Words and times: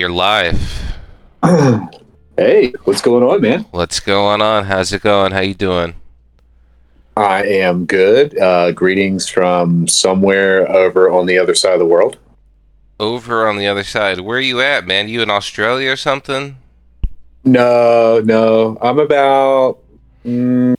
We're 0.00 0.08
live. 0.08 0.94
hey, 2.38 2.72
what's 2.84 3.02
going 3.02 3.22
on, 3.22 3.42
man? 3.42 3.66
What's 3.70 4.00
going 4.00 4.40
on? 4.40 4.64
How's 4.64 4.94
it 4.94 5.02
going? 5.02 5.32
How 5.32 5.40
you 5.40 5.52
doing? 5.52 5.94
I 7.18 7.44
am 7.44 7.84
good. 7.84 8.38
Uh, 8.38 8.72
greetings 8.72 9.28
from 9.28 9.86
somewhere 9.88 10.66
over 10.72 11.10
on 11.10 11.26
the 11.26 11.36
other 11.36 11.54
side 11.54 11.74
of 11.74 11.80
the 11.80 11.84
world. 11.84 12.16
Over 12.98 13.46
on 13.46 13.58
the 13.58 13.66
other 13.66 13.84
side. 13.84 14.20
Where 14.20 14.38
are 14.38 14.40
you 14.40 14.62
at, 14.62 14.86
man? 14.86 15.10
You 15.10 15.20
in 15.20 15.28
Australia 15.28 15.90
or 15.92 15.96
something? 15.96 16.56
No, 17.44 18.22
no. 18.24 18.78
I'm 18.80 18.98
about. 18.98 19.80
Mm, 20.24 20.76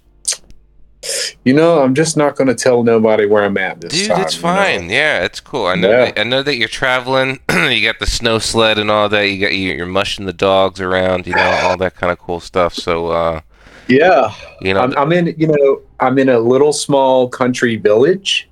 you 1.44 1.54
know, 1.54 1.82
I'm 1.82 1.96
just 1.96 2.18
not 2.18 2.36
going 2.36 2.48
to 2.48 2.56
tell 2.56 2.84
nobody 2.84 3.26
where 3.26 3.44
I'm 3.44 3.58
at 3.58 3.82
this 3.82 3.94
Dude, 3.94 4.10
time. 4.12 4.22
it's 4.22 4.36
you 4.36 4.42
know? 4.44 4.48
fine. 4.56 4.90
Yeah, 4.90 5.24
it's 5.24 5.40
cool. 5.40 5.66
I 5.66 5.76
know. 5.76 5.90
Yeah. 5.90 6.06
That, 6.06 6.20
I 6.20 6.24
know 6.24 6.44
that 6.44 6.56
you're 6.58 6.68
traveling. 6.68 7.40
you 7.52 7.82
got 7.84 8.00
the 8.00 8.06
snow 8.06 8.38
sled 8.40 8.78
and 8.78 8.92
all 8.92 9.10
that. 9.10 9.24
You 9.28 9.40
got 9.42 9.54
you- 9.54 9.74
you're 9.74 9.86
mushing 9.86 10.26
the 10.26 10.34
dogs 10.34 10.80
around. 10.80 11.26
You 11.28 11.34
know 11.36 11.60
all 11.64 11.78
that 11.78 11.96
kind 11.96 12.12
of 12.12 12.20
cool 12.20 12.40
stuff. 12.40 12.74
So, 12.76 13.08
uh, 13.08 13.42
Yeah, 13.88 14.34
you 14.62 14.74
know, 14.74 14.82
I'm, 14.82 14.98
I'm 14.98 15.12
in. 15.12 15.34
You 15.38 15.48
know, 15.48 15.82
I'm 16.00 16.18
in 16.20 16.30
a 16.30 16.40
little 16.40 16.74
small 16.74 17.28
country 17.28 17.76
village, 17.76 18.48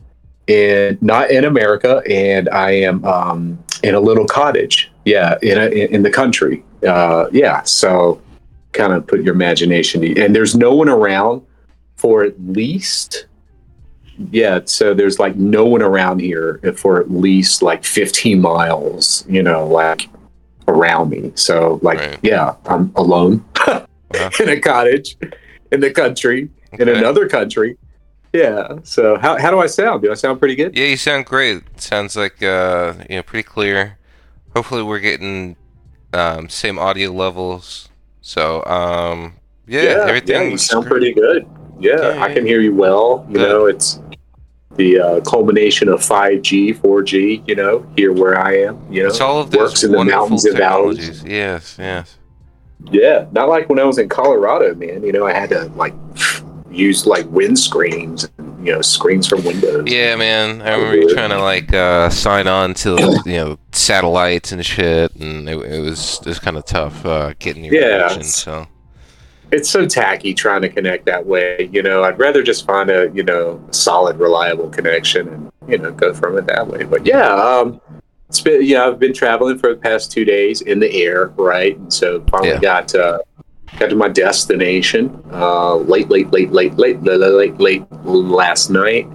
and 0.48 1.00
not 1.02 1.30
in 1.32 1.46
America, 1.46 2.02
and 2.10 2.50
I 2.50 2.72
am 2.72 3.06
um, 3.06 3.64
in 3.84 3.94
a 3.96 4.00
little 4.00 4.26
cottage. 4.26 4.92
Yeah, 5.06 5.38
in 5.42 5.58
a, 5.58 5.68
in 5.68 6.04
the 6.04 6.10
country. 6.12 6.64
Uh, 6.88 7.28
yeah, 7.32 7.62
so 7.64 8.22
kind 8.74 8.94
of 8.94 9.06
put 9.08 9.22
your 9.24 9.34
imagination. 9.34 10.04
And 10.18 10.36
there's 10.36 10.56
no 10.56 10.74
one 10.76 10.88
around 10.90 11.42
for 12.00 12.24
at 12.24 12.40
least. 12.42 13.26
Yeah, 14.32 14.60
so 14.66 14.94
there's 14.94 15.20
like 15.20 15.36
no 15.36 15.66
one 15.66 15.82
around 15.82 16.20
here 16.20 16.60
for 16.76 17.00
at 17.00 17.10
least 17.10 17.62
like 17.62 17.84
15 17.86 18.42
miles. 18.42 19.26
You 19.30 19.44
know, 19.44 19.66
like 19.68 20.10
around 20.68 21.10
me. 21.12 21.32
So 21.36 21.80
like, 21.82 22.00
Right. 22.00 22.20
yeah, 22.22 22.56
I'm 22.66 22.92
alone 22.96 23.44
in 24.40 24.50
a 24.50 24.60
cottage 24.60 25.18
in 25.72 25.80
the 25.80 25.92
country 25.92 26.50
in 26.74 26.90
another 26.90 27.28
country. 27.30 27.78
Yeah. 28.34 28.78
So 28.84 29.18
how, 29.18 29.38
how 29.40 29.52
do 29.52 29.60
I 29.60 29.68
sound? 29.68 30.04
Do 30.04 30.12
I 30.12 30.16
sound 30.16 30.40
pretty 30.40 30.56
good? 30.56 30.76
Yeah, 30.78 30.86
you 30.88 30.98
sound 30.98 31.26
great. 31.26 31.64
Sounds 31.82 32.16
like 32.16 32.44
uh, 32.44 32.94
you 33.10 33.16
know, 33.18 33.24
pretty 33.24 33.48
clear. 33.48 33.98
Hopefully, 34.56 34.84
we're 34.84 35.00
getting 35.00 35.56
um, 36.14 36.50
same 36.50 36.78
audio 36.78 37.12
levels. 37.12 37.88
So, 38.22 38.64
um, 38.66 39.34
yeah, 39.68 39.82
yeah, 39.84 39.90
everything 40.08 40.52
you 40.52 40.58
sound 40.58 40.86
great. 40.86 40.92
pretty 40.92 41.14
good. 41.14 41.48
Yeah, 41.80 42.14
Yeah, 42.16 42.22
I 42.24 42.34
can 42.34 42.46
hear 42.46 42.62
you 42.62 42.76
well. 42.76 43.26
You 43.30 43.36
Good. 43.38 43.48
know, 43.50 43.66
it's 43.66 44.00
the 44.76 45.00
uh, 45.00 45.22
culmination 45.22 45.90
of 45.90 46.00
5G, 46.02 46.78
4G. 46.78 47.48
You 47.48 47.56
know, 47.56 47.86
here 47.96 48.14
where 48.14 48.38
I 48.40 48.58
am. 48.58 48.80
You 48.92 49.04
know, 49.04 49.10
It's 49.10 49.22
all 49.22 49.40
of 49.42 49.54
works 49.54 49.84
in 49.84 49.92
the 49.92 50.04
mountains 50.04 50.46
and 50.46 50.58
valleys. 50.58 51.24
Yes, 51.24 51.76
yes. 51.80 52.18
Yeah, 52.92 53.26
not 53.34 53.50
like 53.50 53.68
when 53.70 53.78
I 53.80 53.84
was 53.84 53.98
in 53.98 54.08
Colorado, 54.08 54.74
man. 54.76 55.04
You 55.04 55.12
know, 55.12 55.26
I 55.28 55.34
had 55.34 55.50
to 55.50 55.66
like 55.76 55.94
use 56.72 57.06
like 57.06 57.26
windscreens, 57.26 58.30
and, 58.38 58.66
you 58.66 58.72
know, 58.74 58.82
screens 58.82 59.28
from 59.28 59.44
windows. 59.44 59.84
Yeah, 59.92 60.16
man. 60.16 60.62
I 60.62 60.76
remember 60.76 60.96
you 60.96 61.14
trying 61.14 61.32
to 61.32 61.42
like 61.42 61.74
uh, 61.74 62.10
sign 62.10 62.48
on 62.48 62.74
to 62.76 63.22
you 63.26 63.34
know 63.34 63.60
satellites 63.74 64.54
and 64.54 64.66
shit, 64.66 65.14
and 65.16 65.50
it, 65.50 65.58
it 65.58 65.82
was 65.82 66.20
it 66.22 66.26
was 66.28 66.40
kind 66.40 66.56
of 66.56 66.66
tough 66.66 67.06
uh, 67.06 67.34
getting 67.40 67.66
your 67.66 67.74
Yeah, 67.74 68.06
it's- 68.12 68.34
So 68.36 68.66
it's 69.52 69.70
so 69.70 69.86
tacky 69.86 70.34
trying 70.34 70.62
to 70.62 70.70
connect 70.70 71.06
that 71.06 71.26
way. 71.26 71.70
You 71.72 71.84
know, 71.84 72.04
I'd 72.04 72.20
rather 72.20 72.44
just 72.44 72.66
find 72.66 72.90
a 72.90 73.10
you 73.14 73.24
know 73.24 73.64
solid, 73.72 74.18
reliable 74.20 74.70
connection 74.70 75.28
and 75.28 75.52
you 75.68 75.78
know 75.78 75.92
go 75.92 76.14
from 76.14 76.38
it 76.38 76.46
that 76.48 76.68
way. 76.68 76.84
But 76.84 77.06
yeah, 77.06 77.34
um, 77.34 77.82
it's 78.28 78.42
been 78.42 78.62
you 78.64 78.76
know 78.76 78.92
I've 78.92 79.00
been 79.00 79.14
traveling 79.14 79.58
for 79.58 79.70
the 79.74 79.80
past 79.80 80.12
two 80.12 80.26
days 80.26 80.62
in 80.62 80.80
the 80.80 80.92
air, 81.04 81.28
right? 81.36 81.78
And 81.78 81.92
so 81.94 82.24
finally 82.30 82.52
Yeah. 82.52 82.60
got 82.60 82.96
uh, 82.96 83.20
got 83.78 83.90
to 83.90 83.96
my 83.96 84.10
destination 84.10 85.24
uh, 85.32 85.76
late, 85.76 86.10
late, 86.10 86.30
late, 86.32 86.52
late, 86.52 86.76
late, 86.78 87.02
late, 87.02 87.20
late, 87.20 87.60
late 87.60 87.84
last 88.04 88.70
night. 88.70 89.08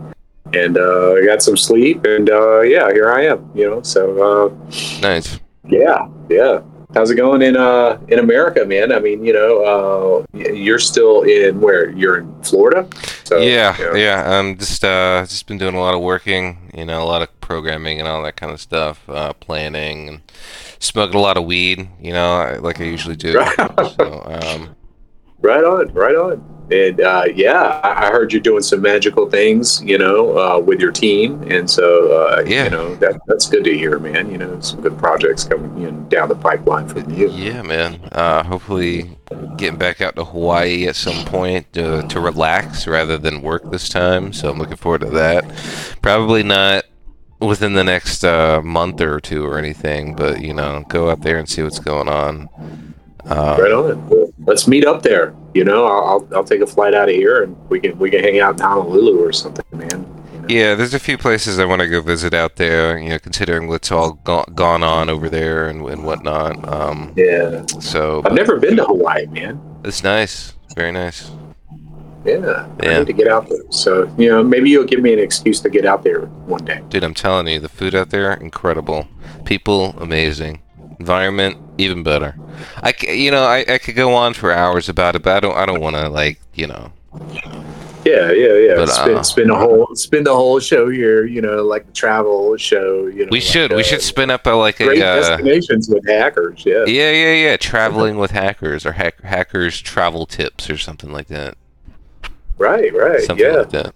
And 0.52 0.76
uh, 0.78 1.14
I 1.14 1.24
got 1.26 1.42
some 1.42 1.56
sleep, 1.56 2.04
and 2.04 2.30
uh, 2.30 2.60
yeah, 2.60 2.92
here 2.92 3.10
I 3.10 3.26
am. 3.26 3.50
You 3.54 3.70
know, 3.70 3.82
so 3.82 4.02
uh, 4.48 4.54
nice. 5.00 5.40
yeah, 5.68 6.06
yeah. 6.28 6.60
How's 6.94 7.10
it 7.10 7.16
going 7.16 7.42
in 7.42 7.56
uh 7.56 7.98
in 8.08 8.20
America, 8.20 8.64
man? 8.64 8.92
I 8.92 9.00
mean, 9.00 9.24
you 9.24 9.32
know, 9.32 10.24
uh, 10.32 10.38
you're 10.38 10.78
still 10.78 11.22
in 11.22 11.60
where? 11.60 11.90
You're 11.90 12.18
in 12.18 12.42
Florida. 12.42 12.88
So 13.24 13.38
yeah, 13.38 13.76
you 13.76 13.84
know, 13.84 13.94
yeah. 13.94 14.38
I'm 14.38 14.56
just 14.56 14.84
uh 14.84 15.22
just 15.22 15.46
been 15.48 15.58
doing 15.58 15.74
a 15.74 15.80
lot 15.80 15.94
of 15.94 16.00
working, 16.00 16.70
you 16.72 16.84
know, 16.84 17.02
a 17.02 17.04
lot 17.04 17.20
of 17.22 17.40
programming 17.40 17.98
and 17.98 18.08
all 18.08 18.22
that 18.22 18.36
kind 18.36 18.52
of 18.52 18.60
stuff, 18.60 19.08
uh, 19.08 19.32
planning 19.32 20.08
and 20.08 20.32
smoking 20.78 21.16
a 21.16 21.20
lot 21.20 21.36
of 21.36 21.44
weed, 21.44 21.88
you 22.00 22.12
know, 22.12 22.58
like 22.62 22.80
I 22.80 22.84
usually 22.84 23.16
do. 23.16 23.32
so, 23.96 24.22
um, 24.26 24.76
right 25.40 25.64
on, 25.64 25.92
right 25.92 26.14
on. 26.14 26.53
And 26.70 27.00
uh, 27.00 27.24
yeah, 27.34 27.78
I 27.84 28.10
heard 28.10 28.32
you're 28.32 28.40
doing 28.40 28.62
some 28.62 28.80
magical 28.80 29.28
things, 29.28 29.82
you 29.84 29.98
know, 29.98 30.38
uh, 30.38 30.58
with 30.58 30.80
your 30.80 30.92
team, 30.92 31.42
and 31.50 31.68
so 31.68 32.10
uh, 32.12 32.42
Yeah. 32.46 32.64
you 32.64 32.70
know 32.70 32.94
that 32.96 33.20
that's 33.26 33.48
good 33.48 33.64
to 33.64 33.76
hear, 33.76 33.98
man. 33.98 34.30
You 34.30 34.38
know, 34.38 34.58
some 34.60 34.80
good 34.80 34.96
projects 34.96 35.44
coming 35.44 35.76
you 35.78 35.90
know, 35.90 36.00
down 36.08 36.30
the 36.30 36.34
pipeline 36.36 36.88
from 36.88 37.10
you. 37.12 37.28
yeah, 37.28 37.60
man. 37.60 38.00
Uh, 38.12 38.42
hopefully, 38.44 39.18
getting 39.58 39.76
back 39.78 40.00
out 40.00 40.16
to 40.16 40.24
Hawaii 40.24 40.86
at 40.86 40.96
some 40.96 41.26
point 41.26 41.70
to 41.74 42.02
to 42.08 42.18
relax 42.18 42.86
rather 42.86 43.18
than 43.18 43.42
work 43.42 43.70
this 43.70 43.90
time. 43.90 44.32
So 44.32 44.48
I'm 44.50 44.58
looking 44.58 44.76
forward 44.78 45.02
to 45.02 45.10
that. 45.10 45.44
Probably 46.00 46.42
not 46.42 46.84
within 47.40 47.74
the 47.74 47.84
next 47.84 48.24
uh, 48.24 48.62
month 48.62 49.02
or 49.02 49.20
two 49.20 49.44
or 49.44 49.58
anything, 49.58 50.14
but 50.16 50.40
you 50.40 50.54
know, 50.54 50.82
go 50.88 51.10
out 51.10 51.20
there 51.20 51.36
and 51.36 51.46
see 51.46 51.62
what's 51.62 51.78
going 51.78 52.08
on. 52.08 52.48
Uh, 53.26 53.58
Right 53.60 53.70
on. 53.72 54.32
Let's 54.46 54.66
meet 54.66 54.86
up 54.86 55.02
there. 55.02 55.34
You 55.54 55.64
know, 55.64 55.86
I'll, 55.86 56.04
I'll 56.04 56.28
I'll 56.38 56.44
take 56.44 56.60
a 56.60 56.66
flight 56.66 56.94
out 56.94 57.08
of 57.08 57.14
here, 57.14 57.42
and 57.44 57.56
we 57.68 57.78
can 57.80 57.96
we 57.98 58.10
can 58.10 58.20
hang 58.22 58.40
out 58.40 58.54
in 58.54 58.60
Honolulu 58.60 59.18
or 59.24 59.32
something, 59.32 59.64
man. 59.72 59.88
You 60.32 60.38
know? 60.40 60.46
Yeah, 60.48 60.74
there's 60.74 60.94
a 60.94 60.98
few 60.98 61.16
places 61.16 61.58
I 61.60 61.64
want 61.64 61.80
to 61.80 61.88
go 61.88 62.00
visit 62.00 62.34
out 62.34 62.56
there. 62.56 62.98
You 62.98 63.10
know, 63.10 63.18
considering 63.20 63.68
what's 63.68 63.92
all 63.92 64.14
go- 64.24 64.44
gone 64.54 64.82
on 64.82 65.08
over 65.08 65.28
there 65.28 65.68
and, 65.68 65.86
and 65.88 66.04
whatnot. 66.04 66.66
Um, 66.68 67.12
Yeah. 67.16 67.64
so 67.80 68.22
I've 68.26 68.32
never 68.34 68.58
been 68.58 68.76
to 68.76 68.84
Hawaii, 68.84 69.26
man. 69.26 69.60
it's 69.84 70.02
nice, 70.02 70.54
very 70.74 70.90
nice. 70.92 71.30
Yeah, 72.24 72.66
I 72.80 72.86
Yeah. 72.86 72.98
need 72.98 73.06
to 73.06 73.12
get 73.12 73.28
out 73.28 73.48
there. 73.48 73.60
So 73.70 74.12
you 74.18 74.28
know, 74.30 74.42
maybe 74.42 74.70
you'll 74.70 74.86
give 74.86 75.00
me 75.02 75.12
an 75.12 75.18
excuse 75.20 75.60
to 75.60 75.70
get 75.70 75.84
out 75.86 76.02
there 76.02 76.22
one 76.46 76.64
day. 76.64 76.80
Dude, 76.88 77.04
I'm 77.04 77.14
telling 77.14 77.46
you, 77.46 77.60
the 77.60 77.68
food 77.68 77.94
out 77.94 78.10
there 78.10 78.32
incredible. 78.32 79.06
People 79.44 79.94
amazing. 80.00 80.62
Environment 80.98 81.56
even 81.78 82.02
better. 82.02 82.36
I 82.82 82.94
you 83.08 83.30
know 83.30 83.44
I, 83.44 83.64
I 83.68 83.78
could 83.78 83.96
go 83.96 84.14
on 84.14 84.34
for 84.34 84.52
hours 84.52 84.88
about 84.88 85.16
it, 85.16 85.22
but 85.22 85.36
I 85.36 85.40
don't 85.40 85.56
I 85.56 85.66
don't 85.66 85.80
want 85.80 85.96
to 85.96 86.08
like 86.08 86.40
you 86.54 86.66
know. 86.66 86.92
Yeah, 88.04 88.32
yeah, 88.32 88.54
yeah. 88.54 88.74
But, 88.74 88.88
spin, 88.88 89.16
uh, 89.16 89.22
spin 89.22 89.48
the 89.48 89.56
whole 89.56 89.88
spin 89.94 90.24
the 90.24 90.34
whole 90.34 90.60
show 90.60 90.90
here. 90.90 91.24
You 91.24 91.40
know, 91.40 91.64
like 91.64 91.86
the 91.86 91.92
travel 91.92 92.56
show. 92.56 93.06
You 93.06 93.24
know, 93.24 93.28
We 93.30 93.38
like, 93.38 93.42
should 93.42 93.70
we 93.72 93.80
uh, 93.80 93.82
should 93.82 94.02
spin 94.02 94.30
up 94.30 94.46
a 94.46 94.50
like 94.50 94.76
great 94.76 95.00
a 95.00 95.06
uh, 95.06 95.16
destinations 95.16 95.88
with 95.88 96.06
hackers. 96.06 96.64
Yeah. 96.66 96.84
yeah 96.86 97.10
yeah 97.10 97.32
yeah 97.32 97.56
traveling 97.56 98.18
with 98.18 98.32
hackers 98.32 98.84
or 98.84 98.92
hack, 98.92 99.22
hackers 99.22 99.80
travel 99.80 100.26
tips 100.26 100.68
or 100.68 100.76
something 100.76 101.12
like 101.12 101.28
that. 101.28 101.56
Right, 102.58 102.94
right. 102.94 103.22
Something 103.22 103.46
yeah. 103.46 103.56
like 103.56 103.70
that. 103.70 103.94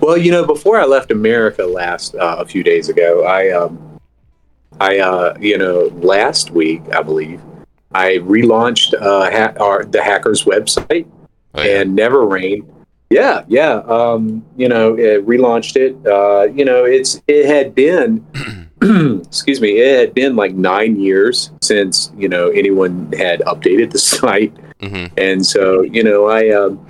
Well, 0.00 0.16
you 0.16 0.30
know, 0.30 0.44
before 0.44 0.80
I 0.80 0.86
left 0.86 1.10
America 1.10 1.64
last 1.64 2.14
uh, 2.14 2.36
a 2.38 2.46
few 2.46 2.62
days 2.64 2.88
ago, 2.88 3.24
I 3.24 3.50
um, 3.50 3.95
I 4.80 4.98
uh, 4.98 5.36
you 5.40 5.58
know, 5.58 5.90
last 6.02 6.50
week 6.50 6.82
I 6.92 7.02
believe 7.02 7.40
I 7.92 8.18
relaunched 8.18 8.94
uh, 9.00 9.30
ha- 9.30 9.54
our, 9.64 9.84
the 9.84 10.02
hackers 10.02 10.44
website. 10.44 11.06
Oh, 11.54 11.62
yeah. 11.62 11.80
and 11.80 11.94
Never 11.94 12.26
Rain. 12.26 12.70
Yeah, 13.08 13.44
yeah. 13.48 13.74
Um, 13.86 14.44
you 14.56 14.68
know, 14.68 14.94
it 14.98 15.24
relaunched 15.26 15.76
it. 15.76 15.96
Uh, 16.06 16.52
you 16.52 16.64
know, 16.64 16.84
it's 16.84 17.22
it 17.28 17.46
had 17.46 17.74
been, 17.74 18.26
excuse 19.26 19.60
me, 19.60 19.78
it 19.78 19.98
had 19.98 20.14
been 20.14 20.36
like 20.36 20.54
nine 20.54 20.98
years 21.00 21.50
since 21.62 22.12
you 22.16 22.28
know 22.28 22.48
anyone 22.48 23.10
had 23.12 23.40
updated 23.42 23.92
the 23.92 23.98
site, 24.12 24.52
Mhm. 24.80 25.10
and 25.16 25.46
so 25.46 25.82
you 25.82 26.02
know, 26.02 26.26
I 26.26 26.50
um, 26.50 26.84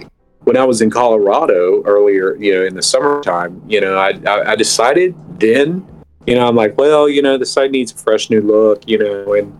when 0.45 0.57
I 0.57 0.65
was 0.65 0.81
in 0.81 0.91
Colorado 0.91 1.83
earlier, 1.85 2.35
you 2.37 2.55
know, 2.55 2.65
in 2.65 2.75
the 2.75 2.83
summertime, 2.83 3.63
you 3.69 3.81
know, 3.81 3.97
I 3.99 4.19
I, 4.27 4.53
I 4.53 4.57
decided 4.57 5.15
then, 5.39 5.87
you 6.27 6.35
know, 6.35 6.47
I'm 6.47 6.57
like, 6.57 6.77
well, 6.77 7.09
you 7.09 7.23
know, 7.23 7.39
the 7.39 7.47
site 7.47 7.71
needs 7.71 7.93
a 7.93 7.97
fresh 7.97 8.31
new 8.31 8.41
look, 8.41 8.83
you 8.89 8.99
know, 8.99 9.35
and 9.35 9.59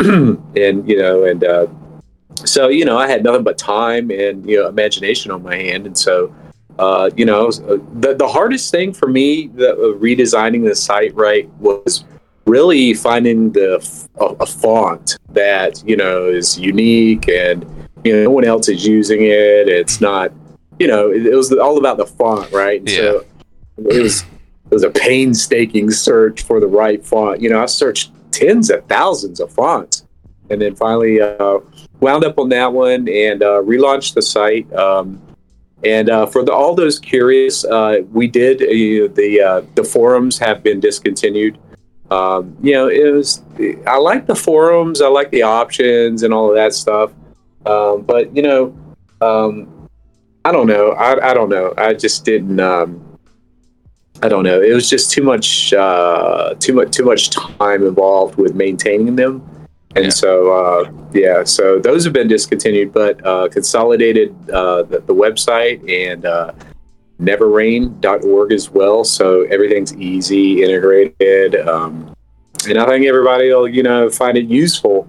and 0.56 0.88
you 0.88 0.98
know, 0.98 1.24
and 1.24 1.44
uh, 1.44 1.66
so 2.44 2.68
you 2.68 2.84
know, 2.84 2.98
I 2.98 3.08
had 3.08 3.22
nothing 3.22 3.44
but 3.44 3.58
time 3.58 4.10
and 4.10 4.48
you 4.48 4.60
know 4.60 4.68
imagination 4.68 5.30
on 5.30 5.42
my 5.42 5.56
hand, 5.56 5.86
and 5.86 5.96
so 5.96 6.34
uh, 6.80 7.10
you 7.14 7.26
know, 7.26 7.48
uh, 7.48 7.76
the 8.00 8.14
the 8.18 8.26
hardest 8.26 8.70
thing 8.70 8.92
for 8.92 9.06
me, 9.06 9.48
the, 9.48 9.72
uh, 9.72 9.98
redesigning 9.98 10.66
the 10.66 10.74
site 10.74 11.14
right 11.14 11.46
was 11.58 12.04
really 12.46 12.94
finding 12.94 13.52
the 13.52 13.76
a, 14.18 14.24
a 14.24 14.46
font 14.46 15.18
that 15.28 15.82
you 15.86 15.96
know 15.96 16.24
is 16.26 16.58
unique 16.58 17.28
and 17.28 17.64
you 18.02 18.14
know 18.14 18.24
no 18.24 18.30
one 18.30 18.44
else 18.44 18.68
is 18.70 18.86
using 18.86 19.20
it. 19.22 19.68
It's 19.68 20.00
not 20.00 20.32
you 20.78 20.86
know 20.86 21.10
it, 21.10 21.26
it 21.26 21.34
was 21.34 21.52
all 21.52 21.76
about 21.76 21.98
the 21.98 22.06
font, 22.06 22.50
right? 22.50 22.80
And 22.80 22.88
So 22.88 23.24
it 23.76 24.02
was 24.02 24.24
it 24.70 24.74
was 24.74 24.84
a 24.84 24.90
painstaking 24.90 25.90
search 25.90 26.42
for 26.42 26.60
the 26.60 26.66
right 26.66 27.04
font. 27.04 27.40
You 27.40 27.50
know, 27.50 27.60
I 27.60 27.66
searched 27.66 28.12
tens 28.30 28.70
of 28.70 28.84
thousands 28.86 29.40
of 29.40 29.52
fonts. 29.52 30.06
And 30.48 30.60
then 30.60 30.74
finally 30.74 31.20
uh, 31.20 31.58
wound 32.00 32.24
up 32.24 32.38
on 32.38 32.48
that 32.50 32.72
one 32.72 33.08
and 33.08 33.42
uh, 33.42 33.62
relaunched 33.62 34.14
the 34.14 34.22
site. 34.22 34.72
Um, 34.72 35.20
and 35.84 36.10
uh, 36.10 36.26
for 36.26 36.44
the, 36.44 36.52
all 36.52 36.74
those 36.74 36.98
curious, 36.98 37.64
uh, 37.64 37.98
we 38.12 38.26
did 38.26 38.62
uh, 38.62 39.12
the 39.14 39.40
uh, 39.40 39.62
the 39.76 39.84
forums 39.84 40.38
have 40.38 40.62
been 40.62 40.80
discontinued. 40.80 41.58
Um, 42.10 42.56
you 42.60 42.72
know, 42.72 42.88
it 42.88 43.12
was 43.12 43.42
I 43.86 43.96
like 43.96 44.26
the 44.26 44.34
forums, 44.34 45.00
I 45.00 45.08
like 45.08 45.30
the 45.30 45.42
options 45.42 46.24
and 46.24 46.34
all 46.34 46.50
of 46.50 46.56
that 46.56 46.74
stuff. 46.74 47.12
Um, 47.64 48.02
but 48.02 48.34
you 48.36 48.42
know, 48.42 48.76
um, 49.20 49.88
I 50.44 50.52
don't 50.52 50.66
know. 50.66 50.90
I, 50.90 51.30
I 51.30 51.34
don't 51.34 51.48
know. 51.48 51.72
I 51.78 51.94
just 51.94 52.24
didn't. 52.24 52.60
I 54.22 54.28
don't 54.28 54.44
know. 54.44 54.60
It 54.60 54.74
was 54.74 54.88
just 54.90 55.10
too 55.10 55.22
much, 55.22 55.72
uh, 55.72 56.54
too 56.58 56.74
much, 56.74 56.90
too 56.94 57.04
much 57.04 57.30
time 57.30 57.86
involved 57.86 58.36
with 58.36 58.54
maintaining 58.54 59.16
them, 59.16 59.42
and 59.96 60.04
Yeah. 60.06 60.10
so 60.10 60.52
uh, 60.52 60.90
yeah. 61.12 61.44
So 61.44 61.78
those 61.78 62.04
have 62.04 62.12
been 62.12 62.28
discontinued, 62.28 62.92
but 62.92 63.24
uh, 63.26 63.48
consolidated 63.48 64.34
uh, 64.50 64.82
the, 64.82 65.00
the 65.00 65.14
website 65.14 65.80
and 65.88 66.26
uh, 66.26 66.52
neverrain.org 67.20 68.52
as 68.52 68.70
well. 68.70 69.04
So 69.04 69.42
everything's 69.44 69.94
easy, 69.96 70.62
integrated, 70.62 71.56
um, 71.66 72.14
and 72.68 72.78
I 72.78 72.86
think 72.86 73.06
everybody 73.06 73.48
will 73.52 73.68
you 73.68 73.82
know 73.82 74.10
find 74.10 74.36
it 74.36 74.46
useful 74.46 75.08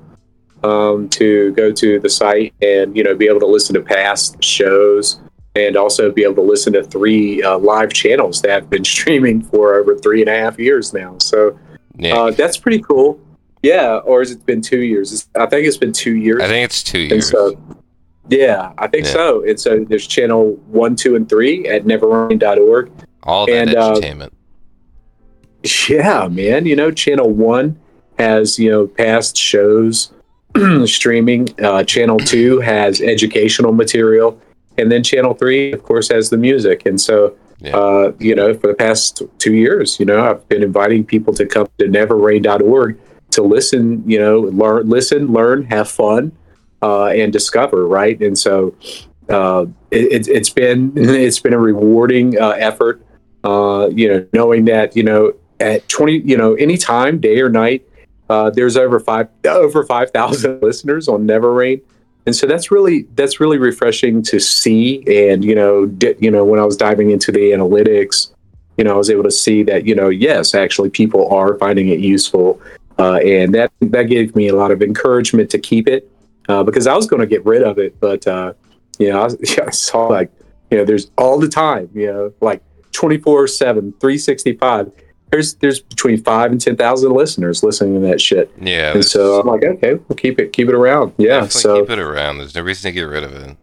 um, 0.63 1.09
to 1.09 1.51
go 1.53 1.71
to 1.71 1.99
the 1.99 2.09
site 2.09 2.53
and 2.61 2.95
you 2.95 3.03
know 3.03 3.15
be 3.15 3.27
able 3.27 3.41
to 3.41 3.45
listen 3.47 3.73
to 3.75 3.81
past 3.81 4.41
shows 4.43 5.19
and 5.55 5.75
also 5.75 6.11
be 6.11 6.23
able 6.23 6.35
to 6.35 6.41
listen 6.41 6.73
to 6.73 6.83
three 6.83 7.43
uh, 7.43 7.57
live 7.57 7.91
channels 7.93 8.41
that 8.41 8.51
have 8.51 8.69
been 8.69 8.83
streaming 8.95 9.41
for 9.41 9.75
over 9.75 9.95
three 9.97 10.21
and 10.21 10.29
a 10.29 10.37
half 10.37 10.57
years 10.59 10.93
now. 10.93 11.15
So 11.19 11.57
Yeah. 11.97 12.15
uh, 12.17 12.31
that's 12.31 12.57
pretty 12.57 12.79
cool. 12.81 13.19
Yeah, 13.63 13.97
or 13.97 14.19
has 14.21 14.31
it 14.31 14.43
been 14.45 14.61
two 14.61 14.79
years? 14.81 15.13
It's, 15.13 15.29
I 15.35 15.45
think 15.45 15.67
it's 15.67 15.77
been 15.77 15.91
two 15.93 16.15
years. 16.15 16.41
I 16.41 16.47
think 16.47 16.65
it's 16.65 16.81
two 16.81 17.01
and 17.01 17.11
years. 17.11 17.29
so, 17.29 17.55
yeah, 18.29 18.71
I 18.77 18.87
think 18.87 19.05
Yeah. 19.05 19.11
so. 19.11 19.43
And 19.47 19.59
so 19.59 19.85
there's 19.87 20.07
channel 20.07 20.53
one, 20.67 20.95
two, 20.95 21.15
and 21.15 21.29
three 21.29 21.67
at 21.67 21.83
neverrain.org. 21.85 22.89
All 23.23 23.45
that 23.45 23.53
and, 23.53 23.75
uh, 23.75 23.89
entertainment. 23.91 24.33
Yeah, 25.87 26.27
man. 26.27 26.65
You 26.65 26.75
know, 26.75 26.89
channel 26.89 27.29
one 27.29 27.77
has, 28.17 28.57
you 28.57 28.69
know, 28.71 28.87
past 28.87 29.37
shows 29.37 30.11
streaming. 30.85 31.49
Uh, 31.63 31.83
channel 31.83 32.17
two 32.17 32.59
has 32.61 32.99
educational 32.99 33.73
material. 33.73 34.41
And 34.81 34.91
then 34.91 35.03
channel 35.03 35.33
three, 35.33 35.71
of 35.71 35.83
course, 35.83 36.09
has 36.09 36.29
the 36.29 36.37
music. 36.37 36.85
And 36.85 36.99
so, 36.99 37.35
Yeah. 37.61 37.77
uh, 37.77 38.11
you 38.19 38.33
know, 38.35 38.53
for 38.55 38.67
the 38.67 38.73
past 38.73 39.21
two 39.37 39.53
years, 39.53 39.99
you 39.99 40.05
know, 40.05 40.19
I've 40.19 40.47
been 40.49 40.63
inviting 40.63 41.03
people 41.05 41.33
to 41.35 41.45
come 41.45 41.67
to 41.77 41.85
neverrain.org 41.85 42.97
to 43.31 43.41
listen, 43.43 44.03
you 44.05 44.19
know, 44.19 44.39
learn, 44.39 44.89
listen, 44.89 45.31
learn, 45.31 45.63
have 45.65 45.87
fun, 45.87 46.31
uh, 46.81 47.05
and 47.07 47.31
discover, 47.31 47.85
right? 47.87 48.19
And 48.19 48.37
so, 48.37 48.73
uh, 49.29 49.65
it, 49.91 50.11
it's 50.11 50.27
it's 50.27 50.49
been 50.49 50.91
it's 50.95 51.39
been 51.39 51.53
a 51.53 51.59
rewarding 51.59 52.39
uh, 52.41 52.49
effort. 52.57 53.05
Uh, 53.43 53.89
you 53.93 54.07
know, 54.07 54.25
knowing 54.33 54.65
that 54.65 54.95
you 54.95 55.03
know 55.03 55.33
at 55.59 55.87
twenty, 55.87 56.17
you 56.25 56.35
know, 56.37 56.55
anytime, 56.55 57.19
day 57.19 57.39
or 57.39 57.49
night, 57.49 57.87
uh, 58.29 58.49
there's 58.49 58.75
over 58.75 58.99
five 58.99 59.27
over 59.45 59.83
five 59.85 60.11
thousand 60.11 60.61
listeners 60.67 61.07
on 61.07 61.25
Never 61.25 61.53
Rain, 61.53 61.81
and 62.25 62.35
so 62.35 62.45
that's 62.47 62.71
really 62.71 63.03
that's 63.15 63.39
really 63.39 63.57
refreshing 63.57 64.21
to 64.23 64.39
see. 64.39 65.03
And 65.07 65.43
you 65.43 65.55
know, 65.55 65.85
di- 65.85 66.15
you 66.19 66.31
know, 66.31 66.45
when 66.45 66.59
I 66.59 66.65
was 66.65 66.77
diving 66.77 67.11
into 67.11 67.31
the 67.31 67.51
analytics, 67.51 68.31
you 68.77 68.83
know, 68.83 68.93
I 68.93 68.97
was 68.97 69.09
able 69.09 69.23
to 69.23 69.31
see 69.31 69.63
that 69.63 69.85
you 69.85 69.95
know, 69.95 70.09
yes, 70.09 70.53
actually, 70.53 70.89
people 70.89 71.33
are 71.33 71.57
finding 71.57 71.89
it 71.89 71.99
useful, 71.99 72.61
uh, 72.99 73.15
and 73.15 73.53
that 73.55 73.71
that 73.81 74.03
gave 74.03 74.35
me 74.35 74.49
a 74.49 74.55
lot 74.55 74.71
of 74.71 74.81
encouragement 74.81 75.49
to 75.51 75.59
keep 75.59 75.87
it 75.87 76.11
uh, 76.49 76.63
because 76.63 76.87
I 76.87 76.95
was 76.95 77.07
going 77.07 77.21
to 77.21 77.27
get 77.27 77.45
rid 77.45 77.63
of 77.63 77.79
it, 77.79 77.99
but 77.99 78.25
uh, 78.27 78.53
you 78.99 79.09
know, 79.09 79.21
I, 79.21 79.25
I 79.67 79.71
saw 79.71 80.07
like 80.07 80.31
you 80.69 80.77
know, 80.77 80.85
there's 80.85 81.11
all 81.17 81.39
the 81.39 81.49
time, 81.49 81.89
you 81.93 82.07
know, 82.07 82.33
like 82.39 82.63
24 82.93 83.47
7 83.47 83.91
365 83.99 84.91
there's 85.31 85.55
there's 85.55 85.79
between 85.79 86.21
five 86.21 86.51
and 86.51 86.61
ten 86.61 86.75
thousand 86.75 87.13
listeners 87.13 87.63
listening 87.63 88.01
to 88.01 88.07
that 88.07 88.21
shit 88.21 88.51
yeah. 88.59 88.93
and 88.93 89.03
so 89.03 89.39
i'm 89.39 89.47
like 89.47 89.63
okay 89.63 89.93
we'll 89.93 90.15
keep 90.15 90.39
it 90.39 90.53
keep 90.53 90.67
it 90.67 90.75
around 90.75 91.13
yeah 91.17 91.47
so 91.47 91.81
keep 91.81 91.91
it 91.91 91.99
around. 91.99 92.37
There's 92.37 92.53
no 92.53 92.61
reason 92.61 92.89
to 92.89 92.93
get 92.93 93.03
rid 93.03 93.23
of 93.23 93.33
it. 93.33 93.57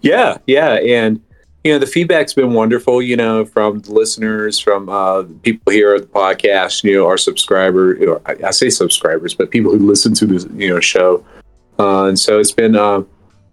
yeah 0.00 0.38
yeah 0.46 0.74
and 0.74 1.22
you 1.64 1.72
know 1.72 1.78
the 1.78 1.86
feedback's 1.86 2.34
been 2.34 2.52
wonderful 2.52 3.00
you 3.00 3.16
know 3.16 3.44
from 3.44 3.80
the 3.80 3.92
listeners 3.92 4.58
from 4.58 4.88
uh, 4.88 5.24
people 5.42 5.72
here 5.72 5.94
at 5.94 6.02
the 6.02 6.08
podcast 6.08 6.84
you 6.84 6.94
know 6.94 7.06
our 7.06 7.18
subscriber 7.18 7.96
you 7.96 8.06
know, 8.06 8.20
I, 8.26 8.36
I 8.48 8.50
say 8.50 8.70
subscribers 8.70 9.34
but 9.34 9.50
people 9.50 9.72
who 9.72 9.86
listen 9.86 10.14
to 10.14 10.26
this 10.26 10.46
you 10.54 10.68
know 10.68 10.80
show 10.80 11.24
uh, 11.78 12.04
and 12.04 12.18
so 12.18 12.38
it's 12.38 12.52
been 12.52 12.76
uh, 12.76 13.02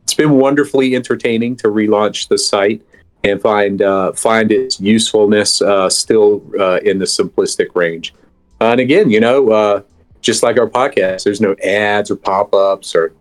it's 0.04 0.14
been 0.14 0.32
wonderfully 0.32 0.96
entertaining 0.96 1.56
to 1.58 1.68
relaunch 1.70 2.28
the 2.28 2.38
site 2.38 2.82
and 3.24 3.42
find 3.42 3.82
uh, 3.82 4.12
find 4.14 4.52
its 4.52 4.80
usefulness 4.80 5.62
uh, 5.62 5.90
still 5.90 6.44
uh, 6.60 6.80
in 6.84 7.00
the 7.00 7.06
simplistic 7.06 7.76
range 7.76 8.14
Uh, 8.62 8.72
and 8.72 8.80
again 8.80 9.10
you 9.10 9.20
know 9.20 9.50
uh, 9.50 9.82
just 10.22 10.44
like 10.44 10.58
our 10.58 10.70
podcast 10.70 11.24
there's 11.24 11.42
no 11.42 11.56
ads 11.64 12.12
or 12.12 12.16
pop-ups 12.16 12.96
or 12.96 13.14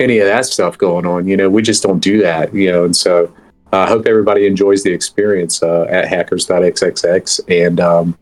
any 0.00 0.18
of 0.18 0.26
that 0.26 0.46
stuff 0.46 0.78
going 0.78 1.06
on. 1.06 1.26
You 1.26 1.36
know, 1.36 1.50
we 1.50 1.62
just 1.62 1.82
don't 1.82 2.00
do 2.00 2.20
that. 2.22 2.54
You 2.54 2.70
know, 2.72 2.84
and 2.84 2.96
so 2.96 3.32
uh, 3.72 3.78
I 3.78 3.88
hope 3.88 4.06
everybody 4.06 4.46
enjoys 4.46 4.82
the 4.82 4.92
experience 4.92 5.62
at 5.62 6.06
hackers.xxx 6.06 7.40
and 7.48 7.80
um, 7.80 8.18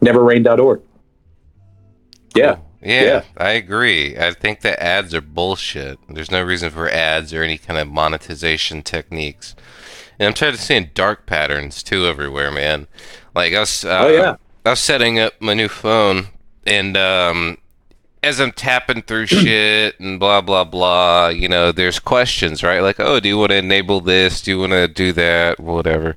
neverrain.org. 0.00 0.80
Yeah. 2.34 2.58
Yeah, 2.82 3.02
Yeah. 3.02 3.22
I 3.36 3.50
agree. 3.50 4.16
I 4.18 4.32
think 4.32 4.60
that 4.60 4.82
ads 4.82 5.14
are 5.14 5.20
bullshit. 5.20 5.98
There's 6.08 6.30
no 6.30 6.42
reason 6.42 6.70
for 6.70 6.88
ads 6.88 7.32
or 7.34 7.42
any 7.42 7.58
kind 7.58 7.78
of 7.78 7.88
monetization 7.88 8.82
techniques. 8.82 9.54
And 10.18 10.26
I'm 10.28 10.34
trying 10.34 10.52
to 10.52 10.58
see 10.58 10.78
dark 10.80 11.26
patterns 11.26 11.82
too 11.82 12.06
everywhere, 12.06 12.50
man. 12.50 12.86
Like 13.34 13.52
I 13.54 13.60
was, 13.60 13.84
uh, 13.84 13.98
Oh, 14.02 14.08
yeah. 14.08 14.36
I 14.66 14.70
was 14.70 14.80
setting 14.80 15.18
up 15.18 15.34
my 15.40 15.54
new 15.54 15.68
phone, 15.68 16.28
and 16.66 16.96
um, 16.96 17.58
as 18.22 18.40
I'm 18.40 18.52
tapping 18.52 19.02
through 19.02 19.26
shit 19.26 19.98
and 20.00 20.18
blah 20.20 20.40
blah 20.40 20.64
blah, 20.64 21.28
you 21.28 21.48
know, 21.48 21.72
there's 21.72 21.98
questions, 21.98 22.62
right? 22.62 22.80
Like, 22.80 23.00
oh, 23.00 23.18
do 23.20 23.28
you 23.28 23.38
want 23.38 23.50
to 23.50 23.56
enable 23.56 24.00
this? 24.00 24.42
Do 24.42 24.50
you 24.50 24.58
want 24.58 24.72
to 24.72 24.88
do 24.88 25.12
that? 25.14 25.58
Whatever. 25.60 26.16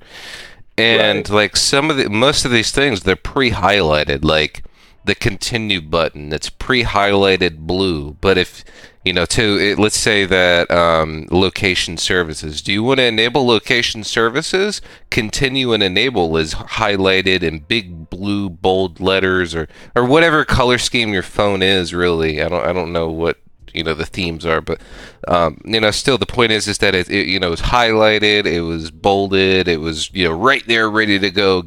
And 0.78 1.30
like 1.30 1.56
some 1.56 1.90
of 1.92 1.98
the 1.98 2.10
most 2.10 2.44
of 2.46 2.52
these 2.52 2.72
things, 2.72 3.02
they're 3.04 3.16
pre-highlighted. 3.16 4.24
Like 4.26 4.64
the 5.04 5.16
continue 5.16 5.82
button, 5.82 6.30
that's 6.30 6.50
pre-highlighted 6.50 7.60
blue. 7.60 8.18
But 8.22 8.38
if 8.38 8.64
you 9.04 9.14
know, 9.14 9.26
to 9.26 9.58
it, 9.60 9.80
let's 9.80 9.98
say 9.98 10.26
that 10.26 10.70
um, 10.70 11.26
location 11.32 11.98
services. 11.98 12.62
Do 12.62 12.72
you 12.72 12.84
want 12.84 13.00
to 13.00 13.06
enable 13.06 13.48
location 13.48 14.04
services? 14.04 14.80
Continue 15.10 15.74
and 15.74 15.82
enable 15.82 16.38
is 16.38 16.54
highlighted 16.54 17.42
in 17.42 17.60
big 17.60 18.12
blue 18.12 18.50
bold 18.50 19.00
letters, 19.00 19.56
or 19.56 19.68
or 19.96 20.06
whatever 20.06 20.46
color 20.46 20.78
scheme 20.78 21.14
your 21.14 21.24
phone 21.24 21.64
is. 21.64 21.96
Really, 21.96 22.44
I 22.44 22.48
don't 22.48 22.64
I 22.64 22.74
don't 22.74 22.94
know 22.94 23.10
what 23.10 23.38
you 23.74 23.84
know 23.84 23.96
the 23.96 24.06
themes 24.06 24.46
are, 24.46 24.62
but 24.62 24.80
um, 25.28 25.60
you 25.66 25.80
know, 25.80 25.90
still 25.90 26.20
the 26.20 26.28
point 26.28 26.52
is 26.52 26.68
is 26.68 26.78
that 26.78 26.94
it, 26.94 27.10
it 27.10 27.26
you 27.26 27.40
know 27.40 27.50
was 27.50 27.62
highlighted, 27.62 28.46
it 28.46 28.62
was 28.62 28.92
bolded, 28.92 29.68
it 29.68 29.80
was 29.80 30.14
you 30.14 30.26
know 30.26 30.34
right 30.34 30.66
there, 30.68 30.92
ready 30.92 31.18
to 31.18 31.32
go, 31.32 31.64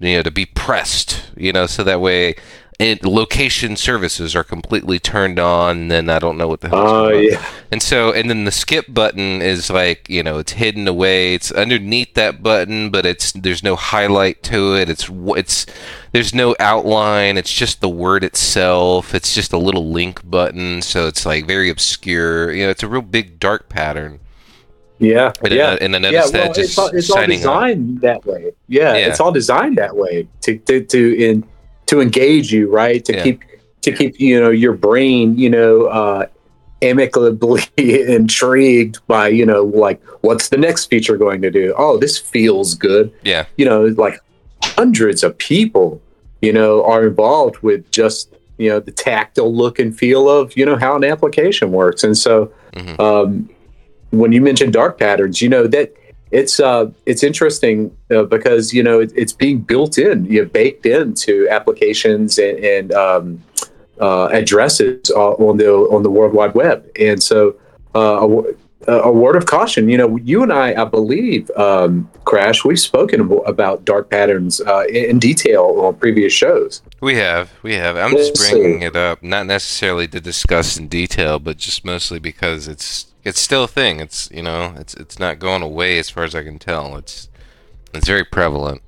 you 0.00 0.16
know, 0.18 0.22
to 0.22 0.30
be 0.30 0.44
pressed. 0.44 1.30
You 1.34 1.52
know, 1.52 1.66
so 1.66 1.82
that 1.84 2.02
way. 2.02 2.34
It, 2.80 3.04
location 3.04 3.76
services 3.76 4.34
are 4.34 4.42
completely 4.42 4.98
turned 4.98 5.38
on, 5.38 5.88
then 5.88 6.10
I 6.10 6.18
don't 6.18 6.36
know 6.36 6.48
what 6.48 6.60
the 6.60 6.70
hell. 6.70 6.78
Ah, 6.78 7.04
oh, 7.04 7.08
yeah. 7.10 7.44
And 7.70 7.80
so, 7.80 8.12
and 8.12 8.28
then 8.28 8.44
the 8.44 8.50
skip 8.50 8.86
button 8.88 9.40
is 9.40 9.70
like, 9.70 10.08
you 10.08 10.22
know, 10.24 10.38
it's 10.38 10.52
hidden 10.52 10.88
away. 10.88 11.34
It's 11.34 11.52
underneath 11.52 12.14
that 12.14 12.42
button, 12.42 12.90
but 12.90 13.06
it's 13.06 13.30
there's 13.32 13.62
no 13.62 13.76
highlight 13.76 14.42
to 14.44 14.74
it. 14.74 14.88
It's 14.88 15.08
it's 15.10 15.66
there's 16.12 16.34
no 16.34 16.56
outline. 16.58 17.36
It's 17.36 17.52
just 17.52 17.80
the 17.80 17.88
word 17.88 18.24
itself. 18.24 19.14
It's 19.14 19.34
just 19.34 19.52
a 19.52 19.58
little 19.58 19.90
link 19.90 20.28
button, 20.28 20.82
so 20.82 21.06
it's 21.06 21.24
like 21.24 21.46
very 21.46 21.70
obscure. 21.70 22.52
You 22.52 22.64
know, 22.64 22.70
it's 22.70 22.82
a 22.82 22.88
real 22.88 23.02
big 23.02 23.38
dark 23.38 23.68
pattern. 23.68 24.18
Yeah. 24.98 25.32
And, 25.42 25.52
yeah. 25.52 25.70
I, 25.70 25.74
and 25.76 25.94
I 25.94 25.98
yeah, 25.98 26.10
noticed 26.10 26.32
well, 26.34 26.42
that 26.46 26.54
just 26.54 26.68
it's 26.70 26.78
all, 26.78 26.88
it's 26.88 27.10
all 27.10 27.16
signing 27.16 27.46
on. 27.46 27.66
designed 27.66 28.00
that 28.00 28.24
way. 28.24 28.52
Yeah, 28.68 28.94
Yeah. 28.94 29.08
it's 29.08 29.20
all 29.20 29.32
designed 29.32 29.76
that 29.78 29.96
way 29.96 30.28
to 30.42 30.58
to 30.58 30.84
to 30.84 31.24
in 31.24 31.44
to 31.86 32.00
engage 32.00 32.52
you, 32.52 32.70
right? 32.70 33.04
To 33.04 33.12
Yeah. 33.14 33.22
keep 33.24 33.42
to 33.82 33.92
keep 33.92 34.18
you 34.18 34.40
know 34.40 34.50
your 34.50 34.72
brain, 34.72 35.36
you 35.36 35.50
know, 35.50 35.84
uh, 35.86 36.26
amicably 36.82 37.62
intrigued 37.76 38.98
by 39.06 39.28
you 39.28 39.46
know 39.46 39.62
like 39.64 40.02
what's 40.22 40.48
the 40.48 40.56
next 40.56 40.86
feature 40.86 41.16
going 41.16 41.42
to 41.42 41.50
do? 41.50 41.74
Oh, 41.76 41.96
this 41.98 42.18
feels 42.18 42.74
good. 42.74 43.12
Yeah, 43.22 43.44
You 43.56 43.64
know, 43.66 43.84
like 43.96 44.20
hundreds 44.62 45.22
of 45.22 45.36
people, 45.38 46.00
you 46.40 46.52
know, 46.52 46.82
are 46.84 47.06
involved 47.06 47.58
with 47.58 47.90
just 47.90 48.34
you 48.58 48.70
know 48.70 48.80
the 48.80 48.92
tactile 48.92 49.54
look 49.54 49.78
and 49.78 49.96
feel 49.96 50.28
of 50.28 50.56
you 50.56 50.64
know 50.64 50.76
how 50.76 50.96
an 50.96 51.04
application 51.04 51.72
works, 51.72 52.04
and 52.04 52.16
so 52.16 52.50
Mhm. 52.74 52.98
um, 53.00 53.48
when 54.10 54.32
you 54.32 54.40
mentioned 54.40 54.72
dark 54.72 54.98
patterns, 54.98 55.42
you 55.42 55.48
know 55.48 55.66
that 55.66 55.92
it's 56.34 56.58
uh, 56.58 56.90
it's 57.06 57.22
interesting 57.22 57.96
uh, 58.10 58.24
because 58.24 58.74
you 58.74 58.82
know 58.82 58.98
it, 59.00 59.12
it's 59.14 59.32
being 59.32 59.60
built 59.60 59.98
in, 59.98 60.24
you 60.24 60.42
know, 60.42 60.48
baked 60.48 60.84
into 60.84 61.48
applications 61.48 62.38
and, 62.38 62.58
and 62.58 62.92
um, 62.92 63.42
uh, 64.00 64.26
addresses 64.32 65.10
on 65.10 65.56
the 65.58 65.70
on 65.70 66.02
the 66.02 66.10
World 66.10 66.34
Wide 66.34 66.54
Web, 66.54 66.90
and 66.98 67.22
so 67.22 67.54
uh, 67.94 68.26
a, 68.88 68.92
a, 68.92 69.12
word 69.12 69.36
of 69.36 69.46
caution. 69.46 69.88
You 69.88 69.96
know, 69.96 70.16
you 70.16 70.42
and 70.42 70.52
I, 70.52 70.82
I 70.82 70.84
believe, 70.84 71.50
um, 71.52 72.10
Crash, 72.24 72.64
we've 72.64 72.80
spoken 72.80 73.20
about 73.46 73.84
dark 73.84 74.10
patterns 74.10 74.60
uh, 74.60 74.84
in, 74.88 75.04
in, 75.10 75.18
detail 75.20 75.76
on 75.78 75.94
previous 75.94 76.32
shows. 76.32 76.82
We 77.00 77.14
have, 77.14 77.52
we 77.62 77.74
have. 77.74 77.96
I'm 77.96 78.10
just 78.10 78.34
bringing 78.34 78.82
it 78.82 78.96
up, 78.96 79.22
not 79.22 79.46
necessarily 79.46 80.08
to 80.08 80.20
discuss 80.20 80.76
in 80.76 80.88
detail, 80.88 81.38
but 81.38 81.58
just 81.58 81.84
mostly 81.84 82.18
because 82.18 82.66
it's 82.66 83.13
it's 83.24 83.40
still 83.40 83.64
a 83.64 83.68
thing. 83.68 84.00
It's 84.00 84.30
you 84.30 84.42
know, 84.42 84.74
it's 84.76 84.94
it's 84.94 85.18
not 85.18 85.38
going 85.38 85.62
away 85.62 85.98
as 85.98 86.10
far 86.10 86.24
as 86.24 86.34
I 86.34 86.42
can 86.44 86.58
tell. 86.58 86.96
It's 86.96 87.28
it's 87.92 88.06
very 88.06 88.24
prevalent. 88.24 88.82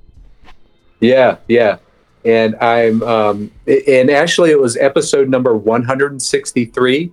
Yeah, 0.99 1.37
yeah. 1.47 1.77
And 2.23 2.55
I'm 2.57 3.01
um, 3.03 3.51
and 3.65 4.09
actually 4.09 4.51
it 4.51 4.59
was 4.59 4.77
episode 4.77 5.29
number 5.29 5.55
163 5.55 7.11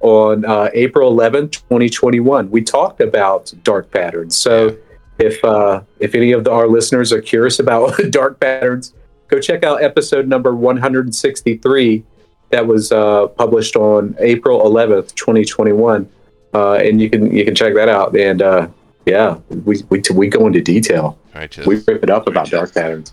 on 0.00 0.44
uh, 0.44 0.70
April 0.72 1.14
11th, 1.14 1.52
2021. 1.52 2.50
We 2.50 2.62
talked 2.62 3.00
about 3.00 3.52
dark 3.62 3.90
patterns. 3.90 4.36
So 4.36 4.76
if 5.18 5.42
uh, 5.44 5.82
if 6.00 6.14
any 6.14 6.32
of 6.32 6.44
the, 6.44 6.50
our 6.50 6.68
listeners 6.68 7.12
are 7.12 7.20
curious 7.20 7.58
about 7.58 7.94
dark 8.10 8.40
patterns, 8.40 8.94
go 9.28 9.40
check 9.40 9.62
out 9.62 9.82
episode 9.82 10.26
number 10.26 10.54
163 10.54 12.04
that 12.50 12.66
was 12.66 12.92
uh, 12.92 13.26
published 13.28 13.76
on 13.76 14.14
April 14.20 14.60
11th, 14.60 15.14
2021. 15.14 16.08
Uh, 16.54 16.74
and 16.74 17.00
you 17.00 17.10
can 17.10 17.34
you 17.34 17.44
can 17.44 17.54
check 17.54 17.74
that 17.74 17.88
out. 17.88 18.16
And 18.16 18.42
uh, 18.42 18.68
yeah, 19.04 19.38
we, 19.48 19.82
we 19.88 20.02
we 20.12 20.28
go 20.28 20.46
into 20.46 20.60
detail. 20.60 21.18
Righteous. 21.34 21.66
We 21.66 21.76
rip 21.86 22.02
it 22.02 22.10
up 22.10 22.26
about 22.26 22.50
dark 22.50 22.74
patterns. 22.74 23.12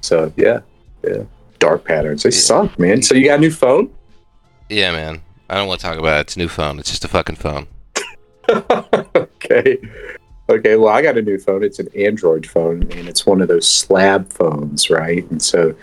So 0.00 0.32
yeah, 0.36 0.60
yeah, 1.02 1.24
dark 1.58 1.84
patterns. 1.84 2.22
They 2.22 2.30
yeah. 2.30 2.38
suck, 2.38 2.78
man. 2.78 3.02
So 3.02 3.14
you 3.14 3.26
got 3.26 3.38
a 3.38 3.40
new 3.40 3.50
phone? 3.50 3.90
Yeah, 4.68 4.92
man. 4.92 5.22
I 5.48 5.56
don't 5.56 5.68
want 5.68 5.80
to 5.80 5.86
talk 5.86 5.98
about 5.98 6.18
it. 6.18 6.20
It's 6.22 6.36
a 6.36 6.38
new 6.38 6.48
phone. 6.48 6.78
It's 6.78 6.90
just 6.90 7.04
a 7.04 7.08
fucking 7.08 7.36
phone. 7.36 7.66
okay. 8.48 9.78
Okay, 10.48 10.76
well, 10.76 10.92
I 10.92 11.02
got 11.02 11.16
a 11.16 11.22
new 11.22 11.38
phone. 11.38 11.62
It's 11.62 11.78
an 11.78 11.88
Android 11.96 12.46
phone, 12.46 12.82
and 12.92 13.08
it's 13.08 13.24
one 13.24 13.40
of 13.40 13.48
those 13.48 13.66
slab 13.66 14.30
phones, 14.32 14.90
right? 14.90 15.28
And 15.30 15.40
so, 15.40 15.74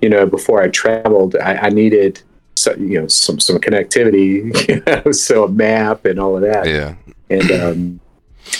you 0.00 0.08
know, 0.08 0.26
before 0.26 0.62
I 0.62 0.68
traveled, 0.68 1.36
I, 1.36 1.54
I 1.54 1.68
needed, 1.68 2.22
so, 2.66 2.74
you 2.76 3.00
know, 3.00 3.08
some 3.08 3.40
some 3.40 3.58
connectivity, 3.58 4.68
you 4.68 4.82
know, 4.86 5.12
so 5.12 5.44
a 5.44 5.48
map 5.48 6.04
and 6.04 6.18
all 6.18 6.36
of 6.36 6.42
that. 6.42 6.66
Yeah. 6.66 6.94
And 7.30 7.50
um, 7.50 8.00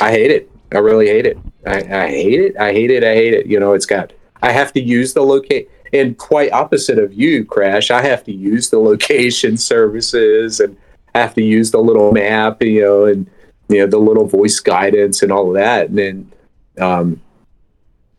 I 0.00 0.10
hate 0.10 0.30
it. 0.30 0.50
I 0.72 0.78
really 0.78 1.06
hate 1.06 1.26
it. 1.26 1.38
I, 1.66 1.76
I 1.76 2.08
hate 2.08 2.40
it. 2.40 2.56
I 2.58 2.72
hate 2.72 2.90
it. 2.90 3.04
I 3.04 3.14
hate 3.14 3.34
it. 3.34 3.46
You 3.46 3.60
know, 3.60 3.72
it's 3.72 3.86
got. 3.86 4.12
I 4.42 4.52
have 4.52 4.72
to 4.75 4.80
use 4.80 5.14
the 5.14 5.22
locate 5.22 5.70
and 5.92 6.16
quite 6.18 6.52
opposite 6.52 6.98
of 6.98 7.12
you, 7.12 7.44
Crash, 7.44 7.90
I 7.90 8.02
have 8.02 8.25
to 8.25 8.32
use 8.32 8.70
the 8.70 8.78
location 8.78 9.56
services 9.72 10.60
and 10.60 10.76
have 11.14 11.34
to 11.34 11.42
use 11.42 11.70
the 11.70 11.78
little 11.78 12.12
map, 12.12 12.62
you 12.62 12.82
know, 12.82 13.04
and 13.04 13.28
you 13.68 13.78
know 13.78 13.86
the 13.86 13.98
little 13.98 14.26
voice 14.26 14.60
guidance 14.60 15.22
and 15.22 15.32
all 15.32 15.48
of 15.48 15.54
that. 15.54 15.88
And 15.88 15.98
then, 15.98 16.32
um, 16.78 17.20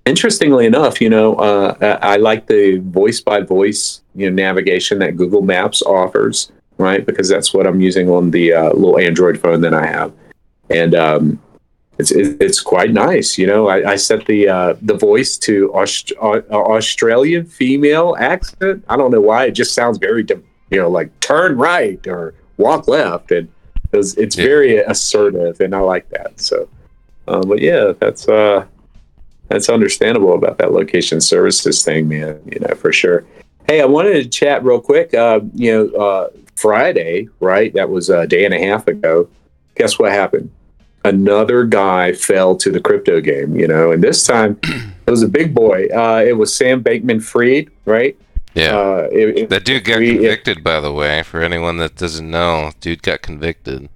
interestingly 0.07 0.65
enough, 0.65 1.01
you 1.01 1.09
know, 1.09 1.35
uh, 1.35 1.99
I, 2.01 2.17
like 2.17 2.47
the 2.47 2.77
voice 2.79 3.21
by 3.21 3.41
voice, 3.41 4.01
you 4.15 4.29
know, 4.29 4.35
navigation 4.35 4.99
that 4.99 5.17
Google 5.17 5.41
Maps 5.41 5.81
offers, 5.81 6.51
right? 6.77 7.05
Because 7.05 7.27
that's 7.29 7.53
what 7.53 7.67
I'm 7.67 7.81
using 7.81 8.09
on 8.09 8.31
the 8.31 8.53
uh, 8.53 8.73
little 8.73 8.97
Android 8.97 9.39
phone 9.39 9.61
that 9.61 9.73
I 9.73 9.85
have, 9.85 10.13
and 10.69 10.95
um, 10.95 11.41
it's 11.99 12.11
it's 12.11 12.61
quite 12.61 12.91
nice. 12.91 13.37
You 13.37 13.47
know, 13.47 13.67
I, 13.67 13.91
I 13.91 13.95
set 13.95 14.25
the 14.25 14.47
uh, 14.47 14.75
the 14.81 14.95
voice 14.95 15.37
to 15.39 15.71
Aust- 15.73 16.13
uh, 16.21 16.41
Australian 16.51 17.45
female 17.45 18.15
accent. 18.19 18.83
I 18.87 18.97
don't 18.97 19.11
know 19.11 19.21
why. 19.21 19.45
It 19.45 19.51
just 19.51 19.73
sounds 19.73 19.97
very, 19.97 20.25
you 20.69 20.79
know, 20.79 20.89
like 20.89 21.17
turn 21.19 21.57
right 21.57 22.05
or 22.07 22.33
walk 22.57 22.87
left, 22.87 23.31
and 23.31 23.49
it's, 23.93 24.13
it's 24.15 24.37
yeah. 24.37 24.45
very 24.45 24.77
assertive, 24.77 25.59
and 25.59 25.75
I 25.75 25.79
like 25.79 26.09
that. 26.09 26.39
So, 26.39 26.69
um, 27.27 27.41
but 27.47 27.59
yeah, 27.59 27.93
that's 27.99 28.27
uh, 28.27 28.65
that's 29.49 29.69
understandable 29.69 30.33
about 30.33 30.57
that 30.57 30.71
location 30.71 31.21
services 31.21 31.83
thing, 31.83 32.07
man. 32.07 32.39
You 32.45 32.59
know, 32.59 32.75
for 32.75 32.91
sure. 32.91 33.25
Hey, 33.67 33.81
I 33.81 33.85
wanted 33.85 34.13
to 34.13 34.29
chat 34.29 34.63
real 34.63 34.79
quick. 34.79 35.13
Uh, 35.13 35.41
you 35.53 35.71
know, 35.71 35.99
uh, 35.99 36.29
Friday, 36.55 37.27
right? 37.39 37.73
That 37.73 37.89
was 37.89 38.09
a 38.09 38.25
day 38.25 38.45
and 38.45 38.53
a 38.53 38.59
half 38.59 38.87
ago. 38.87 39.29
Guess 39.75 39.99
what 39.99 40.11
happened? 40.11 40.51
another 41.07 41.63
guy 41.63 42.13
fell 42.13 42.55
to 42.57 42.71
the 42.71 42.79
crypto 42.79 43.21
game, 43.21 43.55
you 43.55 43.67
know, 43.67 43.91
and 43.91 44.03
this 44.03 44.25
time 44.25 44.59
it 44.63 45.11
was 45.11 45.23
a 45.23 45.27
big 45.27 45.53
boy. 45.53 45.87
Uh, 45.87 46.23
it 46.25 46.33
was 46.33 46.53
Sam 46.53 46.83
Bankman 46.83 47.23
Fried, 47.23 47.69
right? 47.85 48.17
Yeah. 48.53 48.77
Uh, 48.77 49.07
it, 49.11 49.37
it, 49.37 49.49
that 49.49 49.65
dude 49.65 49.83
got 49.83 49.97
Fried, 49.97 50.15
convicted, 50.15 50.57
it, 50.59 50.63
by 50.63 50.79
the 50.79 50.91
way, 50.91 51.23
for 51.23 51.41
anyone 51.41 51.77
that 51.77 51.95
doesn't 51.95 52.29
know. 52.29 52.71
Dude 52.79 53.01
got 53.01 53.21
convicted. 53.21 53.89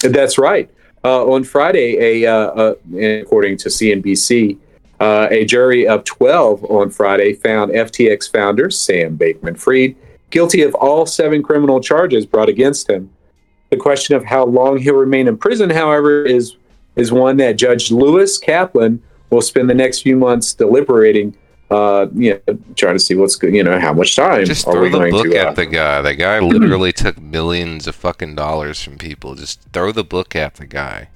That's 0.00 0.38
right. 0.38 0.70
Uh, 1.04 1.24
on 1.24 1.44
Friday, 1.44 2.22
a 2.24 2.30
uh, 2.30 2.36
uh, 2.36 2.74
according 2.96 3.56
to 3.58 3.68
CNBC, 3.68 4.58
a 5.00 5.44
jury 5.44 5.86
of 5.86 6.04
12 6.04 6.64
on 6.64 6.90
Friday 6.90 7.32
found 7.34 7.70
FTX 7.72 8.30
founder 8.30 8.70
Sam 8.70 9.16
Bankman 9.16 9.58
Fried 9.58 9.94
guilty 10.30 10.62
of 10.62 10.74
all 10.74 11.06
seven 11.06 11.42
criminal 11.42 11.80
charges 11.80 12.26
brought 12.26 12.48
against 12.48 12.90
him. 12.90 13.10
The 13.70 13.76
question 13.76 14.16
of 14.16 14.24
how 14.24 14.44
long 14.44 14.78
he'll 14.78 14.94
remain 14.94 15.28
in 15.28 15.36
prison, 15.36 15.70
however, 15.70 16.24
is 16.24 16.56
is 16.94 17.12
one 17.12 17.36
that 17.36 17.56
Judge 17.56 17.90
Lewis 17.90 18.38
Kaplan 18.38 19.02
will 19.30 19.42
spend 19.42 19.68
the 19.68 19.74
next 19.74 20.00
few 20.00 20.16
months 20.16 20.54
deliberating. 20.54 21.36
Uh, 21.68 22.06
you 22.14 22.40
know, 22.46 22.58
trying 22.76 22.94
to 22.94 23.00
see 23.00 23.14
what's 23.16 23.34
good. 23.34 23.54
You 23.54 23.64
know, 23.64 23.80
how 23.80 23.92
much 23.92 24.14
time 24.14 24.44
just 24.44 24.64
throw 24.64 24.88
the 24.88 25.10
book 25.10 25.30
to, 25.30 25.36
at 25.36 25.46
uh, 25.48 25.52
the 25.52 25.66
guy. 25.66 26.02
The 26.02 26.14
guy 26.14 26.38
literally 26.38 26.92
took 26.92 27.20
millions 27.20 27.86
of 27.86 27.96
fucking 27.96 28.36
dollars 28.36 28.82
from 28.82 28.98
people. 28.98 29.34
Just 29.34 29.60
throw 29.72 29.90
the 29.90 30.04
book 30.04 30.36
at 30.36 30.54
the 30.54 30.66
guy. 30.66 31.08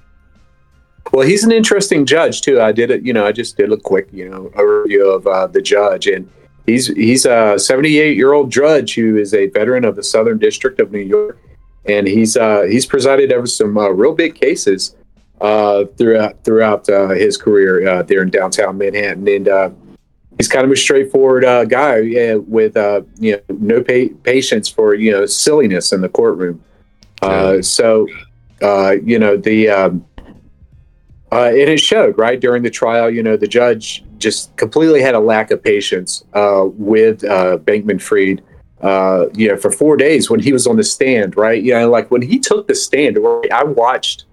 Well, 1.13 1.27
he's 1.27 1.45
an 1.45 1.53
interesting 1.53 2.05
judge 2.05 2.41
too. 2.43 2.61
I 2.61 2.73
did 2.73 2.91
it. 2.91 3.05
You 3.05 3.13
know, 3.13 3.27
I 3.27 3.33
just 3.33 3.57
did 3.57 3.73
a 3.73 3.77
quick, 3.77 4.09
you 4.13 4.29
know, 4.29 4.51
overview 4.57 5.15
of 5.15 5.27
uh, 5.27 5.47
the 5.47 5.63
judge, 5.63 6.09
and 6.09 6.29
he's 6.67 6.89
he's 6.89 7.27
a 7.27 7.59
78 7.59 8.17
year 8.17 8.33
old 8.33 8.51
judge 8.51 8.95
who 8.95 9.17
is 9.19 9.35
a 9.35 9.47
veteran 9.49 9.85
of 9.85 9.95
the 9.95 10.03
Southern 10.03 10.39
District 10.39 10.81
of 10.81 10.91
New 10.91 10.99
York 10.99 11.39
and 11.85 12.07
he's 12.07 12.37
uh, 12.37 12.63
he's 12.63 12.87
presided 12.87 13.33
over 13.33 13.47
some 13.47 13.77
uh, 13.77 13.89
real 13.89 14.15
big 14.15 14.35
cases 14.35 14.97
uh, 15.41 15.85
throughout 15.97 16.43
throughout 16.45 16.89
uh, 16.89 17.09
his 17.09 17.37
career 17.37 17.87
uh, 17.89 18.03
there 18.03 18.23
in 18.23 18.31
downtown 18.31 18.79
Manhattan, 18.79 19.27
and 19.27 19.49
uh, 19.49 19.71
he's 20.37 20.49
kind 20.49 20.65
of 20.65 20.71
a 20.71 20.77
straightforward 20.77 21.45
guy 21.69 21.99
yeah, 21.99 22.35
with 22.35 22.77
you 23.19 23.37
know 23.37 23.57
no 23.59 23.83
pa- 23.83 24.15
patience 24.23 24.69
for 24.69 24.95
you 24.95 25.11
know 25.11 25.27
silliness 25.27 25.93
in 25.93 26.01
the 26.01 26.09
courtroom. 26.09 26.63
so 27.63 28.07
you 29.05 29.19
know 29.19 29.37
the 29.37 29.69
um, 29.69 30.05
uh, 31.33 31.51
it 31.55 31.69
has 31.69 31.81
showed 31.81 32.19
right 32.19 32.41
during 32.41 32.63
the 32.63 32.71
trial. 32.71 33.09
You 33.09 33.23
know, 33.23 33.37
the 33.37 33.47
judge 33.47 34.05
just 34.19 34.57
completely 34.57 35.01
had 35.01 35.15
a 35.15 35.21
lack 35.21 35.51
of 35.51 35.63
patience 35.63 36.25
uh, 36.35 36.65
with 36.67 37.23
uh, 37.25 37.59
Bankman 37.59 38.03
Fried 38.03 38.43
uh, 38.83 39.27
you 39.35 39.49
know, 39.49 39.57
for 39.57 39.71
four 39.71 39.97
days 39.97 40.31
when 40.31 40.41
he 40.41 40.53
was 40.53 40.67
on 40.67 40.77
the 40.77 40.85
stand, 40.85 41.37
right? 41.37 41.63
You 41.63 41.75
know, 41.75 41.91
like 41.91 42.11
when 42.11 42.23
he 42.23 42.39
took 42.39 42.67
the 42.67 42.75
stand, 42.75 43.19
I 43.53 43.65
watched 43.65 44.25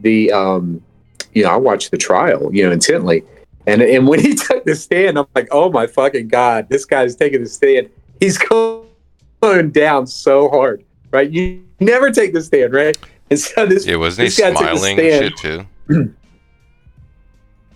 the, 0.00 0.32
um, 0.32 0.82
you 1.32 1.44
know, 1.44 1.50
I 1.50 1.56
watched 1.56 1.90
the 1.90 1.96
trial, 1.96 2.52
you 2.52 2.64
know, 2.64 2.72
intently. 2.72 3.22
And, 3.66 3.82
and 3.82 4.06
when 4.06 4.20
he 4.20 4.34
took 4.34 4.64
the 4.64 4.74
stand, 4.74 5.18
I'm 5.18 5.26
like, 5.34 5.48
oh 5.50 5.70
my 5.70 5.86
fucking 5.86 6.28
God, 6.28 6.68
this 6.68 6.84
guy's 6.84 7.16
taking 7.16 7.42
the 7.42 7.48
stand. 7.48 7.88
He's 8.20 8.38
going 8.38 9.70
down 9.72 10.06
so 10.06 10.48
hard, 10.48 10.84
right? 11.10 11.30
You 11.30 11.64
never 11.80 12.10
take 12.10 12.32
the 12.32 12.42
stand, 12.42 12.72
right? 12.72 12.96
And 13.30 13.38
so 13.38 13.66
this, 13.66 13.86
yeah, 13.86 13.96
wasn't 13.96 14.26
this 14.26 14.36
he 14.36 14.42
smiling 14.42 14.96
shit 14.96 15.36
too? 15.36 15.66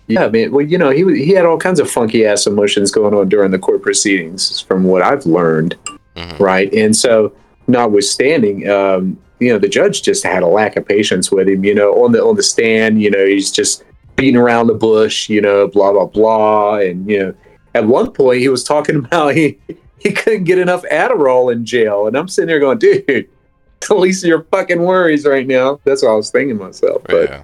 yeah, 0.07 0.27
man. 0.27 0.51
Well, 0.51 0.65
you 0.65 0.77
know, 0.77 0.91
he 0.91 1.03
he 1.25 1.31
had 1.31 1.45
all 1.45 1.57
kinds 1.57 1.79
of 1.79 1.89
funky 1.89 2.25
ass 2.25 2.45
emotions 2.45 2.91
going 2.91 3.13
on 3.13 3.29
during 3.29 3.51
the 3.51 3.59
court 3.59 3.81
proceedings, 3.81 4.61
from 4.61 4.83
what 4.83 5.01
I've 5.01 5.25
learned 5.25 5.75
mm-hmm. 6.19 6.43
right? 6.43 6.73
And 6.73 6.95
so, 6.95 7.33
notwithstanding, 7.67 8.69
um, 8.69 9.17
you 9.39 9.51
know, 9.51 9.59
the 9.59 9.69
judge 9.69 10.01
just 10.01 10.23
had 10.23 10.43
a 10.43 10.47
lack 10.47 10.75
of 10.75 10.87
patience 10.87 11.31
with 11.31 11.47
him. 11.47 11.63
You 11.63 11.73
know, 11.73 12.03
on 12.03 12.11
the 12.11 12.23
on 12.23 12.35
the 12.35 12.43
stand, 12.43 13.01
you 13.01 13.09
know, 13.09 13.25
he's 13.25 13.51
just 13.51 13.83
beating 14.19 14.37
around 14.37 14.67
the 14.67 14.73
bush. 14.73 15.29
You 15.29 15.41
know, 15.41 15.67
blah 15.67 15.91
blah 15.91 16.05
blah, 16.05 16.75
and 16.75 17.09
you 17.09 17.19
know, 17.19 17.33
at 17.73 17.85
one 17.85 18.11
point 18.11 18.39
he 18.39 18.49
was 18.49 18.63
talking 18.63 18.95
about 19.05 19.35
he 19.35 19.57
he 19.99 20.11
couldn't 20.11 20.45
get 20.45 20.59
enough 20.59 20.83
Adderall 20.91 21.51
in 21.51 21.65
jail, 21.65 22.07
and 22.07 22.17
I'm 22.17 22.27
sitting 22.27 22.47
there 22.47 22.59
going, 22.59 22.79
dude, 22.79 23.05
the 23.87 23.95
least 23.95 24.23
your 24.23 24.43
fucking 24.43 24.81
worries 24.81 25.25
right 25.25 25.47
now. 25.47 25.79
That's 25.83 26.03
what 26.03 26.11
I 26.11 26.15
was 26.15 26.29
thinking 26.29 26.57
myself, 26.57 27.03
but. 27.05 27.29
Yeah. 27.29 27.43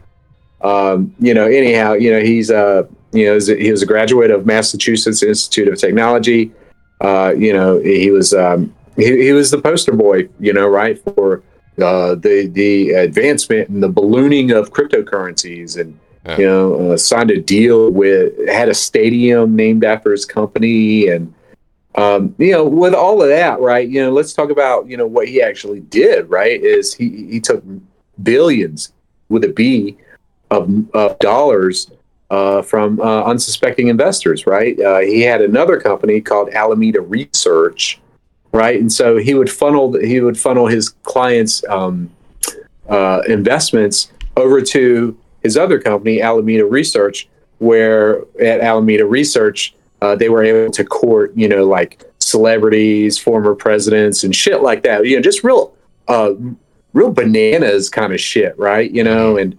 Um, 0.62 1.14
you 1.20 1.36
know, 1.36 1.46
anyhow, 1.46 1.94
you 1.94 2.10
know, 2.10 2.22
he's 2.22 2.50
uh, 2.50 2.84
you 3.12 3.26
know, 3.26 3.40
he 3.40 3.72
was 3.72 3.82
a 3.84 3.86
graduate 3.86 4.32
of 4.32 4.48
Massachusetts 4.48 5.22
Institute 5.22 5.68
of 5.68 5.78
Technology. 5.78 6.52
Uh, 7.02 7.34
you 7.38 7.54
know, 7.54 7.80
he 7.80 8.10
was 8.10 8.34
um, 8.34 8.74
he, 8.96 9.26
he, 9.26 9.32
was 9.32 9.52
the 9.52 9.62
poster 9.62 9.92
boy, 9.92 10.28
you 10.40 10.54
know, 10.54 10.68
right 10.68 11.00
for 11.04 11.44
uh, 11.82 12.16
the 12.16 12.50
the 12.54 12.92
advancement 12.92 13.70
and 13.70 13.84
the 13.84 13.90
ballooning 13.90 14.52
of 14.52 14.72
cryptocurrencies 14.72 15.80
and 15.80 15.98
Yeah. 16.26 16.38
You 16.38 16.48
know, 16.48 16.92
uh, 16.92 16.98
signed 16.98 17.32
a 17.32 17.40
deal 17.40 17.92
with 17.92 18.34
had 18.48 18.68
a 18.68 18.74
stadium 18.74 19.56
named 19.56 19.84
after 19.84 20.12
his 20.12 20.26
company, 20.26 21.08
and 21.08 21.34
um, 21.96 22.34
you 22.40 22.52
know, 22.52 22.66
with 22.66 22.96
all 22.96 23.22
of 23.22 23.30
that, 23.30 23.60
right? 23.60 23.88
You 23.88 24.04
know, 24.04 24.12
let's 24.12 24.34
talk 24.34 24.50
about 24.50 24.88
you 24.88 24.98
know 24.98 25.06
what 25.06 25.28
he 25.28 25.42
actually 25.42 25.82
did. 25.82 26.30
Right? 26.30 26.62
Is 26.62 26.94
he 26.94 27.28
he 27.30 27.40
took 27.40 27.64
billions 28.24 28.92
with 29.30 29.44
a 29.44 29.50
B 29.50 29.98
of, 30.52 30.70
of 30.96 31.18
dollars 31.20 31.92
uh, 32.30 32.62
from 32.62 33.00
uh, 33.00 33.24
unsuspecting 33.24 33.88
investors, 33.88 34.48
right? 34.48 34.80
Uh, 34.80 35.00
he 35.00 35.22
had 35.22 35.42
another 35.42 35.80
company 35.80 36.22
called 36.22 36.50
Alameda 36.50 37.02
Research, 37.02 38.00
right? 38.52 38.80
And 38.80 38.92
so 38.92 39.18
he 39.18 39.34
would 39.34 39.52
funnel 39.52 40.00
he 40.00 40.22
would 40.22 40.40
funnel 40.40 40.68
his 40.68 40.90
clients' 40.90 41.64
um, 41.70 42.10
uh, 42.90 43.22
investments 43.28 44.12
over 44.38 44.62
to 44.62 45.18
his 45.46 45.56
other 45.58 45.80
company, 45.80 46.22
Alameda 46.22 46.66
Research, 46.66 47.28
where 47.60 48.22
at 48.42 48.60
Alameda 48.60 49.06
Research 49.06 49.74
uh, 50.02 50.16
they 50.16 50.28
were 50.30 50.44
able 50.44 50.72
to 50.72 50.84
court, 50.84 51.32
you 51.36 51.48
know, 51.48 51.64
like 51.66 52.04
celebrities, 52.20 53.18
former 53.18 53.56
presidents, 53.56 54.24
and 54.24 54.36
shit 54.36 54.62
like 54.62 54.84
that. 54.84 55.06
You 55.06 55.16
know, 55.16 55.22
just 55.22 55.44
real, 55.44 55.74
uh, 56.08 56.34
real 56.94 57.12
bananas 57.12 57.90
kind 57.90 58.12
of 58.14 58.20
shit, 58.20 58.58
right? 58.58 58.92
You 58.92 59.04
know, 59.04 59.38
and 59.38 59.58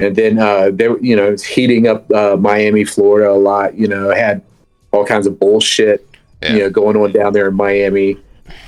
and 0.00 0.16
then 0.16 0.38
uh, 0.38 0.70
they 0.72 0.88
were, 0.88 1.00
you 1.00 1.14
know, 1.16 1.30
it's 1.30 1.44
heating 1.44 1.86
up 1.86 2.10
uh, 2.10 2.36
Miami, 2.36 2.84
Florida 2.84 3.30
a 3.30 3.38
lot. 3.50 3.76
You 3.78 3.88
know, 3.88 4.10
had 4.14 4.42
all 4.92 5.04
kinds 5.04 5.26
of 5.26 5.38
bullshit, 5.38 6.06
Yeah. 6.42 6.52
you 6.52 6.58
know, 6.60 6.70
going 6.70 6.96
on 6.96 7.12
down 7.12 7.32
there 7.32 7.48
in 7.48 7.54
Miami, 7.54 8.18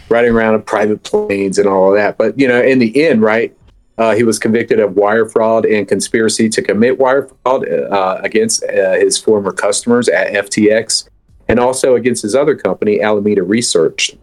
riding 0.09 0.33
around 0.33 0.55
in 0.55 0.63
private 0.63 1.03
planes 1.03 1.59
and 1.59 1.67
all 1.69 1.91
of 1.93 1.97
that. 1.99 2.17
But 2.19 2.39
you 2.39 2.47
know, 2.47 2.61
in 2.63 2.79
the 2.79 3.05
end, 3.07 3.23
right, 3.23 3.55
uh, 3.99 4.15
he 4.15 4.23
was 4.23 4.39
convicted 4.39 4.79
of 4.79 4.97
wire 4.97 5.29
fraud 5.29 5.67
and 5.67 5.89
conspiracy 5.89 6.49
to 6.49 6.63
commit 6.63 6.99
wire 6.99 7.29
fraud 7.43 7.69
uh, 7.69 8.21
against 8.23 8.63
uh, 8.65 8.93
his 8.93 9.19
former 9.19 9.53
customers 9.53 10.09
at 10.09 10.33
FTX, 10.33 11.09
and 11.49 11.59
also 11.59 11.97
against 11.97 12.23
his 12.23 12.35
other 12.35 12.55
company, 12.55 13.01
Alameda 13.03 13.43
Research. 13.43 14.17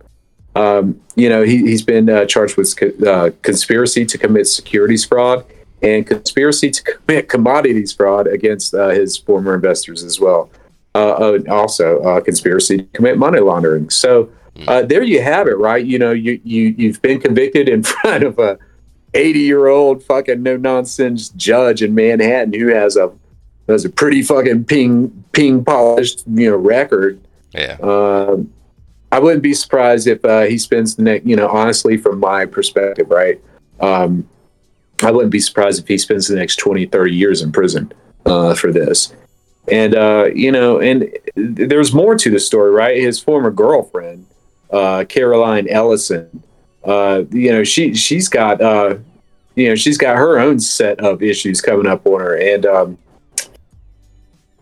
Um, 0.56 1.02
you 1.16 1.28
know, 1.28 1.44
he, 1.44 1.58
he's 1.58 1.84
been 1.84 2.10
uh, 2.10 2.26
charged 2.26 2.56
with 2.56 2.74
co- 2.78 3.06
uh, 3.06 3.32
conspiracy 3.42 4.06
to 4.06 4.18
commit 4.18 4.48
securities 4.48 5.04
fraud 5.04 5.46
and 5.82 6.08
conspiracy 6.08 6.72
to 6.72 6.82
commit 6.82 7.28
commodities 7.28 7.92
fraud 7.92 8.28
against 8.28 8.74
uh, 8.74 8.90
his 8.90 9.18
former 9.18 9.54
investors 9.54 10.04
as 10.04 10.20
well. 10.20 10.50
Also, 10.96 12.02
uh, 12.04 12.22
conspiracy 12.22 12.78
to 12.78 12.84
commit 12.94 13.18
money 13.18 13.42
laundering. 13.42 13.90
So 13.90 14.30
uh, 14.70 14.84
there 14.84 15.04
you 15.04 15.22
have 15.22 15.48
it, 15.48 15.58
right? 15.58 15.86
You 15.86 16.00
know, 16.00 16.12
you 16.12 16.40
you 16.46 16.74
you've 16.78 17.02
been 17.02 17.20
convicted 17.20 17.68
in 17.68 17.84
front 17.84 18.24
of 18.24 18.40
a 18.40 18.58
80 19.16 19.40
year 19.40 19.68
old 19.68 20.04
fucking 20.04 20.44
no 20.44 20.58
nonsense 20.58 21.30
judge 21.30 21.82
in 21.82 21.96
Manhattan 21.96 22.54
who 22.54 22.68
has 22.68 22.98
a 22.98 23.12
has 23.68 23.86
a 23.86 23.90
pretty 23.90 24.22
fucking 24.22 24.66
ping 24.66 25.24
ping 25.32 25.64
polished 25.64 26.24
you 26.28 26.50
know 26.50 26.58
record. 26.58 27.20
Yeah. 27.54 27.78
Um, 27.82 28.52
I 29.12 29.20
wouldn't 29.20 29.44
be 29.44 29.54
surprised 29.54 30.08
if 30.08 30.24
uh, 30.26 30.42
he 30.42 30.58
spends 30.58 30.96
the 30.96 31.04
next, 31.04 31.26
you 31.26 31.38
know, 31.38 31.48
honestly, 31.48 31.96
from 31.96 32.20
my 32.20 32.46
perspective, 32.46 33.10
right? 33.10 33.42
Um, 33.80 34.28
I 35.02 35.12
wouldn't 35.12 35.32
be 35.32 35.40
surprised 35.40 35.82
if 35.82 35.88
he 35.88 35.98
spends 35.98 36.28
the 36.28 36.36
next 36.36 36.58
20, 36.58 36.88
30 36.88 37.16
years 37.16 37.42
in 37.42 37.54
prison 37.54 37.94
uh, 38.26 38.56
for 38.56 38.74
this. 38.74 39.14
And, 39.72 39.96
uh, 39.96 40.26
you 40.36 40.52
know, 40.52 40.80
and 40.80 41.08
there's 41.36 41.94
more 41.94 42.16
to 42.16 42.30
the 42.30 42.40
story, 42.40 42.72
right? 42.72 42.98
His 42.98 43.20
former 43.20 43.52
girlfriend, 43.52 44.26
uh, 44.70 45.06
Caroline 45.08 45.68
Ellison, 45.70 46.44
uh, 46.86 47.24
you 47.32 47.52
know, 47.52 47.64
she, 47.64 47.94
she's 47.94 48.30
got, 48.30 48.62
uh, 48.62 48.98
you 49.56 49.70
know, 49.70 49.76
she's 49.76 49.98
got 49.98 50.18
her 50.18 50.40
own 50.40 50.60
set 50.60 51.00
of 51.00 51.24
issues 51.24 51.62
coming 51.62 51.88
up 51.88 52.06
on 52.06 52.20
her. 52.20 52.36
And, 52.38 52.66
um, 52.66 52.98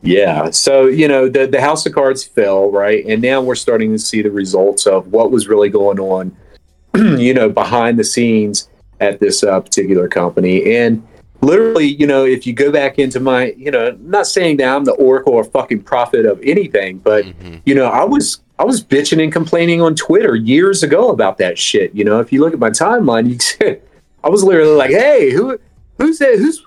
yeah. 0.01 0.49
So, 0.51 0.87
you 0.87 1.07
know, 1.07 1.29
the, 1.29 1.47
the 1.47 1.61
House 1.61 1.85
of 1.85 1.93
Cards 1.93 2.23
fell, 2.23 2.69
right? 2.69 3.05
And 3.05 3.21
now 3.21 3.41
we're 3.41 3.55
starting 3.55 3.91
to 3.93 3.99
see 3.99 4.21
the 4.21 4.31
results 4.31 4.85
of 4.85 5.07
what 5.07 5.31
was 5.31 5.47
really 5.47 5.69
going 5.69 5.99
on, 5.99 6.35
you 6.95 7.33
know, 7.33 7.49
behind 7.49 7.97
the 7.97 8.03
scenes 8.03 8.69
at 8.99 9.19
this 9.19 9.43
uh, 9.43 9.59
particular 9.61 10.07
company. 10.07 10.75
And 10.75 11.07
literally, 11.43 11.85
you 11.85 12.07
know, 12.07 12.25
if 12.25 12.47
you 12.47 12.53
go 12.53 12.71
back 12.71 12.97
into 12.97 13.19
my, 13.19 13.53
you 13.57 13.69
know, 13.71 13.97
not 14.01 14.25
saying 14.27 14.57
that 14.57 14.73
I'm 14.75 14.85
the 14.85 14.93
oracle 14.93 15.33
or 15.33 15.43
fucking 15.43 15.83
prophet 15.83 16.25
of 16.25 16.39
anything, 16.43 16.97
but, 16.99 17.25
Mhm. 17.25 17.61
you 17.65 17.75
know, 17.75 17.85
I 17.85 18.03
was. 18.03 18.39
I 18.59 18.65
was 18.65 18.83
bitching 18.83 19.21
and 19.21 19.33
complaining 19.33 19.81
on 19.81 19.95
Twitter 19.95 20.35
years 20.35 20.83
ago 20.83 21.09
about 21.09 21.39
that 21.39 21.57
shit. 21.57 21.93
You 21.95 22.05
know, 22.05 22.19
if 22.19 22.31
you 22.31 22.39
look 22.39 22.53
at 22.53 22.59
my 22.59 22.69
timeline, 22.69 23.27
you 23.27 23.79
I 24.23 24.29
was 24.29 24.43
literally 24.43 24.75
like, 24.75 24.91
"Hey, 24.91 25.31
who, 25.31 25.57
who's 25.97 26.19
that? 26.19 26.35
Who's, 26.37 26.63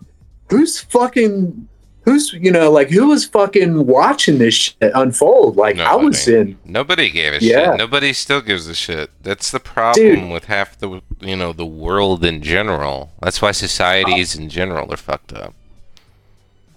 who's 0.51 0.81
fucking, 0.81 1.69
who's, 2.07 2.33
you 2.33 2.51
know, 2.51 2.71
like 2.71 2.89
who 2.89 3.09
was 3.09 3.27
fucking 3.27 3.85
watching 3.87 4.39
this 4.39 4.55
shit 4.55 4.77
unfold? 4.95 5.57
Like 5.57 5.79
I 5.79 5.95
was 5.97 6.27
Nobody. 6.27 6.51
in, 6.53 6.59
Nobody 6.65 7.11
gave 7.11 7.35
a 7.35 7.45
Yeah. 7.45 7.71
shit. 7.73 7.79
Nobody 7.79 8.13
still 8.15 8.41
gives 8.41 8.67
a 8.69 8.75
shit. 8.75 9.11
That's 9.23 9.51
the 9.51 9.61
problem 9.61 10.31
with 10.31 10.45
half 10.45 10.79
the 10.79 11.03
you 11.21 11.37
know 11.37 11.53
the 11.53 11.67
world 11.67 12.25
in 12.25 12.41
general. 12.43 13.11
That's 13.21 13.43
why 13.43 13.51
societies 13.53 14.35
in 14.35 14.49
general 14.49 14.91
are 14.93 14.97
fucked 14.97 15.35
up. 15.35 15.53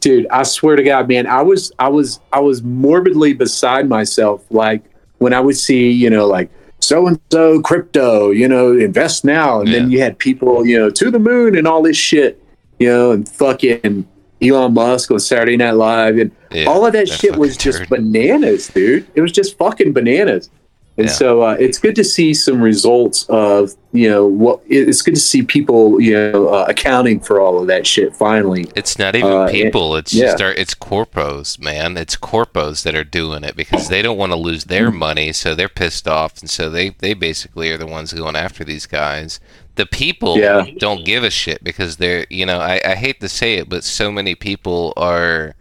dude. 0.01 0.27
I 0.31 0.43
swear 0.43 0.75
to 0.77 0.83
God, 0.83 1.07
man, 1.09 1.27
I 1.27 1.41
was, 1.41 1.71
I 1.77 1.89
was, 1.89 2.19
I 2.31 2.39
was 2.39 2.63
morbidly 2.63 3.33
beside 3.33 3.87
myself. 3.89 4.43
Like 4.49 4.81
when 5.17 5.33
I 5.33 5.39
would 5.41 5.57
see, 5.57 5.91
you 5.91 6.09
know, 6.09 6.25
like 6.25 6.49
so 6.79 7.05
and 7.07 7.19
so 7.31 7.61
crypto, 7.61 8.31
you 8.31 8.47
know, 8.47 8.71
invest 8.77 9.25
now, 9.25 9.59
and 9.59 9.67
then 9.73 9.91
you 9.91 9.99
had 9.99 10.17
people, 10.17 10.65
you 10.65 10.79
know, 10.79 10.89
to 10.89 11.11
the 11.11 11.19
moon 11.19 11.57
and 11.57 11.67
all 11.67 11.81
this 11.83 11.97
shit, 11.97 12.41
you 12.79 12.87
know, 12.87 13.11
and 13.11 13.27
fucking 13.27 14.07
Elon 14.41 14.73
Musk 14.73 15.11
on 15.11 15.19
Saturday 15.19 15.57
Night 15.57 15.75
Live 15.75 16.17
and 16.17 16.31
Yeah, 16.51 16.65
all 16.65 16.85
of 16.85 16.93
that 16.93 17.07
that 17.07 17.19
shit 17.19 17.35
was 17.37 17.57
just 17.57 17.79
turd. 17.79 17.89
bananas, 17.89 18.67
dude. 18.67 19.05
It 19.15 19.21
was 19.21 19.31
just 19.31 19.57
fucking 19.57 19.93
bananas. 19.93 20.49
And 20.97 21.07
Yeah. 21.07 21.13
so 21.13 21.41
uh, 21.43 21.55
it's 21.57 21.77
good 21.77 21.95
to 21.95 22.03
see 22.03 22.33
some 22.33 22.61
results 22.61 23.25
of 23.29 23.73
you 23.93 24.09
know 24.09 24.25
what 24.27 24.59
it's 24.67 25.01
good 25.01 25.15
to 25.15 25.21
see 25.21 25.41
people 25.43 25.99
you 26.01 26.13
know 26.13 26.49
uh, 26.49 26.65
accounting 26.67 27.21
for 27.21 27.39
all 27.39 27.59
of 27.61 27.67
that 27.67 27.87
shit 27.87 28.13
finally. 28.15 28.65
It's 28.75 28.99
not 28.99 29.15
even 29.15 29.31
Uh, 29.31 29.47
people. 29.47 29.95
It's 29.95 30.13
yeah. 30.13 30.25
just 30.25 30.41
our, 30.41 30.51
it's 30.51 30.75
corpos, 30.75 31.57
man. 31.57 31.95
It's 31.95 32.17
corpos 32.17 32.83
that 32.83 32.95
are 32.95 33.05
doing 33.05 33.45
it 33.45 33.55
because 33.55 33.87
they 33.87 34.01
don't 34.01 34.17
want 34.17 34.33
to 34.33 34.35
lose 34.37 34.65
their 34.65 34.91
money, 34.91 35.31
so 35.31 35.55
they're 35.55 35.69
pissed 35.69 36.05
off, 36.07 36.39
and 36.41 36.49
so 36.49 36.69
they 36.69 36.89
they 36.99 37.13
basically 37.13 37.71
are 37.71 37.77
the 37.77 37.87
ones 37.87 38.11
going 38.11 38.35
after 38.35 38.63
these 38.65 38.85
guys. 38.85 39.39
The 39.79 39.85
people 39.85 40.37
Yeah. 40.37 40.65
don't 40.77 41.05
give 41.05 41.23
a 41.23 41.29
shit 41.29 41.63
because 41.63 41.95
they're 41.95 42.25
you 42.29 42.45
know 42.45 42.59
I, 42.59 42.81
I 42.85 42.95
hate 42.95 43.21
to 43.21 43.29
say 43.29 43.55
it, 43.59 43.69
but 43.69 43.85
so 43.85 44.11
many 44.11 44.35
people 44.35 44.91
are. 44.97 45.55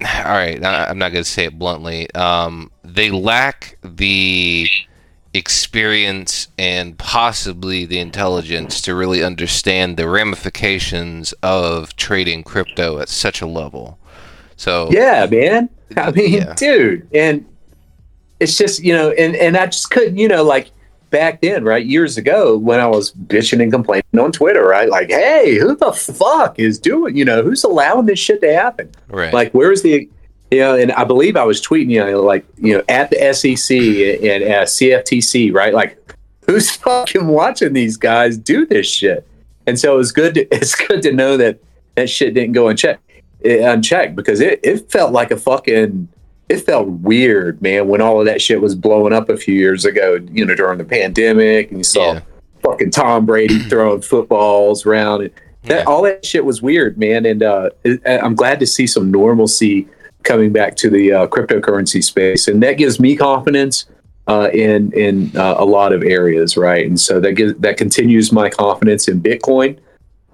All 0.24 0.32
right, 0.42 0.62
I- 0.64 0.86
I'm 0.86 0.98
not 0.98 1.10
going 1.12 1.24
to 1.24 1.28
say 1.30 1.46
it 1.46 1.58
bluntly. 1.58 2.12
Um, 2.14 2.70
they 2.84 3.10
lack 3.10 3.76
the 3.82 4.68
experience 5.34 6.46
and 6.58 6.96
possibly 6.98 7.84
the 7.86 7.98
intelligence 7.98 8.80
to 8.82 8.94
really 8.94 9.24
understand 9.24 9.96
the 9.96 10.08
ramifications 10.08 11.32
of 11.42 11.96
trading 11.96 12.44
crypto 12.44 12.98
at 13.00 13.08
such 13.08 13.40
a 13.42 13.46
level. 13.46 13.98
So 14.56 14.88
Yeah, 14.92 15.26
man. 15.28 15.68
I 15.96 16.10
mean, 16.12 16.32
Yeah. 16.34 16.54
dude, 16.54 17.08
and 17.12 17.44
it's 18.38 18.56
just 18.56 18.78
you 18.84 18.92
know, 18.92 19.10
and 19.10 19.34
and 19.34 19.56
I 19.56 19.66
just 19.66 19.90
couldn't, 19.90 20.18
you 20.18 20.28
know, 20.28 20.44
like 20.44 20.70
back 21.12 21.40
then, 21.40 21.62
right, 21.62 21.86
years 21.86 22.18
ago, 22.18 22.56
when 22.56 22.80
I 22.80 22.88
was 22.88 23.12
bitching 23.12 23.62
and 23.62 23.70
complaining 23.70 24.18
on 24.18 24.32
Twitter, 24.32 24.66
right, 24.66 24.88
like, 24.88 25.10
hey, 25.10 25.56
who 25.58 25.76
the 25.76 25.92
fuck 25.92 26.58
is 26.58 26.80
doing, 26.80 27.16
you 27.16 27.24
know, 27.24 27.42
who's 27.42 27.62
allowing 27.62 28.06
this 28.06 28.18
shit 28.18 28.40
to 28.40 28.52
happen? 28.52 28.90
right, 29.08 29.32
Like, 29.32 29.52
where's 29.52 29.82
the, 29.82 30.08
you 30.50 30.58
know, 30.58 30.74
and 30.74 30.90
I 30.92 31.04
believe 31.04 31.36
I 31.36 31.44
was 31.44 31.64
tweeting, 31.64 31.90
you 31.90 32.04
know, 32.04 32.22
like, 32.22 32.44
you 32.56 32.76
know, 32.76 32.82
at 32.88 33.10
the 33.10 33.32
SEC 33.32 33.78
and 33.78 34.42
uh, 34.42 34.64
CFTC, 34.64 35.54
right, 35.54 35.72
like, 35.72 35.96
who's 36.46 36.70
fucking 36.76 37.28
watching 37.28 37.74
these 37.74 37.96
guys 37.96 38.36
do 38.36 38.66
this 38.66 38.88
shit? 38.88 39.28
And 39.66 39.78
so 39.78 39.94
it 39.94 39.96
was 39.96 40.10
good. 40.10 40.34
To, 40.34 40.40
it's 40.54 40.74
good 40.74 41.02
to 41.02 41.12
know 41.12 41.36
that 41.36 41.60
that 41.94 42.10
shit 42.10 42.34
didn't 42.34 42.52
go 42.52 42.68
unchecked, 42.68 43.02
unchecked 43.44 44.16
because 44.16 44.40
it, 44.40 44.60
it 44.64 44.90
felt 44.90 45.12
like 45.12 45.30
a 45.30 45.36
fucking. 45.36 46.08
It 46.48 46.58
felt 46.58 46.88
weird, 46.88 47.62
man, 47.62 47.88
when 47.88 48.00
all 48.00 48.20
of 48.20 48.26
that 48.26 48.42
shit 48.42 48.60
was 48.60 48.74
blowing 48.74 49.12
up 49.12 49.28
a 49.28 49.36
few 49.36 49.54
years 49.54 49.84
ago. 49.84 50.18
You 50.32 50.44
know, 50.44 50.54
during 50.54 50.78
the 50.78 50.84
pandemic, 50.84 51.68
and 51.70 51.78
you 51.78 51.84
saw 51.84 52.14
Yeah. 52.14 52.20
fucking 52.62 52.90
Tom 52.90 53.24
Brady 53.26 53.58
throwing 53.70 54.02
footballs 54.02 54.84
around. 54.84 55.22
And 55.22 55.30
that 55.64 55.78
Yeah. 55.80 55.84
all 55.84 56.02
that 56.02 56.24
shit 56.26 56.44
was 56.44 56.60
weird, 56.60 56.98
man. 56.98 57.24
And 57.24 57.42
uh, 57.42 57.70
I'm 58.06 58.34
glad 58.34 58.60
to 58.60 58.66
see 58.66 58.86
some 58.86 59.10
normalcy 59.10 59.86
coming 60.24 60.52
back 60.52 60.76
to 60.76 60.90
the 60.90 61.12
uh, 61.12 61.26
cryptocurrency 61.26 62.02
space, 62.04 62.46
and 62.48 62.62
that 62.62 62.74
gives 62.76 63.00
me 63.00 63.16
confidence 63.16 63.86
uh, 64.28 64.48
in 64.52 64.92
in 64.92 65.32
uh, 65.36 65.54
a 65.58 65.64
lot 65.64 65.92
of 65.92 66.02
areas, 66.02 66.56
right? 66.56 66.86
And 66.86 67.00
so 67.00 67.18
that 67.20 67.32
gives 67.32 67.54
that 67.60 67.76
continues 67.76 68.30
my 68.30 68.48
confidence 68.50 69.08
in 69.08 69.20
Bitcoin. 69.20 69.78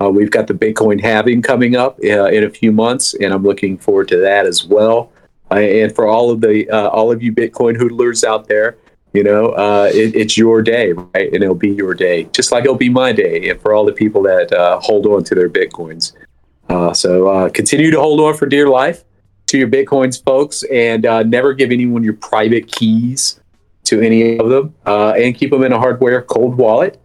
Uh, 0.01 0.11
we've 0.11 0.31
got 0.31 0.47
the 0.47 0.55
Bitcoin 0.55 1.01
halving 1.01 1.43
coming 1.43 1.75
up 1.75 1.99
uh, 2.05 2.25
in 2.27 2.45
a 2.45 2.51
few 2.51 2.71
months, 2.71 3.15
and 3.15 3.33
I'm 3.33 3.43
looking 3.43 3.79
forward 3.79 4.09
to 4.09 4.17
that 4.19 4.47
as 4.47 4.65
well. 4.65 5.11
And 5.51 5.95
for 5.95 6.07
all 6.07 6.31
of 6.31 6.41
the 6.41 6.69
uh, 6.69 6.89
all 6.89 7.11
of 7.11 7.23
you 7.23 7.33
Bitcoin 7.33 7.77
hodlers 7.77 8.25
out 8.25 8.49
there, 8.49 8.77
you 9.13 9.23
know, 9.23 9.51
uh, 9.51 9.91
it, 9.93 10.15
it's 10.15 10.37
your 10.37 10.63
day, 10.63 10.93
right? 10.93 11.33
And 11.33 11.43
it'll 11.43 11.55
be 11.55 11.71
your 11.71 11.95
day, 11.95 12.25
just 12.33 12.53
like 12.53 12.65
it'll 12.65 12.77
be 12.77 12.91
my 12.91 13.13
day. 13.13 13.49
And 13.49 13.61
for 13.61 13.73
all 13.75 13.85
the 13.85 13.93
people 13.93 14.23
that 14.23 14.53
uh, 14.53 14.79
hold 14.81 15.07
on 15.07 15.25
to 15.25 15.35
their 15.35 15.49
Bitcoins, 15.49 16.13
so 16.95 17.51
continue 17.51 17.91
to 17.91 17.99
hold 17.99 18.21
on 18.21 18.35
for 18.35 18.47
dear 18.47 18.69
life 18.69 19.05
to 19.47 19.57
your 19.57 19.69
bitcoins, 19.69 20.23
folks, 20.23 20.63
and 20.65 21.03
never 21.31 21.55
give 21.55 21.71
anyone 21.71 22.05
your 22.05 22.13
private 22.13 22.71
keys 22.71 23.41
to 23.85 24.03
any 24.03 24.39
of 24.39 24.51
them, 24.51 24.75
and 24.85 25.35
keep 25.35 25.51
them 25.51 25.65
in 25.65 25.73
a 25.73 25.79
hardware 25.79 26.21
cold 26.21 26.57
wallet. 26.57 27.01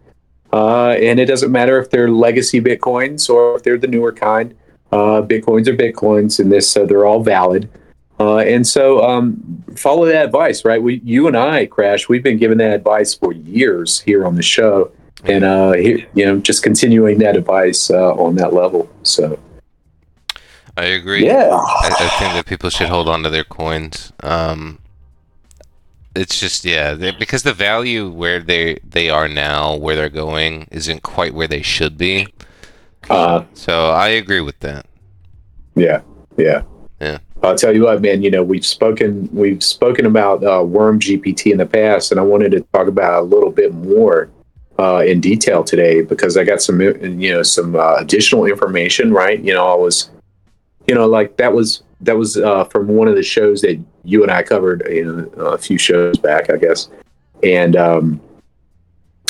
Uh, 0.54 0.90
and 0.90 1.18
it 1.18 1.24
doesn't 1.24 1.50
matter 1.50 1.80
if 1.80 1.90
they're 1.90 2.08
legacy 2.08 2.60
bitcoins 2.60 3.28
or 3.28 3.56
if 3.56 3.64
they're 3.64 3.76
the 3.76 3.88
newer 3.88 4.12
kind. 4.12 4.54
Uh, 4.92 5.20
bitcoins 5.20 5.66
are 5.66 5.76
bitcoins, 5.76 6.38
and 6.38 6.52
this 6.52 6.70
so 6.70 6.86
they're 6.86 7.06
all 7.06 7.24
valid. 7.24 7.68
Uh, 8.20 8.38
and 8.38 8.66
so 8.66 9.02
um, 9.04 9.64
follow 9.76 10.06
that 10.06 10.26
advice, 10.26 10.64
right? 10.64 10.80
We, 10.82 11.00
you 11.04 11.26
and 11.26 11.36
I, 11.36 11.66
Crash, 11.66 12.08
we've 12.08 12.22
been 12.22 12.38
giving 12.38 12.58
that 12.58 12.72
advice 12.72 13.14
for 13.14 13.32
years 13.32 14.00
here 14.00 14.24
on 14.24 14.36
the 14.36 14.42
show, 14.42 14.92
and 15.24 15.42
uh, 15.44 15.72
here, 15.72 16.06
you 16.14 16.24
know, 16.24 16.38
just 16.38 16.62
continuing 16.62 17.18
that 17.18 17.36
advice 17.36 17.90
uh, 17.90 18.14
on 18.14 18.36
that 18.36 18.52
level. 18.54 18.88
So 19.02 19.38
I 20.76 20.84
agree. 20.84 21.26
yeah, 21.26 21.50
I, 21.50 21.90
I 21.98 22.08
think 22.18 22.34
that 22.34 22.46
people 22.46 22.70
should 22.70 22.88
hold 22.88 23.08
on 23.08 23.22
to 23.24 23.30
their 23.30 23.44
coins. 23.44 24.12
Um, 24.22 24.78
it's 26.14 26.38
just 26.38 26.64
yeah, 26.64 26.94
because 27.18 27.42
the 27.42 27.52
value 27.52 28.08
where 28.08 28.38
they 28.40 28.78
they 28.88 29.10
are 29.10 29.26
now, 29.26 29.74
where 29.74 29.96
they're 29.96 30.08
going, 30.08 30.68
isn't 30.70 31.02
quite 31.02 31.34
where 31.34 31.48
they 31.48 31.62
should 31.62 31.98
be. 31.98 32.28
uh, 33.10 33.42
So 33.54 33.90
I 33.90 34.08
agree 34.10 34.40
with 34.40 34.60
that. 34.60 34.86
yeah, 35.74 36.02
yeah. 36.36 36.62
Yeah. 37.00 37.18
I'll 37.44 37.56
tell 37.56 37.74
you 37.74 37.84
what, 37.84 38.00
man. 38.00 38.22
You 38.22 38.30
know, 38.30 38.42
we've 38.42 38.64
spoken 38.64 39.28
we've 39.32 39.62
spoken 39.62 40.06
about 40.06 40.42
uh, 40.44 40.62
Worm 40.64 40.98
GPT 40.98 41.52
in 41.52 41.58
the 41.58 41.66
past, 41.66 42.10
and 42.10 42.20
I 42.20 42.22
wanted 42.22 42.52
to 42.52 42.60
talk 42.72 42.88
about 42.88 43.22
a 43.22 43.24
little 43.24 43.50
bit 43.50 43.74
more 43.74 44.30
uh, 44.78 45.04
in 45.06 45.20
detail 45.20 45.62
today 45.62 46.02
because 46.02 46.36
I 46.36 46.44
got 46.44 46.62
some 46.62 46.80
you 46.80 47.32
know 47.32 47.42
some 47.42 47.76
uh, 47.76 47.96
additional 47.96 48.46
information. 48.46 49.12
Right, 49.12 49.40
you 49.40 49.52
know, 49.52 49.66
I 49.66 49.74
was, 49.74 50.10
you 50.86 50.94
know, 50.94 51.06
like 51.06 51.36
that 51.36 51.52
was 51.52 51.82
that 52.00 52.16
was 52.16 52.36
uh, 52.36 52.64
from 52.64 52.88
one 52.88 53.08
of 53.08 53.14
the 53.14 53.22
shows 53.22 53.60
that 53.62 53.82
you 54.04 54.22
and 54.22 54.30
I 54.30 54.42
covered 54.42 54.82
know, 54.88 55.28
a 55.36 55.58
few 55.58 55.78
shows 55.78 56.18
back, 56.18 56.50
I 56.50 56.56
guess, 56.56 56.88
and 57.42 57.76
um, 57.76 58.20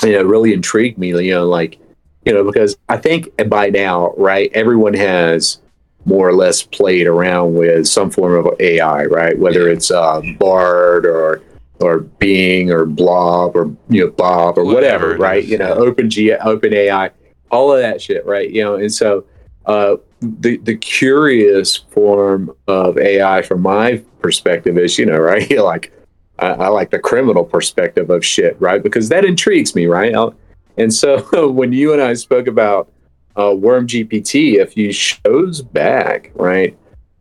you 0.03 0.13
know, 0.13 0.21
it 0.21 0.27
really 0.27 0.53
intrigued 0.53 0.99
me. 0.99 1.09
You 1.09 1.35
know, 1.35 1.47
like 1.47 1.79
you 2.25 2.33
know, 2.33 2.45
because 2.45 2.77
I 2.89 2.97
think 2.97 3.31
by 3.49 3.71
now, 3.71 4.15
right, 4.17 4.51
everyone 4.55 4.95
has 4.95 5.59
more 6.05 6.29
or 6.29 6.35
less 6.35 6.63
played 6.63 7.07
around 7.07 7.55
with 7.55 7.87
some 7.87 8.11
form 8.11 8.47
of 8.47 8.61
AI, 8.61 9.05
right? 9.05 9.39
Whether 9.39 9.69
it's 9.69 9.91
uh, 9.91 10.21
Bard 10.39 11.07
or 11.07 11.43
or 11.81 12.01
Bing 12.01 12.71
or 12.71 12.85
Blob 12.87 13.57
or 13.57 13.75
you 13.89 14.05
know 14.05 14.11
Bob 14.11 14.59
or 14.59 14.65
Whatever 14.65 15.09
whatever, 15.09 15.23
right? 15.23 15.45
You 15.45 15.59
know, 15.59 15.69
yeah. 15.69 15.75
Open 15.75 16.11
G, 16.11 16.33
Open 16.33 16.73
AI, 16.73 17.11
all 17.51 17.73
of 17.73 17.81
that 17.81 18.01
shit, 18.01 18.25
right? 18.27 18.51
You 18.51 18.63
know, 18.65 18.75
and 18.77 18.93
so 18.93 19.25
uh, 19.67 19.97
the 20.21 20.59
the 20.59 20.77
curious 20.77 21.77
form 21.77 22.55
of 22.69 22.99
AI, 22.99 23.43
from 23.43 23.63
my 23.63 24.03
perspective, 24.21 24.79
is 24.79 24.99
you 24.99 25.07
know, 25.07 25.19
right? 25.19 25.51
like 25.59 25.93
I, 26.39 26.49
I 26.49 26.69
like 26.69 26.91
the 26.91 26.99
criminal 26.99 27.45
perspective 27.45 28.11
of 28.11 28.25
shit, 28.25 28.57
right? 28.61 28.83
Because 28.83 29.09
that 29.09 29.25
intrigues 29.25 29.75
me, 29.75 29.87
right? 29.87 30.15
I'll, 30.15 30.35
and 30.77 30.93
so 30.93 31.51
when 31.51 31.73
you 31.73 31.93
and 31.93 32.03
I 32.03 32.15
spoke 32.15 32.47
about 32.47 32.91
uh, 33.37 33.55
Worm 33.55 33.87
GPT, 33.87 34.61
a 34.61 34.67
few 34.67 34.93
shows 34.93 35.63
back, 35.63 36.31
right? 36.35 36.77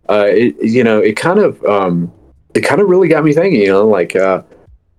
Uh, 0.09 0.25
it, 0.27 0.55
you 0.61 0.83
know, 0.83 0.99
it 0.99 1.15
kind 1.15 1.39
of 1.39 1.63
um, 1.65 2.11
it 2.53 2.61
kind 2.61 2.81
of 2.81 2.87
really 2.87 3.07
got 3.07 3.23
me 3.23 3.33
thinking. 3.33 3.61
You 3.61 3.69
know, 3.69 3.87
like 3.87 4.15
uh, 4.15 4.43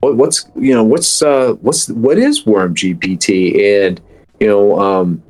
what, 0.01 0.17
what's 0.17 0.47
you 0.57 0.75
know 0.75 0.85
what's 0.85 1.23
uh, 1.23 1.55
what's 1.61 1.89
what 1.91 2.19
is 2.19 2.47
Worm 2.47 2.75
GPT, 2.75 3.87
and 3.87 4.01
you 4.41 4.47
know, 4.47 4.81
um, 4.81 5.23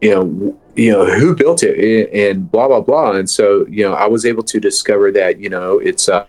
you 0.00 0.10
know, 0.10 0.60
you 0.74 0.92
know 0.92 1.06
who 1.06 1.34
built 1.34 1.62
it, 1.62 2.10
and 2.12 2.50
blah 2.50 2.68
blah 2.68 2.80
blah. 2.80 3.12
And 3.12 3.28
so 3.28 3.66
you 3.68 3.84
know, 3.84 3.94
I 3.94 4.06
was 4.06 4.26
able 4.26 4.42
to 4.44 4.60
discover 4.60 5.10
that 5.12 5.40
you 5.40 5.48
know 5.48 5.78
it's 5.78 6.08
uh, 6.08 6.26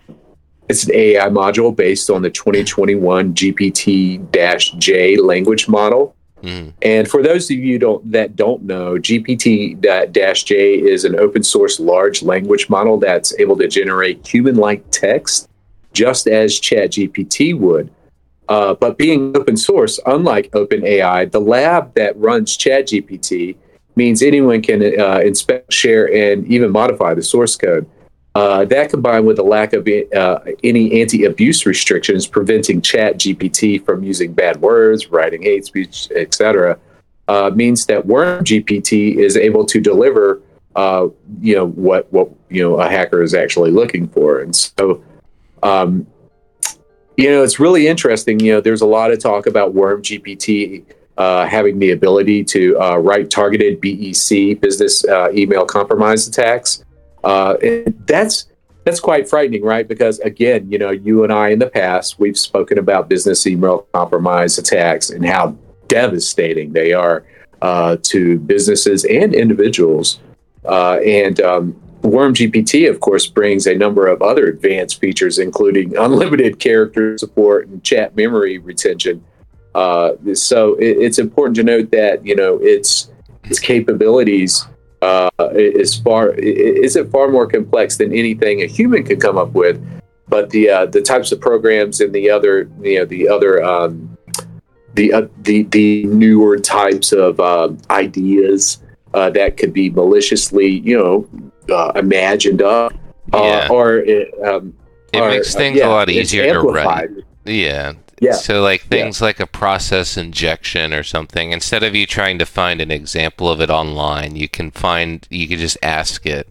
it's 0.68 0.84
an 0.84 0.94
AI 0.94 1.28
module 1.28 1.74
based 1.74 2.10
on 2.10 2.22
the 2.22 2.30
2021 2.30 3.34
GPT-J 3.34 5.16
language 5.16 5.68
model. 5.68 6.14
Mhm. 6.42 6.72
And 6.82 7.08
for 7.08 7.22
those 7.22 7.50
of 7.50 7.56
you 7.56 7.78
don't 7.78 8.12
that 8.12 8.36
don't 8.36 8.62
know, 8.62 8.94
GPT-J 8.94 10.78
is 10.78 11.04
an 11.04 11.18
open 11.18 11.42
source 11.42 11.80
large 11.80 12.22
language 12.22 12.68
model 12.68 12.98
that's 12.98 13.38
able 13.38 13.56
to 13.58 13.68
generate 13.68 14.26
human-like 14.26 14.84
text, 14.90 15.48
just 15.92 16.26
as 16.28 16.60
ChatGPT 16.60 17.58
would. 17.58 17.90
Uh, 18.48 18.74
but 18.74 18.96
being 18.96 19.36
open 19.36 19.56
source, 19.56 20.00
unlike 20.06 20.50
OpenAI, 20.52 21.30
the 21.30 21.40
lab 21.40 21.92
that 21.94 22.16
runs 22.18 22.56
ChatGPT 22.56 23.56
means 23.94 24.22
anyone 24.22 24.62
can 24.62 24.98
uh, 24.98 25.20
inspect, 25.24 25.72
share, 25.72 26.06
and 26.14 26.46
even 26.46 26.70
modify 26.70 27.12
the 27.14 27.22
source 27.22 27.56
code. 27.56 27.84
Uh, 28.38 28.64
that 28.66 28.88
combined 28.88 29.26
with 29.26 29.36
the 29.36 29.42
lack 29.42 29.72
of 29.72 29.88
uh, 30.14 30.38
any 30.62 31.00
anti-abuse 31.00 31.66
restrictions 31.66 32.24
preventing 32.24 32.80
chat 32.80 33.18
gpt 33.18 33.84
from 33.84 34.04
using 34.04 34.32
bad 34.32 34.60
words 34.60 35.10
writing 35.10 35.42
hate 35.42 35.64
speech 35.64 36.08
etc 36.14 36.78
uh, 37.26 37.50
means 37.52 37.86
that 37.86 38.06
worm 38.06 38.44
gpt 38.44 39.16
is 39.16 39.36
able 39.36 39.64
to 39.64 39.80
deliver 39.80 40.40
uh, 40.76 41.08
you 41.40 41.56
know 41.56 41.66
what 41.66 42.12
what 42.12 42.30
you 42.48 42.62
know 42.62 42.76
a 42.78 42.88
hacker 42.88 43.20
is 43.24 43.34
actually 43.34 43.72
looking 43.72 44.06
for. 44.06 44.40
And 44.40 44.54
so 44.54 45.02
um, 45.64 46.06
you 47.16 47.28
know 47.28 47.42
it's 47.42 47.58
really 47.58 47.88
interesting 47.88 48.38
you 48.38 48.52
know 48.52 48.60
there's 48.60 48.82
a 48.82 48.86
lot 48.86 49.10
of 49.10 49.18
talk 49.18 49.48
about 49.48 49.74
worm 49.74 50.00
gpt 50.00 50.84
uh, 51.16 51.44
having 51.44 51.80
the 51.80 51.90
ability 51.90 52.44
to 52.44 52.80
uh, 52.80 52.96
write 52.98 53.28
targeted 53.30 53.80
bec 53.80 54.60
business 54.60 55.04
email 55.34 55.66
compromise 55.66 56.28
attacks 56.28 56.84
uh, 57.24 57.56
and 57.62 58.02
that's 58.06 58.46
that's 58.84 59.00
quite 59.00 59.28
frightening, 59.28 59.62
right? 59.62 59.86
Because 59.86 60.18
again, 60.20 60.70
you 60.70 60.78
know, 60.78 60.90
you 60.90 61.24
and 61.24 61.32
I 61.32 61.50
in 61.50 61.58
the 61.58 61.68
past 61.68 62.18
we've 62.18 62.38
spoken 62.38 62.78
about 62.78 63.08
business 63.08 63.46
email 63.46 63.86
compromise 63.92 64.58
attacks 64.58 65.10
and 65.10 65.24
how 65.26 65.56
devastating 65.88 66.72
they 66.72 66.92
are 66.92 67.26
uh, 67.60 67.96
to 68.04 68.38
businesses 68.38 69.04
and 69.04 69.34
individuals. 69.34 70.20
Uh, 70.64 70.98
and 71.04 71.40
um, 71.40 71.80
Worm 72.02 72.32
GPT, 72.32 72.88
of 72.88 73.00
course, 73.00 73.26
brings 73.26 73.66
a 73.66 73.74
number 73.74 74.06
of 74.06 74.22
other 74.22 74.46
advanced 74.46 75.00
features, 75.00 75.38
including 75.38 75.96
unlimited 75.96 76.58
character 76.58 77.18
support 77.18 77.66
and 77.68 77.82
chat 77.82 78.16
memory 78.16 78.58
retention. 78.58 79.24
Uh, 79.74 80.12
so 80.34 80.74
it, 80.74 80.96
it's 80.98 81.18
important 81.18 81.56
to 81.56 81.62
note 81.62 81.90
that 81.90 82.24
you 82.24 82.36
know 82.36 82.58
its 82.58 83.10
its 83.44 83.58
capabilities 83.58 84.66
uh, 85.02 85.30
is 85.52 85.94
far 85.94 86.30
is 86.30 86.96
it 86.96 87.10
far 87.10 87.28
more 87.28 87.46
complex 87.46 87.96
than 87.96 88.12
anything 88.12 88.62
a 88.62 88.66
human 88.66 89.04
could 89.04 89.20
come 89.20 89.38
up 89.38 89.52
with. 89.52 89.80
But 90.28 90.50
the 90.50 90.68
uh, 90.70 90.86
the 90.86 91.00
types 91.00 91.32
of 91.32 91.40
programs 91.40 92.00
and 92.00 92.12
the 92.14 92.30
other 92.30 92.68
you 92.82 92.98
know 92.98 93.04
the 93.04 93.28
other 93.28 93.62
um, 93.64 94.16
the 94.94 95.12
uh, 95.12 95.26
the 95.42 95.62
the 95.64 96.04
newer 96.04 96.58
types 96.58 97.12
of 97.12 97.40
uh, 97.40 97.70
ideas 97.90 98.82
uh, 99.14 99.30
that 99.30 99.56
could 99.56 99.72
be 99.72 99.88
maliciously 99.90 100.66
you 100.66 100.98
know 100.98 101.74
uh, 101.74 101.92
imagined 101.94 102.60
up 102.62 102.92
uh, 103.32 103.38
Yeah. 103.42 103.68
or 103.70 104.00
um, 104.44 104.74
It 105.12 105.20
are- 105.20 105.30
makes 105.30 105.54
things 105.54 105.78
yeah, 105.78 105.88
a 105.88 105.90
lot 105.90 106.10
easier 106.10 106.52
to 106.52 106.60
write. 106.60 107.10
Yeah. 107.46 107.92
Yeah. 108.20 108.32
So 108.32 108.62
like 108.62 108.82
things 108.82 109.20
like 109.20 109.40
a 109.40 109.46
process 109.46 110.16
injection 110.16 110.92
or 110.92 111.02
something, 111.02 111.52
instead 111.52 111.82
of 111.82 111.94
you 111.94 112.06
trying 112.06 112.38
to 112.38 112.46
find 112.46 112.80
an 112.80 112.90
example 112.90 113.48
of 113.48 113.60
it 113.60 113.70
online, 113.70 114.36
you 114.36 114.48
can 114.48 114.70
find 114.70 115.26
you 115.30 115.46
can 115.48 115.58
just 115.58 115.78
ask 115.82 116.26
it. 116.26 116.48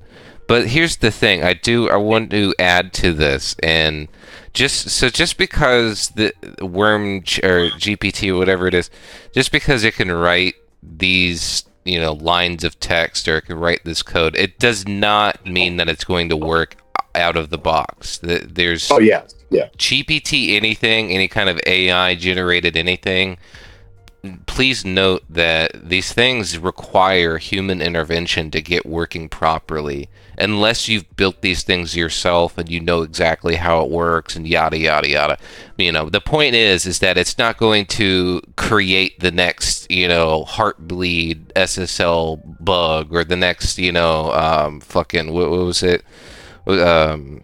But 0.48 0.68
here's 0.68 0.98
the 0.98 1.12
thing, 1.12 1.44
I 1.44 1.54
do 1.54 1.90
I 1.90 1.98
want 1.98 2.32
to 2.32 2.54
add 2.58 2.94
to 2.94 3.14
this 3.14 3.56
and 3.62 4.08
just 4.54 4.90
so 4.90 5.10
just 5.10 5.38
because 5.38 6.10
the 6.10 6.34
worm 6.62 7.18
or 7.44 7.70
GPT 7.78 8.34
or 8.34 8.38
whatever 8.38 8.68
it 8.68 8.74
is, 8.74 8.90
just 9.34 9.52
because 9.52 9.84
it 9.84 9.96
can 9.96 10.12
write 10.12 10.56
these 10.82 11.64
you 11.86 12.00
know 12.00 12.14
lines 12.14 12.64
of 12.64 12.80
text 12.80 13.28
or 13.28 13.38
it 13.38 13.44
can 13.44 13.60
write 13.60 13.82
this 13.84 14.02
code, 14.02 14.36
it 14.36 14.58
does 14.58 14.88
not 14.88 15.46
mean 15.46 15.78
that 15.78 15.90
it's 15.90 16.04
going 16.04 16.30
to 16.30 16.38
work 16.38 16.78
out 17.14 17.36
of 17.36 17.50
the 17.50 17.58
box. 17.58 18.20
There's 18.24 18.90
Oh 18.90 19.00
yeah, 19.00 19.24
yeah. 19.50 19.70
GPT 19.78 20.56
anything, 20.56 21.12
any 21.12 21.28
kind 21.28 21.50
of 21.50 21.60
AI 21.66 22.16
generated 22.16 22.76
anything, 22.76 23.38
please 24.46 24.84
note 24.84 25.24
that 25.30 25.72
these 25.90 26.12
things 26.14 26.58
require 26.58 27.38
human 27.38 27.82
intervention 27.82 28.52
to 28.52 28.62
get 28.62 28.86
working 28.86 29.30
properly. 29.30 30.10
Unless 30.40 30.88
you've 30.88 31.16
built 31.16 31.42
these 31.42 31.64
things 31.64 31.96
yourself 31.96 32.58
and 32.58 32.70
you 32.70 32.80
know 32.80 33.02
exactly 33.02 33.56
how 33.56 33.82
it 33.82 33.90
works 33.90 34.36
and 34.36 34.48
yada 34.48 34.78
yada 34.78 35.10
yada. 35.10 35.38
You 35.78 35.92
know, 35.92 36.10
the 36.10 36.22
point 36.22 36.54
is 36.54 36.86
is 36.86 37.00
that 37.00 37.18
it's 37.18 37.38
not 37.38 37.58
going 37.58 37.86
to 37.88 38.42
create 38.56 39.20
the 39.20 39.32
next, 39.32 39.90
you 39.90 40.08
know, 40.08 40.46
heartbleed 40.46 41.54
SSL 41.54 42.64
bug 42.64 43.14
or 43.14 43.24
the 43.24 43.36
next, 43.36 43.80
you 43.80 43.92
know, 43.92 44.32
um 44.34 44.80
fucking 44.82 45.34
what, 45.34 45.50
what 45.50 45.62
was 45.62 45.82
it? 45.82 46.04
Um 46.68 47.44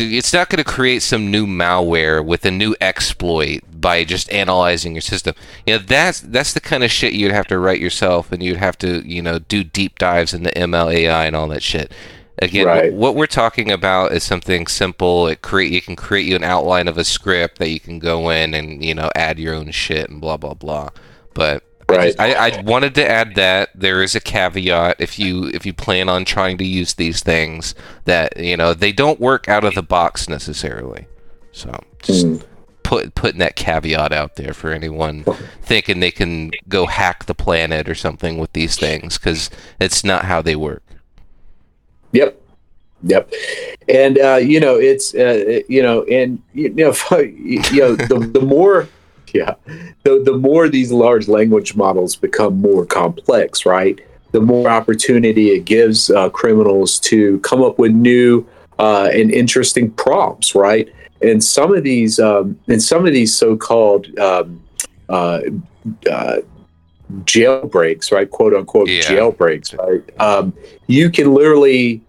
it's 0.00 0.32
not 0.32 0.48
going 0.48 0.62
to 0.62 0.70
create 0.70 1.02
some 1.02 1.30
new 1.30 1.46
malware 1.46 2.24
with 2.24 2.44
a 2.44 2.50
new 2.50 2.74
exploit 2.80 3.60
by 3.80 4.04
just 4.04 4.30
analyzing 4.32 4.94
your 4.94 5.02
system. 5.02 5.34
You 5.66 5.74
know, 5.74 5.78
that's 5.84 6.20
that's 6.20 6.52
the 6.52 6.60
kind 6.60 6.84
of 6.84 6.90
shit 6.90 7.12
you'd 7.14 7.32
have 7.32 7.46
to 7.48 7.58
write 7.58 7.80
yourself, 7.80 8.32
and 8.32 8.42
you'd 8.42 8.56
have 8.58 8.78
to 8.78 9.06
you 9.06 9.22
know 9.22 9.38
do 9.38 9.64
deep 9.64 9.98
dives 9.98 10.32
into 10.34 10.50
MLAI 10.50 11.26
and 11.26 11.36
all 11.36 11.48
that 11.48 11.62
shit. 11.62 11.92
Again, 12.38 12.66
Right. 12.66 12.92
what 12.92 13.14
we're 13.14 13.26
talking 13.26 13.70
about 13.70 14.12
is 14.12 14.24
something 14.24 14.66
simple. 14.66 15.26
It 15.28 15.42
create 15.42 15.70
you 15.72 15.82
can 15.82 15.96
create 15.96 16.26
you 16.26 16.34
an 16.34 16.42
outline 16.44 16.88
of 16.88 16.98
a 16.98 17.04
script 17.04 17.58
that 17.58 17.68
you 17.68 17.78
can 17.78 17.98
go 17.98 18.30
in 18.30 18.54
and 18.54 18.84
you 18.84 18.94
know 18.94 19.10
add 19.14 19.38
your 19.38 19.54
own 19.54 19.70
shit 19.70 20.08
and 20.10 20.20
blah 20.20 20.36
blah 20.36 20.54
blah. 20.54 20.88
But 21.34 21.62
Right. 21.96 22.14
I, 22.18 22.48
I 22.48 22.62
wanted 22.62 22.94
to 22.96 23.08
add 23.10 23.34
that 23.36 23.70
there 23.74 24.02
is 24.02 24.14
a 24.14 24.20
caveat 24.20 24.96
if 24.98 25.18
you 25.18 25.46
if 25.48 25.64
you 25.66 25.72
plan 25.72 26.08
on 26.08 26.24
trying 26.24 26.58
to 26.58 26.64
use 26.64 26.94
these 26.94 27.22
things 27.22 27.74
that 28.04 28.36
you 28.38 28.56
know 28.56 28.74
they 28.74 28.92
don't 28.92 29.20
work 29.20 29.48
out 29.48 29.64
of 29.64 29.74
the 29.74 29.82
box 29.82 30.28
necessarily. 30.28 31.06
So 31.52 31.78
just 32.02 32.26
Mm. 32.26 32.42
put 32.82 33.14
putting 33.14 33.38
that 33.40 33.56
caveat 33.56 34.12
out 34.12 34.36
there 34.36 34.52
for 34.54 34.70
anyone 34.72 35.24
thinking 35.62 36.00
they 36.00 36.10
can 36.10 36.50
go 36.68 36.86
hack 36.86 37.26
the 37.26 37.34
planet 37.34 37.88
or 37.88 37.94
something 37.94 38.38
with 38.38 38.52
these 38.52 38.76
things 38.76 39.18
because 39.18 39.50
it's 39.80 40.02
not 40.04 40.24
how 40.24 40.42
they 40.42 40.56
work. 40.56 40.82
Yep. 42.12 42.38
Yep. 43.04 43.32
And 43.88 44.18
uh, 44.18 44.36
you 44.36 44.60
know, 44.60 44.76
it's 44.76 45.14
uh, 45.14 45.60
you 45.68 45.82
know, 45.82 46.04
and 46.04 46.40
you 46.54 46.68
know, 46.70 46.94
you 47.10 47.60
know, 47.72 47.96
the, 47.96 48.30
the 48.32 48.40
more 48.40 48.88
yeah, 49.34 49.54
the 50.02 50.22
the 50.24 50.36
more 50.36 50.68
these 50.68 50.92
large 50.92 51.28
language 51.28 51.74
models 51.74 52.16
become 52.16 52.60
more 52.60 52.84
complex, 52.84 53.64
right? 53.66 54.00
The 54.32 54.40
more 54.40 54.68
opportunity 54.68 55.50
it 55.50 55.64
gives 55.64 56.10
uh, 56.10 56.30
criminals 56.30 56.98
to 57.00 57.38
come 57.40 57.62
up 57.62 57.78
with 57.78 57.92
new 57.92 58.46
uh, 58.78 59.10
and 59.12 59.30
interesting 59.30 59.90
prompts, 59.90 60.54
right? 60.54 60.92
And 61.20 61.42
some 61.44 61.74
of 61.74 61.84
these, 61.84 62.18
um, 62.18 62.58
and 62.66 62.82
some 62.82 63.06
of 63.06 63.12
these 63.12 63.34
so-called 63.34 64.18
um, 64.18 64.62
uh, 65.08 65.40
uh, 66.10 66.38
jailbreaks, 67.24 68.10
right? 68.10 68.28
"Quote 68.30 68.54
unquote" 68.54 68.88
Yeah. 68.88 69.02
jailbreaks, 69.02 69.76
right? 69.78 70.02
Um, 70.20 70.52
you 70.86 71.10
can 71.10 71.32
literally, 71.34 72.02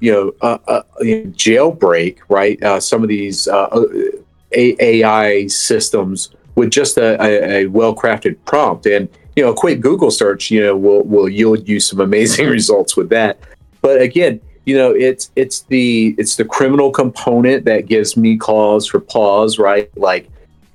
you 0.00 0.12
know, 0.12 0.32
uh, 0.42 0.58
uh, 0.68 0.82
jailbreak, 1.00 2.18
right? 2.28 2.62
Uh, 2.62 2.80
some 2.80 3.02
of 3.02 3.08
these 3.08 3.48
A- 3.48 4.84
AI 4.84 5.46
systems 5.46 6.30
with 6.54 6.70
just 6.70 6.98
a, 6.98 7.20
a, 7.22 7.62
a 7.62 7.66
well-crafted 7.66 8.36
prompt, 8.44 8.86
and 8.86 9.08
you 9.36 9.42
know, 9.44 9.50
a 9.52 9.54
quick 9.54 9.80
Google 9.80 10.10
search, 10.10 10.50
you 10.50 10.60
know, 10.60 10.76
will 10.76 11.02
will 11.04 11.28
yield 11.28 11.68
you 11.68 11.80
some 11.80 12.00
amazing 12.00 12.48
results 12.58 12.96
with 12.96 13.08
that. 13.10 13.38
But 13.80 14.00
again, 14.02 14.40
you 14.66 14.76
know, 14.76 14.90
it's 14.90 15.30
it's 15.36 15.62
the 15.62 16.14
it's 16.18 16.36
the 16.36 16.44
criminal 16.44 16.90
component 16.90 17.64
that 17.64 17.86
gives 17.86 18.16
me 18.16 18.36
cause 18.36 18.86
for 18.86 19.00
pause, 19.00 19.58
right? 19.58 19.90
Like 19.96 20.28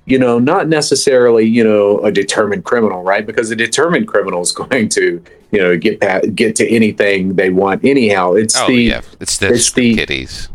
you 0.06 0.18
know, 0.18 0.38
not 0.38 0.68
necessarily, 0.68 1.44
you 1.44 1.62
know, 1.62 1.98
a 2.00 2.10
determined 2.10 2.64
criminal, 2.64 3.02
right? 3.02 3.26
Because 3.26 3.50
a 3.50 3.56
determined 3.56 4.08
criminal 4.08 4.40
is 4.40 4.52
going 4.62 4.88
to, 4.90 5.22
you 5.52 5.58
know, 5.60 5.76
get 5.76 6.00
pat, 6.00 6.34
get 6.34 6.56
to 6.56 6.68
anything 6.68 7.34
they 7.34 7.50
want 7.50 7.84
anyhow. 7.84 8.32
It's 8.32 8.58
Oh 8.58 8.66
the 8.66 8.74
yeah, 8.74 9.02
it's 9.20 9.38
the 9.38 9.48
it's 9.52 9.70
the- 9.72 9.94
kitties. 9.94 10.48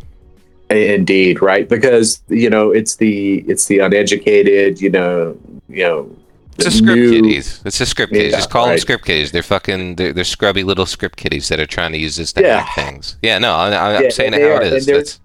Indeed, 0.74 1.42
right? 1.42 1.68
Because 1.68 2.22
you 2.30 2.50
know, 2.50 2.72
it's 2.72 2.96
the 2.98 3.40
it's 3.48 3.66
the 3.68 3.80
uneducated, 3.80 4.82
you 4.82 4.90
know, 4.90 5.38
you 5.70 5.84
know, 5.84 6.16
It's 6.58 6.68
a 6.68 6.72
script 6.72 6.96
new- 6.98 7.12
kitties. 7.12 7.62
It's 7.66 7.80
a 7.82 7.86
script 7.86 8.14
kiddies. 8.14 8.32
Yeah, 8.32 8.38
Just 8.38 8.50
call 8.50 8.68
them 8.68 8.78
script 8.78 9.06
kitties. 9.06 9.32
They're 9.32 9.44
fucking. 9.44 9.96
They're, 9.96 10.14
they're 10.14 10.24
scrubby 10.24 10.64
little 10.64 10.86
script 10.86 11.18
kiddies 11.18 11.48
that 11.50 11.60
are 11.60 11.66
trying 11.66 11.92
to 11.94 11.98
use 11.98 12.16
this 12.18 12.34
to 12.34 12.42
Yeah. 12.42 12.62
hack 12.62 12.76
things. 12.94 13.18
Yeah, 13.22 13.40
no, 13.40 13.54
I, 13.54 13.96
I'm 13.98 14.04
Yeah, 14.04 14.10
saying 14.10 14.34
it 14.34 14.42
how 14.42 14.48
are, 14.58 14.62
it 14.62 14.74
is. 14.74 14.86
there's- 14.86 15.20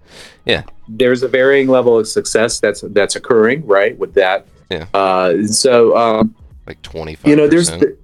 That's 0.45 0.69
There's 0.87 1.21
a 1.21 1.27
varying 1.27 1.67
level 1.67 1.99
of 1.99 2.07
success 2.07 2.59
that's 2.59 2.81
that's 2.81 3.15
occurring, 3.15 3.65
right? 3.67 3.95
With 3.99 4.15
that, 4.15 4.47
Yeah. 4.71 4.85
Uh, 4.93 5.45
so 5.45 5.95
um, 5.95 6.33
like 6.65 6.81
twenty 6.81 7.13
five. 7.15 7.29
you 7.29 7.35
know, 7.35 7.47
there's 7.47 7.69
the, 7.69 7.95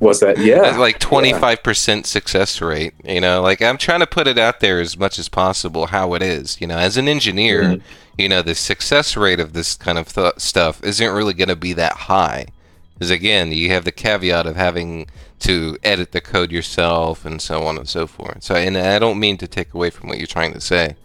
what's 0.00 0.18
that? 0.20 0.36
Yeah, 0.38 0.76
like 0.76 0.98
25% 0.98 2.04
success 2.06 2.60
rate 2.60 2.94
you 3.04 3.20
know 3.20 3.40
like 3.42 3.62
i'm 3.62 3.78
trying 3.78 4.00
to 4.00 4.06
put 4.06 4.26
it 4.26 4.38
out 4.38 4.60
there 4.60 4.80
as 4.80 4.96
much 4.98 5.18
as 5.18 5.28
possible 5.28 5.86
how 5.86 6.14
it 6.14 6.22
is 6.22 6.60
you 6.60 6.66
know 6.66 6.76
as 6.78 6.96
an 6.96 7.06
engineer 7.08 7.62
Mhm. 7.62 7.82
you 8.18 8.28
know 8.28 8.42
the 8.42 8.54
success 8.54 9.16
rate 9.16 9.38
of 9.40 9.52
this 9.52 9.74
kind 9.76 9.98
of 9.98 10.12
th- 10.12 10.34
stuff 10.38 10.82
isn't 10.82 11.12
really 11.12 11.34
going 11.34 11.48
to 11.48 11.56
be 11.56 11.72
that 11.74 11.92
high 11.92 12.46
because 12.94 13.10
again 13.10 13.52
you 13.52 13.68
have 13.70 13.84
the 13.84 13.92
caveat 13.92 14.46
of 14.46 14.56
having 14.56 15.06
to 15.40 15.76
edit 15.84 16.12
the 16.12 16.20
code 16.20 16.50
yourself 16.52 17.24
and 17.24 17.40
so 17.40 17.62
on 17.62 17.76
and 17.78 17.88
so 17.88 18.06
forth 18.06 18.42
so 18.42 18.54
and 18.54 18.76
i 18.76 18.98
don't 18.98 19.18
mean 19.20 19.36
to 19.36 19.46
take 19.46 19.72
away 19.74 19.90
from 19.90 20.08
what 20.08 20.18
you're 20.18 20.26
trying 20.26 20.52
to 20.52 20.60
say 20.60 20.96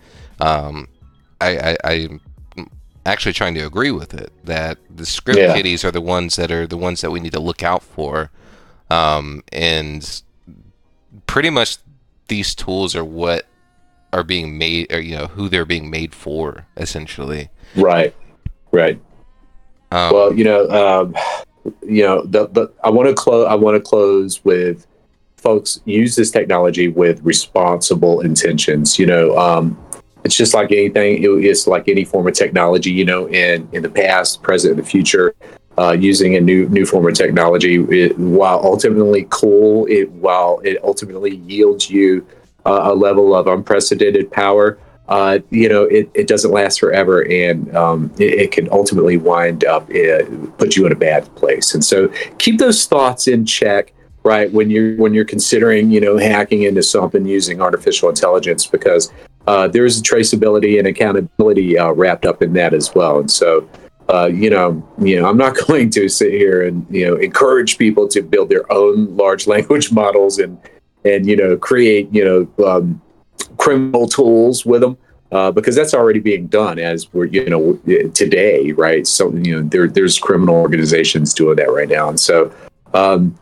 um, 0.42 0.88
I, 1.42 1.76
I, 1.84 1.92
i'm 1.94 2.22
actually 3.06 3.34
trying 3.34 3.54
to 3.56 3.62
agree 3.62 3.92
with 3.92 4.14
it 4.14 4.32
that 4.46 4.78
the 4.94 5.06
script 5.06 5.40
Yeah. 5.40 5.54
kiddies 5.56 5.84
are 5.86 5.92
the 5.92 6.02
ones 6.02 6.36
that 6.38 6.50
are 6.52 6.66
the 6.66 6.78
ones 6.78 7.02
that 7.02 7.12
we 7.12 7.20
need 7.20 7.34
to 7.34 7.40
look 7.40 7.62
out 7.62 7.84
for 7.84 8.32
um, 8.90 9.44
and 9.52 10.22
pretty 11.28 11.50
much 11.50 11.78
these 12.28 12.56
tools 12.56 12.96
are 12.96 13.06
what 13.06 13.46
are 14.14 14.24
being 14.24 14.58
made 14.58 14.92
or 14.92 15.00
you 15.00 15.16
know 15.16 15.28
who 15.28 15.50
they're 15.50 15.66
being 15.66 15.90
made 15.90 16.16
for 16.16 16.66
essentially 16.78 17.50
right, 17.76 18.16
right. 18.72 19.00
um, 19.92 20.14
well, 20.14 20.34
you 20.34 20.44
know, 20.44 20.70
um, 20.70 21.16
you 21.86 22.04
know, 22.04 22.24
the, 22.26 22.48
the 22.48 22.72
I 22.84 22.90
want 22.90 23.10
to 23.10 23.16
close. 23.16 23.48
I 23.48 23.56
want 23.56 23.76
to 23.76 23.82
close 23.82 24.44
with 24.44 24.86
folks 25.38 25.80
use 25.86 26.16
this 26.16 26.32
technology 26.32 26.88
with 26.88 27.22
responsible 27.24 28.22
intentions. 28.22 29.00
You 29.00 29.06
know, 29.06 29.38
um, 29.38 29.78
it's 30.24 30.36
just 30.36 30.54
like 30.54 30.72
anything. 30.72 31.24
It, 31.24 31.30
it's 31.46 31.68
like 31.68 31.88
any 31.88 32.04
form 32.04 32.28
of 32.28 32.34
technology. 32.34 32.92
You 32.92 33.06
know, 33.06 33.28
in 33.30 33.68
in 33.72 33.84
the 33.84 33.90
past, 33.90 34.44
present, 34.44 34.76
and 34.76 34.84
the 34.84 34.88
future. 34.88 35.34
Uh, 35.78 35.92
using 35.92 36.38
a 36.38 36.40
new 36.40 36.70
new 36.70 36.86
form 36.86 37.06
of 37.06 37.14
technology, 37.14 37.76
it, 37.90 38.18
while 38.18 38.62
ultimately 38.64 39.28
cool, 39.30 39.86
it 39.88 40.10
while 40.12 40.62
it 40.64 40.82
ultimately 40.86 41.36
yields 41.36 41.90
you 41.90 42.26
uh, 42.66 42.80
a 42.84 42.96
level 42.96 43.36
of 43.36 43.48
unprecedented 43.48 44.32
power 44.32 44.78
uh, 45.08 45.40
you 45.52 45.70
know, 45.70 45.84
it, 45.84 46.10
it 46.14 46.28
doesn't 46.28 46.52
last 46.52 46.80
forever 46.80 47.26
and 47.30 47.76
um, 47.76 48.12
it, 48.18 48.34
it 48.34 48.52
can 48.52 48.68
ultimately 48.72 49.18
wind 49.18 49.64
up, 49.64 49.84
uh, 49.90 50.24
put 50.58 50.76
you 50.76 50.86
in 50.86 50.92
a 50.92 50.96
bad 50.96 51.34
place. 51.36 51.74
And 51.74 51.86
so 51.86 52.12
keep 52.40 52.58
those 52.58 52.86
thoughts 52.86 53.28
in 53.28 53.46
check, 53.46 53.94
right? 54.24 54.52
When 54.52 54.70
you're, 54.70 54.96
when 54.96 55.14
you're 55.14 55.26
considering, 55.26 55.92
you 55.92 56.02
know, 56.02 56.18
hacking 56.18 56.64
into 56.64 56.82
something 56.82 57.26
using 57.26 57.62
artificial 57.62 58.10
intelligence, 58.10 58.66
because 58.66 59.14
uh, 59.46 59.68
there's 59.68 60.02
traceability 60.02 60.80
and 60.80 60.88
accountability 60.88 61.78
uh, 61.78 61.92
wrapped 61.92 62.26
up 62.26 62.42
in 62.42 62.54
that 62.54 62.74
as 62.74 62.96
well. 62.96 63.20
And 63.20 63.30
so, 63.30 63.70
uh, 64.10 64.28
you 64.28 64.50
know, 64.50 64.88
you 65.00 65.20
know, 65.20 65.28
I'm 65.28 65.38
not 65.38 65.56
going 65.68 65.90
to 65.92 66.10
sit 66.10 66.32
here 66.32 66.64
and, 66.64 66.86
you 66.90 67.08
know, 67.08 67.16
encourage 67.16 67.78
people 67.78 68.08
to 68.10 68.22
build 68.22 68.50
their 68.50 68.72
own 68.72 69.16
large 69.16 69.48
language 69.54 69.92
models 69.92 70.40
and, 70.40 70.58
and, 71.04 71.28
you 71.28 71.36
know, 71.36 71.58
create, 71.58 72.14
you 72.14 72.24
know, 72.26 72.66
um, 72.66 73.02
criminal 73.58 74.08
tools 74.08 74.66
with 74.66 74.82
them 74.82 74.98
uh, 75.32 75.52
because 75.52 75.76
that's 75.76 75.94
already 75.94 76.20
being 76.20 76.48
done 76.48 76.80
as 76.80 77.12
we're 77.14 77.26
you 77.26 77.50
know 77.50 77.74
today 78.14 78.72
right? 78.74 79.06
So 79.08 79.32
you 79.34 79.56
know 79.56 79.68
there 79.68 79.88
there's 79.88 80.20
criminal 80.20 80.56
organizations 80.56 81.34
doing 81.34 81.58
that 81.58 81.72
right 81.72 81.90
now. 81.90 82.10
And 82.10 82.20
so 82.20 82.52
um, 82.94 83.38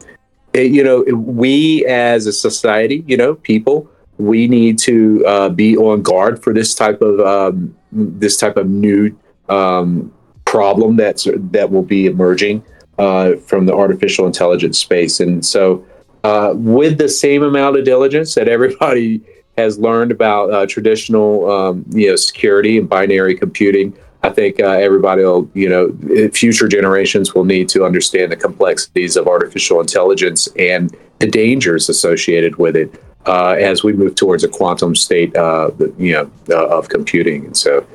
it- 0.54 0.71
you 0.71 0.84
know 0.84 1.04
we 1.13 1.86
as 1.86 2.26
a 2.26 2.34
society 2.34 3.04
you 3.08 3.17
know 3.17 3.36
people 3.36 3.89
we 4.17 4.47
need 4.47 4.78
to 4.80 5.26
uh, 5.26 5.49
be 5.49 5.76
on 5.76 6.02
guard 6.02 6.43
for 6.43 6.54
this 6.54 6.73
type 6.76 7.02
of 7.02 7.19
um, 7.19 7.76
this 7.91 8.38
type 8.38 8.58
of 8.58 8.69
new 8.69 9.15
um, 9.49 10.12
problem 10.53 10.95
that's 10.95 11.27
that 11.57 11.71
will 11.71 11.87
be 11.97 12.05
emerging 12.05 12.63
uh, 12.99 13.35
from 13.37 13.65
the 13.65 13.73
artificial 13.73 14.27
intelligence 14.27 14.77
space 14.77 15.19
and 15.19 15.43
so 15.43 15.83
uh, 16.23 16.53
with 16.55 16.99
the 16.99 17.09
same 17.09 17.41
amount 17.41 17.75
of 17.77 17.83
diligence 17.83 18.35
that 18.35 18.47
everybody 18.47 19.19
has 19.57 19.77
learned 19.77 20.11
about 20.11 20.51
uh, 20.51 20.65
traditional, 20.65 21.51
um, 21.51 21.85
you 21.89 22.07
know, 22.07 22.15
security 22.15 22.77
and 22.77 22.89
binary 22.89 23.35
computing. 23.35 23.95
I 24.23 24.29
think 24.29 24.59
uh, 24.59 24.69
everybody 24.87 25.23
will, 25.23 25.49
you 25.53 25.69
know, 25.69 26.29
future 26.29 26.67
generations 26.67 27.35
will 27.35 27.45
need 27.45 27.69
to 27.69 27.85
understand 27.85 28.31
the 28.31 28.35
complexities 28.35 29.15
of 29.15 29.27
artificial 29.27 29.79
intelligence 29.81 30.47
and 30.57 30.95
the 31.19 31.27
dangers 31.27 31.89
associated 31.89 32.55
with 32.55 32.75
it 32.75 32.89
uh, 33.27 33.51
as 33.59 33.83
we 33.83 33.93
move 33.93 34.15
towards 34.15 34.43
a 34.43 34.47
quantum 34.47 34.95
state, 34.95 35.35
uh, 35.35 35.69
you 35.97 36.13
know, 36.13 36.31
of 36.55 36.89
computing. 36.89 37.45
And 37.45 37.57
so, 37.57 37.85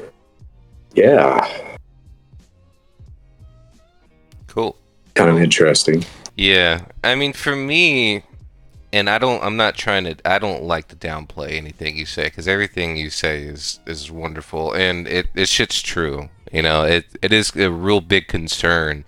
yeah, 0.94 1.48
kind 5.18 5.30
of 5.30 5.42
interesting. 5.42 6.04
Yeah, 6.36 6.82
I 7.02 7.16
mean, 7.16 7.32
for 7.32 7.56
me, 7.56 8.22
and 8.92 9.10
I 9.10 9.18
don't, 9.18 9.42
I'm 9.42 9.56
not 9.56 9.74
trying 9.74 10.04
to, 10.04 10.16
I 10.24 10.38
don't 10.38 10.62
like 10.62 10.86
to 10.88 10.96
downplay 10.96 11.54
anything 11.54 11.96
you 11.96 12.06
say 12.06 12.24
because 12.24 12.46
everything 12.46 12.96
you 12.96 13.10
say 13.10 13.42
is 13.42 13.80
is 13.86 14.10
wonderful 14.10 14.72
and 14.72 15.08
it 15.08 15.26
it 15.34 15.48
shit's 15.48 15.82
true. 15.82 16.28
You 16.52 16.62
know, 16.62 16.84
it 16.84 17.06
it 17.20 17.32
is 17.32 17.54
a 17.56 17.70
real 17.70 18.00
big 18.00 18.28
concern, 18.28 19.04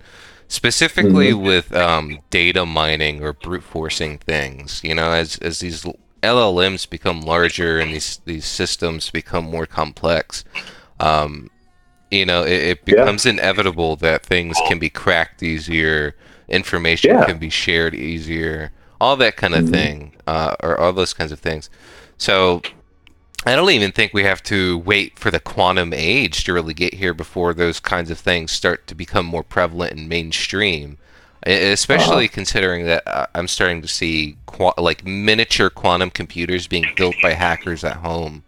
specifically 0.49 1.33
with 1.33 1.73
um, 1.73 2.19
data 2.29 2.65
mining 2.65 3.23
or 3.23 3.31
brute 3.31 3.63
forcing 3.63 4.17
things. 4.17 4.83
You 4.83 4.93
know, 4.93 5.11
as 5.13 5.37
as 5.37 5.59
these 5.59 5.85
LLMs 6.21 6.87
become 6.87 7.21
larger 7.21 7.79
and 7.79 7.93
these 7.93 8.19
these 8.25 8.45
systems 8.45 9.09
become 9.09 9.45
more 9.45 9.65
complex, 9.65 10.43
um, 10.99 11.49
you 12.11 12.25
know, 12.25 12.43
it, 12.43 12.51
it 12.51 12.79
Yeah. 12.85 12.95
becomes 12.95 13.25
inevitable 13.25 13.95
that 13.97 14.23
things 14.25 14.57
can 14.67 14.77
be 14.79 14.89
cracked 14.89 15.41
easier, 15.41 16.15
information 16.49 17.11
Yeah. 17.11 17.25
can 17.25 17.37
be 17.39 17.49
shared 17.49 17.95
easier, 17.95 18.71
all 18.99 19.15
that 19.17 19.37
kind 19.37 19.55
of 19.55 19.65
Mhm. 19.65 19.69
thing, 19.71 20.11
uh, 20.27 20.55
or 20.61 20.79
all 20.79 20.93
those 20.93 21.13
kinds 21.13 21.31
of 21.31 21.39
things. 21.39 21.69
So 22.17 22.61
I 23.45 23.55
don't 23.55 23.71
even 23.71 23.91
think 23.91 24.13
we 24.13 24.23
have 24.23 24.43
to 24.43 24.77
wait 24.77 25.17
for 25.17 25.31
the 25.31 25.39
quantum 25.39 25.93
age 25.93 26.43
to 26.43 26.53
really 26.53 26.75
get 26.75 26.93
here 26.95 27.13
before 27.13 27.53
those 27.55 27.79
kinds 27.79 28.11
of 28.11 28.19
things 28.19 28.51
start 28.51 28.85
to 28.87 28.93
become 28.93 29.25
more 29.25 29.41
prevalent 29.43 29.93
and 29.93 30.07
mainstream. 30.07 30.97
Especially 31.43 32.27
considering 32.27 32.85
that 32.85 33.01
uh, 33.07 33.25
I'm 33.33 33.47
starting 33.47 33.81
to 33.81 33.87
see 33.87 34.37
qua- 34.45 34.75
like 34.77 35.03
miniature 35.03 35.71
quantum 35.71 36.11
computers 36.11 36.67
being 36.67 36.85
built 36.95 37.15
by 37.19 37.33
hackers 37.33 37.83
at 37.83 37.95
home, 37.97 38.43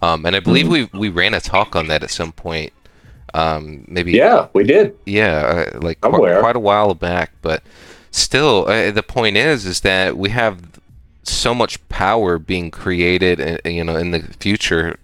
um, 0.00 0.24
and 0.24 0.34
I 0.34 0.40
believe 0.40 0.66
we 0.66 0.88
we 0.94 1.10
ran 1.10 1.34
a 1.34 1.42
talk 1.42 1.76
on 1.76 1.88
that 1.88 2.02
at 2.02 2.10
some 2.10 2.32
point. 2.32 2.72
Um, 3.34 3.84
maybe 3.88 4.12
Yeah, 4.12 4.48
we 4.52 4.64
did. 4.64 4.96
yeah, 5.06 5.66
uh, 5.74 5.78
like 5.80 6.00
qu- 6.00 6.10
quite 6.40 6.56
a 6.56 6.60
while 6.60 6.94
back. 6.94 7.32
But 7.42 7.62
still, 8.10 8.66
uh, 8.68 8.90
the 8.90 9.02
point 9.02 9.36
is, 9.36 9.66
is 9.66 9.80
that 9.80 10.16
we 10.16 10.30
have 10.30 10.60
so 11.24 11.54
much 11.54 11.86
power 11.88 12.38
being 12.38 12.70
created, 12.70 13.40
uh, 13.40 13.68
you 13.68 13.84
know, 13.84 13.96
in 13.96 14.12
the 14.12 14.20
future, 14.40 14.98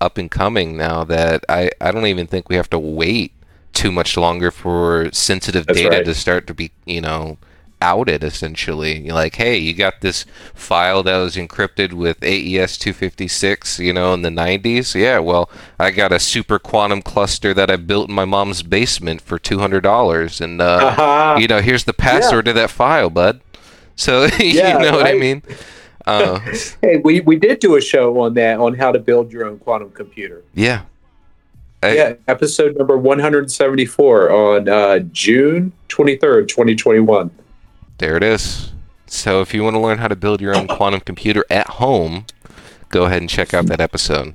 up 0.00 0.16
and 0.18 0.30
coming 0.30 0.76
now 0.76 1.04
that 1.04 1.44
I 1.48 1.70
I 1.80 1.90
don't 1.92 2.06
even 2.06 2.26
think 2.26 2.48
we 2.48 2.56
have 2.56 2.70
to 2.70 2.78
wait 2.78 3.32
too 3.72 3.92
much 3.92 4.16
longer 4.16 4.50
for 4.50 5.10
sensitive 5.12 5.66
That's 5.66 5.78
data 5.78 5.96
right. 5.96 6.04
to 6.04 6.14
start 6.14 6.46
to 6.48 6.54
be, 6.54 6.70
you 6.86 7.00
know. 7.00 7.38
Outed 7.82 8.22
essentially, 8.22 9.00
You're 9.00 9.14
like, 9.14 9.36
hey, 9.36 9.56
you 9.56 9.72
got 9.74 10.00
this 10.02 10.26
file 10.54 11.02
that 11.04 11.16
was 11.16 11.36
encrypted 11.36 11.92
with 11.94 12.22
AES 12.22 12.76
256, 12.76 13.78
you 13.78 13.92
know, 13.94 14.12
in 14.12 14.22
the 14.22 14.28
90s. 14.28 14.94
Yeah, 14.94 15.18
well, 15.20 15.48
I 15.78 15.90
got 15.90 16.12
a 16.12 16.18
super 16.18 16.58
quantum 16.58 17.00
cluster 17.00 17.54
that 17.54 17.70
I 17.70 17.76
built 17.76 18.08
in 18.10 18.14
my 18.14 18.26
mom's 18.26 18.62
basement 18.62 19.22
for 19.22 19.38
two 19.38 19.60
hundred 19.60 19.80
dollars, 19.82 20.40
and 20.42 20.60
uh, 20.60 20.90
Haha. 20.94 21.38
you 21.38 21.48
know, 21.48 21.60
here's 21.60 21.84
the 21.84 21.94
password 21.94 22.44
to 22.46 22.52
that 22.52 22.70
file, 22.70 23.10
bud. 23.10 23.40
So 23.96 24.24
Yeah, 24.38 24.78
you 24.78 24.84
know 24.90 24.96
what 24.96 25.06
I 25.06 25.12
mean? 25.14 25.42
Uh, 26.06 26.38
hey, 26.82 26.96
we, 27.04 27.20
we 27.20 27.36
did 27.36 27.58
do 27.60 27.76
a 27.76 27.80
show 27.80 28.18
on 28.20 28.32
that 28.34 28.58
on 28.58 28.74
how 28.74 28.92
to 28.92 28.98
build 28.98 29.30
your 29.32 29.44
own 29.46 29.58
quantum 29.58 29.90
computer. 29.90 30.42
yeah, 30.54 30.82
I- 31.82 31.94
yeah, 31.94 32.12
episode 32.28 32.76
number 32.78 32.96
174 32.96 34.30
on 34.30 34.68
uh, 34.68 34.98
June 35.12 35.72
23rd, 35.88 36.48
2021. 36.48 37.30
There 38.00 38.16
it 38.16 38.22
is. 38.22 38.72
So 39.06 39.40
if 39.40 39.54
you 39.54 39.62
want 39.64 39.74
to 39.74 39.80
learn 39.80 39.98
how 39.98 40.08
to 40.08 40.16
build 40.16 40.40
your 40.40 40.56
own 40.56 40.66
quantum 40.76 41.00
computer 41.00 41.44
at 41.50 41.66
home, 41.68 42.26
go 42.88 43.04
ahead 43.04 43.20
and 43.22 43.30
check 43.30 43.54
out 43.54 43.66
that 43.66 43.80
episode. 43.80 44.34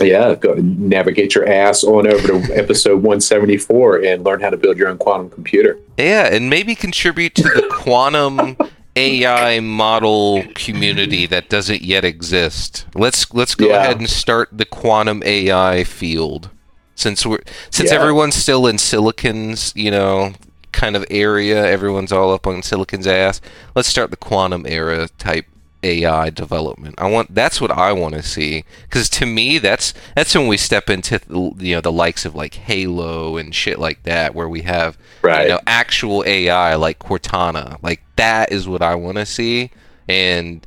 Yeah, 0.00 0.34
go 0.34 0.52
navigate 0.54 1.34
your 1.34 1.48
ass 1.48 1.82
on 1.82 2.06
over 2.06 2.26
to 2.28 2.54
episode 2.54 2.96
174 2.96 4.04
and 4.04 4.24
learn 4.24 4.40
how 4.40 4.50
to 4.50 4.56
build 4.58 4.76
your 4.76 4.88
own 4.88 4.98
quantum 4.98 5.30
computer. 5.30 5.78
Yeah, 5.96 6.26
and 6.32 6.50
maybe 6.50 6.74
contribute 6.74 7.34
to 7.36 7.42
the 7.44 7.66
quantum 7.70 8.56
AI 8.96 9.60
model 9.60 10.42
community 10.54 11.24
that 11.26 11.48
doesn't 11.48 11.80
yet 11.82 12.04
exist. 12.04 12.86
Let's 12.94 13.32
let's 13.32 13.54
go 13.54 13.68
Yeah. 13.68 13.84
ahead 13.84 13.98
and 13.98 14.08
start 14.08 14.48
the 14.52 14.64
quantum 14.66 15.22
AI 15.24 15.84
field. 15.84 16.50
Since 16.94 17.24
we're 17.24 17.40
since 17.70 17.90
Yeah. 17.90 17.98
everyone's 17.98 18.34
still 18.34 18.66
in 18.66 18.76
silicon's, 18.76 19.72
you 19.76 19.90
know, 19.90 20.32
kind 20.76 20.94
of 20.94 21.04
area, 21.10 21.64
everyone's 21.66 22.12
all 22.12 22.32
up 22.32 22.46
on 22.46 22.56
silicon's 22.62 23.06
ass. 23.06 23.40
Let's 23.74 23.88
start 23.88 24.10
the 24.10 24.16
quantum 24.16 24.64
era 24.66 25.08
type 25.18 25.46
AI 25.82 26.30
development. 26.30 26.94
I 26.98 27.08
want 27.10 27.34
that's 27.34 27.60
what 27.60 27.70
I 27.70 27.92
want 27.92 28.14
to 28.14 28.22
see 28.22 28.64
because 28.88 29.08
to 29.10 29.26
me 29.26 29.58
that's 29.58 29.94
that's 30.14 30.34
when 30.34 30.46
we 30.48 30.56
step 30.56 30.90
into 30.90 31.20
you 31.58 31.74
know 31.76 31.80
the 31.80 31.92
likes 31.92 32.24
of 32.24 32.34
like 32.34 32.54
Halo 32.54 33.36
and 33.36 33.54
shit 33.54 33.78
like 33.78 34.02
that 34.04 34.34
where 34.34 34.48
we 34.48 34.62
have 34.62 34.98
Right. 35.22 35.42
you 35.42 35.48
know 35.48 35.60
actual 35.66 36.22
AI 36.26 36.74
like 36.74 36.98
Cortana. 36.98 37.78
Like 37.82 38.02
that 38.16 38.52
is 38.52 38.68
what 38.68 38.82
I 38.82 38.94
want 38.94 39.16
to 39.18 39.26
see 39.26 39.70
and 40.08 40.66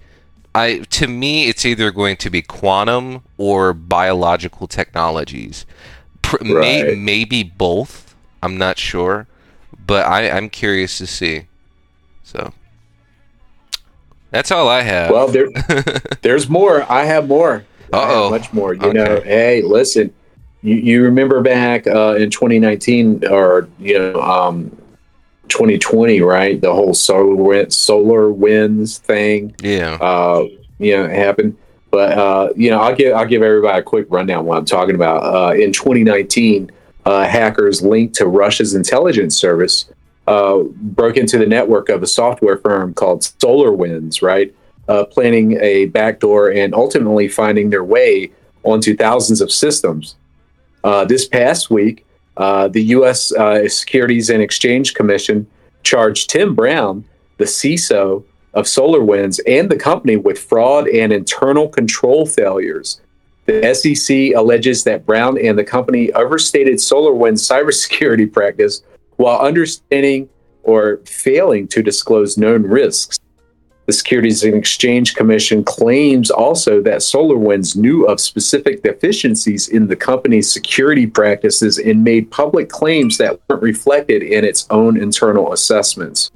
I 0.56 0.80
to 0.80 1.08
me 1.08 1.48
it's 1.50 1.66
either 1.66 1.92
going 1.92 2.18
to 2.18 2.30
be 2.30 2.42
quantum 2.42 3.24
or 3.38 3.74
biological 3.74 4.68
technologies. 4.68 5.66
Pr- 6.22 6.44
may, 6.44 6.96
maybe 6.96 7.44
both. 7.44 8.16
I'm 8.42 8.58
not 8.58 8.78
sure, 8.78 9.28
but 9.90 10.06
I 10.06 10.30
I'm 10.30 10.50
curious 10.50 10.98
to 11.00 11.08
see. 11.08 11.48
So 12.24 12.54
that's 14.32 14.52
all 14.52 14.70
I 14.70 14.82
have. 14.84 15.12
Well, 15.12 15.28
there, 15.28 15.50
there's 16.22 16.48
more. 16.48 16.90
I 16.90 17.04
have 17.04 17.28
more. 17.28 17.66
Uh-oh. 17.92 18.30
much 18.30 18.54
more. 18.54 18.76
You 18.76 18.82
Okay. 18.82 18.94
know, 18.94 19.22
hey, 19.22 19.64
listen, 19.64 20.14
you, 20.62 20.76
you 20.76 21.04
remember 21.04 21.42
back 21.42 21.88
uh, 21.88 22.14
in 22.20 22.30
2019 22.30 23.26
or, 23.28 23.68
you 23.80 23.98
know, 23.98 24.22
um, 24.22 24.70
2020, 25.48 26.22
right? 26.22 26.62
The 26.62 26.72
whole 26.72 26.94
solar, 26.94 27.34
wind, 27.36 27.70
SolarWinds 27.70 29.00
thing. 29.00 29.56
yeah. 29.64 29.98
uh, 30.00 30.46
you 30.78 30.96
know, 30.96 31.08
happened. 31.10 31.58
But 31.92 32.16
uh, 32.16 32.50
you 32.56 32.70
know, 32.70 32.80
I'll 32.80 32.94
give 32.96 33.16
I'll 33.16 33.26
give 33.26 33.42
everybody 33.42 33.80
a 33.80 33.82
quick 33.82 34.06
rundown 34.12 34.46
what 34.46 34.60
I'm 34.60 34.66
talking 34.66 34.94
about. 34.94 35.24
Uh, 35.24 35.56
in 35.56 35.74
2019, 35.74 36.70
uh, 37.06 37.26
hackers 37.26 37.82
linked 37.82 38.16
to 38.16 38.26
Russia's 38.26 38.76
intelligence 38.76 39.36
service 39.36 39.90
uh, 40.28 40.60
broke 40.76 41.18
into 41.18 41.40
the 41.40 41.46
network 41.46 41.90
of 41.90 42.04
a 42.04 42.08
software 42.08 42.58
firm 42.58 42.94
called 42.94 43.22
SolarWinds, 43.22 44.22
right? 44.22 44.54
Uh, 44.88 45.04
planning 45.06 45.58
a 45.62 45.88
backdoor 45.88 46.52
and 46.52 46.76
ultimately 46.76 47.28
finding 47.28 47.70
their 47.70 47.84
way 47.84 48.32
onto 48.64 48.96
thousands 48.96 49.42
of 49.42 49.52
systems. 49.52 50.16
Uh, 50.84 51.04
this 51.06 51.28
past 51.28 51.70
week, 51.70 52.06
uh, 52.38 52.68
the 52.68 52.84
U.S. 52.96 53.32
Uh, 53.32 53.68
Securities 53.68 54.30
and 54.30 54.42
Exchange 54.42 54.94
Commission 54.94 55.48
charged 55.84 56.30
Tim 56.30 56.56
Brown, 56.56 57.06
the 57.38 57.46
CISO 57.46 58.24
of 58.54 58.66
SolarWinds, 58.66 59.40
and 59.48 59.70
the 59.70 59.78
company 59.78 60.16
with 60.16 60.40
fraud 60.40 60.88
and 60.88 61.12
internal 61.12 61.68
control 61.68 62.26
failures. 62.26 63.02
The 63.50 63.74
SEC 63.74 64.36
alleges 64.36 64.84
that 64.84 65.08
Brown 65.08 65.36
and 65.40 65.58
the 65.58 65.64
company 65.64 66.12
overstated 66.14 66.76
SolarWinds' 66.76 67.42
cybersecurity 67.50 68.32
practice 68.34 68.84
while 69.16 69.40
understanding 69.40 70.30
or 70.62 70.98
failing 71.06 71.68
to 71.70 71.82
disclose 71.82 72.38
known 72.38 72.62
risks. 72.62 73.20
The 73.88 73.94
Securities 73.94 74.44
and 74.44 74.54
Exchange 74.54 75.16
Commission 75.16 75.64
claims 75.64 76.30
also 76.30 76.80
that 76.84 77.00
SolarWinds 77.00 77.76
knew 77.76 78.06
of 78.06 78.20
specific 78.20 78.84
deficiencies 78.84 79.68
in 79.70 79.88
the 79.88 79.96
company's 79.96 80.52
security 80.52 81.08
practices 81.08 81.80
and 81.80 82.04
made 82.04 82.30
public 82.30 82.70
claims 82.70 83.18
that 83.18 83.40
weren't 83.50 83.64
reflected 83.64 84.22
in 84.22 84.46
its 84.46 84.68
own 84.70 84.96
internal 84.96 85.54
assessments. 85.54 86.30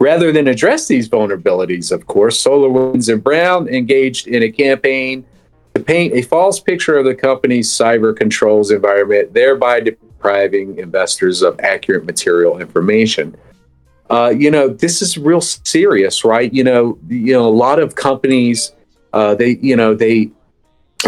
Rather 0.00 0.32
than 0.32 0.48
address 0.48 0.88
these 0.88 1.08
vulnerabilities, 1.08 1.92
of 1.92 2.08
course, 2.08 2.42
SolarWinds 2.42 3.12
and 3.12 3.22
Brown 3.22 3.68
engaged 3.68 4.26
in 4.26 4.42
a 4.42 4.50
campaign 4.50 5.24
to 5.74 5.82
paint 5.82 6.14
a 6.14 6.22
false 6.22 6.60
picture 6.60 6.96
of 6.96 7.04
the 7.04 7.14
company's 7.14 7.68
cyber 7.70 8.16
controls 8.16 8.70
environment, 8.70 9.34
thereby 9.34 9.80
depriving 9.80 10.78
investors 10.78 11.42
of 11.42 11.58
accurate 11.60 12.04
material 12.04 12.60
information 12.60 13.36
uh, 14.10 14.32
you 14.36 14.50
know, 14.50 14.68
this 14.68 15.00
is 15.00 15.16
real 15.16 15.40
serious, 15.40 16.24
right? 16.24 16.52
You 16.52 16.64
know, 16.64 16.98
you 17.08 17.32
know, 17.32 17.46
a 17.46 17.50
lot 17.50 17.78
of 17.78 17.94
companies, 17.94 18.72
uh, 19.12 19.34
they, 19.34 19.56
you 19.60 19.76
know, 19.76 19.94
they, 19.94 20.30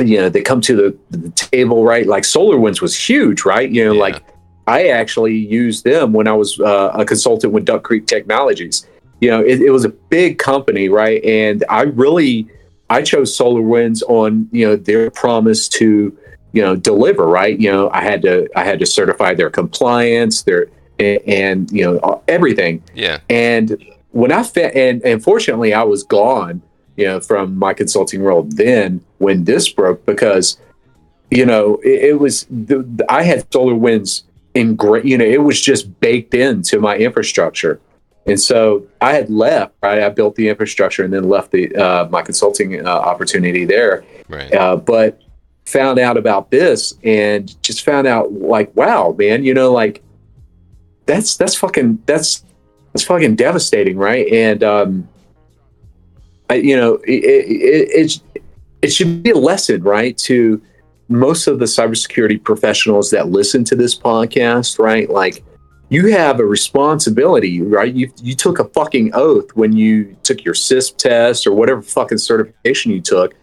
you 0.03 0.17
know, 0.19 0.29
they 0.29 0.43
come 0.43 0.61
to 0.63 0.75
the, 0.75 0.99
the 1.17 1.31
table, 1.31 1.85
right? 1.85 2.07
Like 2.07 2.23
SolarWinds 2.23 2.81
was 2.81 2.97
huge, 2.97 3.45
right? 3.45 3.71
You 3.71 3.85
know, 3.85 3.93
Yeah. 3.93 4.01
like 4.01 4.23
I 4.67 4.89
actually 4.89 5.37
used 5.37 5.85
them 5.85 6.13
when 6.13 6.27
I 6.27 6.33
was 6.33 6.59
uh, 6.59 6.91
a 6.95 7.05
consultant 7.05 7.53
with 7.53 7.65
Duck 7.65 7.83
Creek 7.85 8.07
Technologies. 8.07 8.87
You 9.21 9.31
know, 9.31 9.41
it, 9.41 9.61
it 9.61 9.71
was 9.71 9.85
a 9.85 9.91
big 9.91 10.39
company, 10.39 10.89
right? 10.89 11.23
And 11.25 11.65
I 11.69 11.83
really, 11.83 12.49
I 12.89 13.03
chose 13.03 13.37
SolarWinds 13.37 14.03
on 14.09 14.49
you 14.53 14.67
know 14.67 14.77
their 14.77 15.11
promise 15.11 15.69
to 15.71 16.17
you 16.53 16.63
know 16.63 16.77
deliver, 16.77 17.27
right? 17.27 17.59
You 17.59 17.71
know, 17.71 17.91
I 17.91 18.03
had 18.03 18.23
to 18.23 18.49
I 18.57 18.65
had 18.65 18.79
to 18.81 18.87
certify 18.87 19.35
their 19.35 19.51
compliance, 19.51 20.43
their 20.43 20.69
and, 20.99 21.21
and 21.27 21.71
you 21.71 21.85
know 21.85 22.23
everything. 22.29 22.83
Yeah. 22.95 23.21
And 23.29 23.85
when 24.11 24.33
I 24.33 24.43
fa- 24.43 24.77
and 24.77 25.03
and 25.05 25.23
fortunately 25.23 25.75
I 25.75 25.83
was 25.83 26.03
gone, 26.05 26.63
you 26.97 27.07
know, 27.07 27.21
from 27.21 27.59
my 27.59 27.75
consulting 27.75 28.23
role 28.23 28.45
then 28.45 29.05
when 29.19 29.45
this 29.45 29.69
broke 29.69 30.07
because 30.07 30.59
you 31.31 31.45
know 31.45 31.77
it, 31.85 32.05
it 32.05 32.21
was 32.21 32.47
the, 32.51 32.83
the- 32.83 33.07
I 33.13 33.23
had 33.23 33.51
SolarWinds 33.51 34.23
in 34.55 34.75
great, 34.75 35.05
you 35.05 35.19
know, 35.19 35.25
it 35.25 35.43
was 35.43 35.61
just 35.61 36.01
baked 36.01 36.33
into 36.33 36.81
my 36.81 36.97
infrastructure. 36.97 37.79
And 38.27 38.41
so 38.41 38.87
I 39.01 39.13
had 39.13 39.31
left, 39.31 39.75
right? 39.83 40.03
I 40.03 40.09
built 40.09 40.35
the 40.35 40.49
infrastructure 40.49 41.05
and 41.05 41.13
then 41.13 41.29
left 41.29 41.53
the 41.53 41.75
uh, 41.77 42.09
my 42.11 42.23
consulting 42.23 42.85
uh, 42.85 42.91
opportunity 42.91 43.65
there 43.65 44.05
Right. 44.29 44.53
uh, 44.53 44.77
but 44.77 45.23
found 45.65 45.99
out 45.99 46.17
about 46.17 46.51
this 46.51 46.95
and 47.05 47.61
just 47.63 47.85
found 47.85 48.07
out 48.07 48.33
like 48.33 48.75
wow 48.77 49.13
man 49.19 49.45
you 49.45 49.53
know 49.53 49.73
like 49.73 50.01
that's 51.07 51.37
that's 51.37 51.57
fucking 51.57 52.01
that's 52.07 52.45
that's 52.93 53.03
fucking 53.05 53.35
devastating 53.35 53.97
right 53.97 54.33
and 54.33 54.63
um 54.63 55.09
I, 56.49 56.55
you 56.55 56.77
know, 56.77 56.95
it, 57.07 57.25
it, 57.25 57.89
it, 57.91 58.21
it 58.83 58.93
should 58.93 59.23
be 59.23 59.31
a 59.31 59.37
lesson, 59.37 59.83
right, 59.83 60.17
to 60.19 60.63
most 61.09 61.47
of 61.47 61.59
the 61.59 61.65
cybersecurity 61.65 62.43
professionals 62.43 63.11
that 63.11 63.29
listen 63.29 63.65
to 63.65 63.77
this 63.77 63.99
podcast, 63.99 64.79
right? 64.79 65.09
Like, 65.09 65.43
you 65.89 66.09
have 66.09 66.41
a 66.41 66.45
responsibility, 66.45 67.63
right? 67.63 67.93
You 67.95 68.11
you 68.21 68.35
took 68.35 68.59
a 68.59 68.65
fucking 68.65 69.11
oath 69.15 69.51
when 69.55 69.77
you 69.77 70.17
took 70.23 70.45
your 70.45 70.55
CISSP 70.55 70.97
test 70.97 71.47
or 71.47 71.53
whatever 71.53 71.83
fucking 71.83 72.19
certification 72.19 72.93
you 72.93 73.01
took 73.01 73.35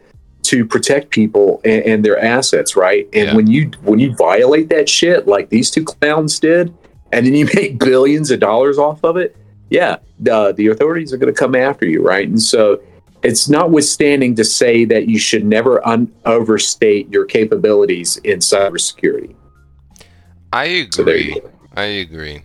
to 0.43 0.65
protect 0.65 1.09
people 1.09 1.61
and, 1.63 1.83
and 1.83 2.05
their 2.05 2.19
assets, 2.19 2.75
right? 2.75 3.07
And 3.13 3.29
Yeah. 3.29 3.35
when 3.35 3.47
you 3.47 3.71
when 3.83 3.99
you 3.99 4.13
violate 4.15 4.69
that 4.69 4.89
shit 4.89 5.27
like 5.27 5.49
these 5.49 5.71
two 5.71 5.85
clowns 5.85 6.39
did, 6.39 6.73
and 7.13 7.25
then 7.25 7.33
you 7.33 7.47
make 7.55 7.79
billions 7.79 8.29
of 8.29 8.39
dollars 8.41 8.77
off 8.77 9.03
of 9.03 9.15
it, 9.17 9.37
yeah, 9.69 9.97
the 10.19 10.53
the 10.53 10.67
authorities 10.67 11.13
are 11.13 11.17
going 11.17 11.33
to 11.33 11.39
come 11.39 11.55
after 11.55 11.85
you, 11.85 12.01
right? 12.05 12.27
And 12.27 12.41
so 12.41 12.81
it's 13.23 13.47
notwithstanding 13.47 14.35
to 14.35 14.43
say 14.43 14.83
that 14.83 15.07
you 15.07 15.17
should 15.17 15.45
never 15.45 15.85
un- 15.87 16.11
overstate 16.25 17.09
your 17.09 17.23
capabilities 17.23 18.17
in 18.17 18.39
cybersecurity. 18.39 19.33
I 20.51 20.65
agree. 20.65 20.91
So 20.91 21.03
there 21.05 21.17
you 21.17 21.39
go. 21.39 21.52
I 21.75 21.83
agree. 21.83 22.43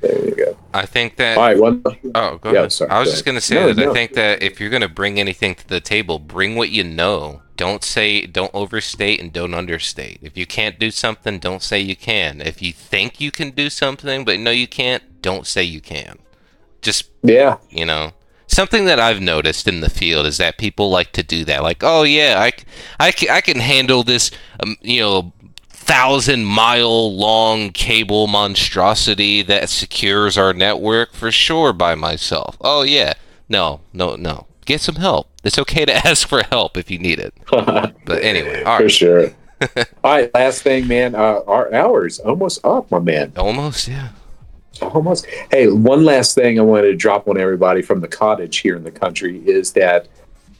There 0.00 0.24
you 0.24 0.34
go. 0.36 0.58
I 0.74 0.84
think 0.86 1.16
that. 1.16 1.38
All 1.38 1.44
right, 1.44 1.58
one. 1.58 1.82
Oh, 2.14 2.36
go 2.38 2.52
Yeah, 2.52 2.58
ahead. 2.60 2.72
sorry, 2.72 2.90
I 2.90 3.00
was 3.00 3.10
just 3.10 3.24
gonna 3.24 3.40
say 3.40 3.54
No, 3.54 3.72
that 3.72 3.88
I 3.88 3.92
think 3.92 4.12
that 4.14 4.42
if 4.42 4.60
you're 4.60 4.70
gonna 4.70 4.88
bring 4.88 5.18
anything 5.18 5.54
to 5.54 5.66
the 5.66 5.80
table, 5.80 6.18
bring 6.18 6.54
what 6.56 6.70
you 6.70 6.84
know. 6.84 7.42
Don't 7.56 7.82
say, 7.82 8.26
don't 8.26 8.50
overstate, 8.52 9.20
and 9.20 9.32
don't 9.32 9.54
understate. 9.54 10.18
If 10.22 10.36
you 10.36 10.44
can't 10.46 10.78
do 10.78 10.90
something, 10.90 11.38
don't 11.38 11.62
say 11.62 11.80
you 11.80 11.96
can. 11.96 12.42
If 12.42 12.60
you 12.60 12.72
think 12.72 13.20
you 13.20 13.30
can 13.30 13.50
do 13.50 13.70
something 13.70 14.24
but 14.24 14.38
no, 14.38 14.50
you 14.50 14.66
can't, 14.68 15.22
don't 15.22 15.46
say 15.46 15.62
you 15.64 15.80
can. 15.80 16.18
Just 16.82 17.10
Yeah, 17.22 17.58
you 17.70 17.84
know 17.86 18.12
something 18.48 18.84
that 18.84 19.00
i've 19.00 19.20
noticed 19.20 19.66
in 19.66 19.80
the 19.80 19.90
field 19.90 20.24
is 20.24 20.38
that 20.38 20.56
people 20.56 20.88
like 20.88 21.10
to 21.12 21.22
do 21.22 21.44
that 21.44 21.62
like 21.62 21.82
oh 21.82 22.04
yeah 22.04 22.38
I 22.38 23.40
can 23.40 23.58
handle 23.60 24.02
this 24.04 24.30
um, 24.60 24.76
you 24.80 25.00
know 25.00 25.32
thousand 25.86 26.44
mile 26.44 27.14
long 27.14 27.70
cable 27.70 28.26
monstrosity 28.26 29.42
that 29.42 29.68
secures 29.68 30.36
our 30.36 30.52
network 30.52 31.12
for 31.12 31.30
sure 31.30 31.72
by 31.72 31.94
myself 31.94 32.56
oh 32.60 32.82
yeah 32.82 33.12
no 33.48 33.80
no 33.92 34.16
no 34.16 34.46
get 34.64 34.80
some 34.80 34.96
help 34.96 35.28
it's 35.44 35.58
okay 35.58 35.84
to 35.84 35.94
ask 36.06 36.26
for 36.28 36.42
help 36.44 36.76
if 36.76 36.90
you 36.90 36.98
need 36.98 37.18
it 37.18 37.32
but 37.50 38.22
anyway 38.22 38.62
all 38.64 38.78
for 38.78 38.84
right 38.84 38.92
sure. 38.92 39.30
All 40.04 40.12
right, 40.12 40.30
last 40.34 40.60
thing, 40.62 40.86
man. 40.86 41.14
Uh, 41.14 41.40
our 41.46 41.72
hours 41.72 42.18
almost 42.18 42.62
up, 42.62 42.90
my 42.90 42.98
man. 42.98 43.32
almost 43.38 43.88
yeah 43.88 44.10
Almost. 44.82 45.26
Hey, 45.50 45.68
one 45.68 46.04
last 46.04 46.34
thing 46.34 46.58
I 46.58 46.62
wanted 46.62 46.88
to 46.88 46.96
drop 46.96 47.28
on 47.28 47.38
everybody 47.38 47.82
from 47.82 48.00
the 48.00 48.08
cottage 48.08 48.58
here 48.58 48.76
in 48.76 48.84
the 48.84 48.90
country 48.90 49.38
is 49.48 49.72
that 49.72 50.08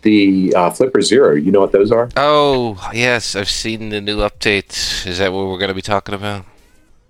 the 0.03 0.53
uh, 0.55 0.71
Flipper 0.71 1.03
Zero. 1.03 1.35
You 1.35 1.51
know 1.51 1.61
what 1.61 1.73
those 1.73 1.91
are? 1.93 2.09
oh 2.17 2.79
yes 2.95 3.35
i've 3.37 3.49
seen 3.51 3.89
the 3.89 4.01
new 4.01 4.19
update 4.19 5.07
is 5.07 5.19
that 5.19 5.33
what 5.33 5.47
we're 5.47 5.59
going 5.59 5.69
to 5.69 5.75
be 5.75 5.83
talking 5.83 6.15
about 6.15 6.45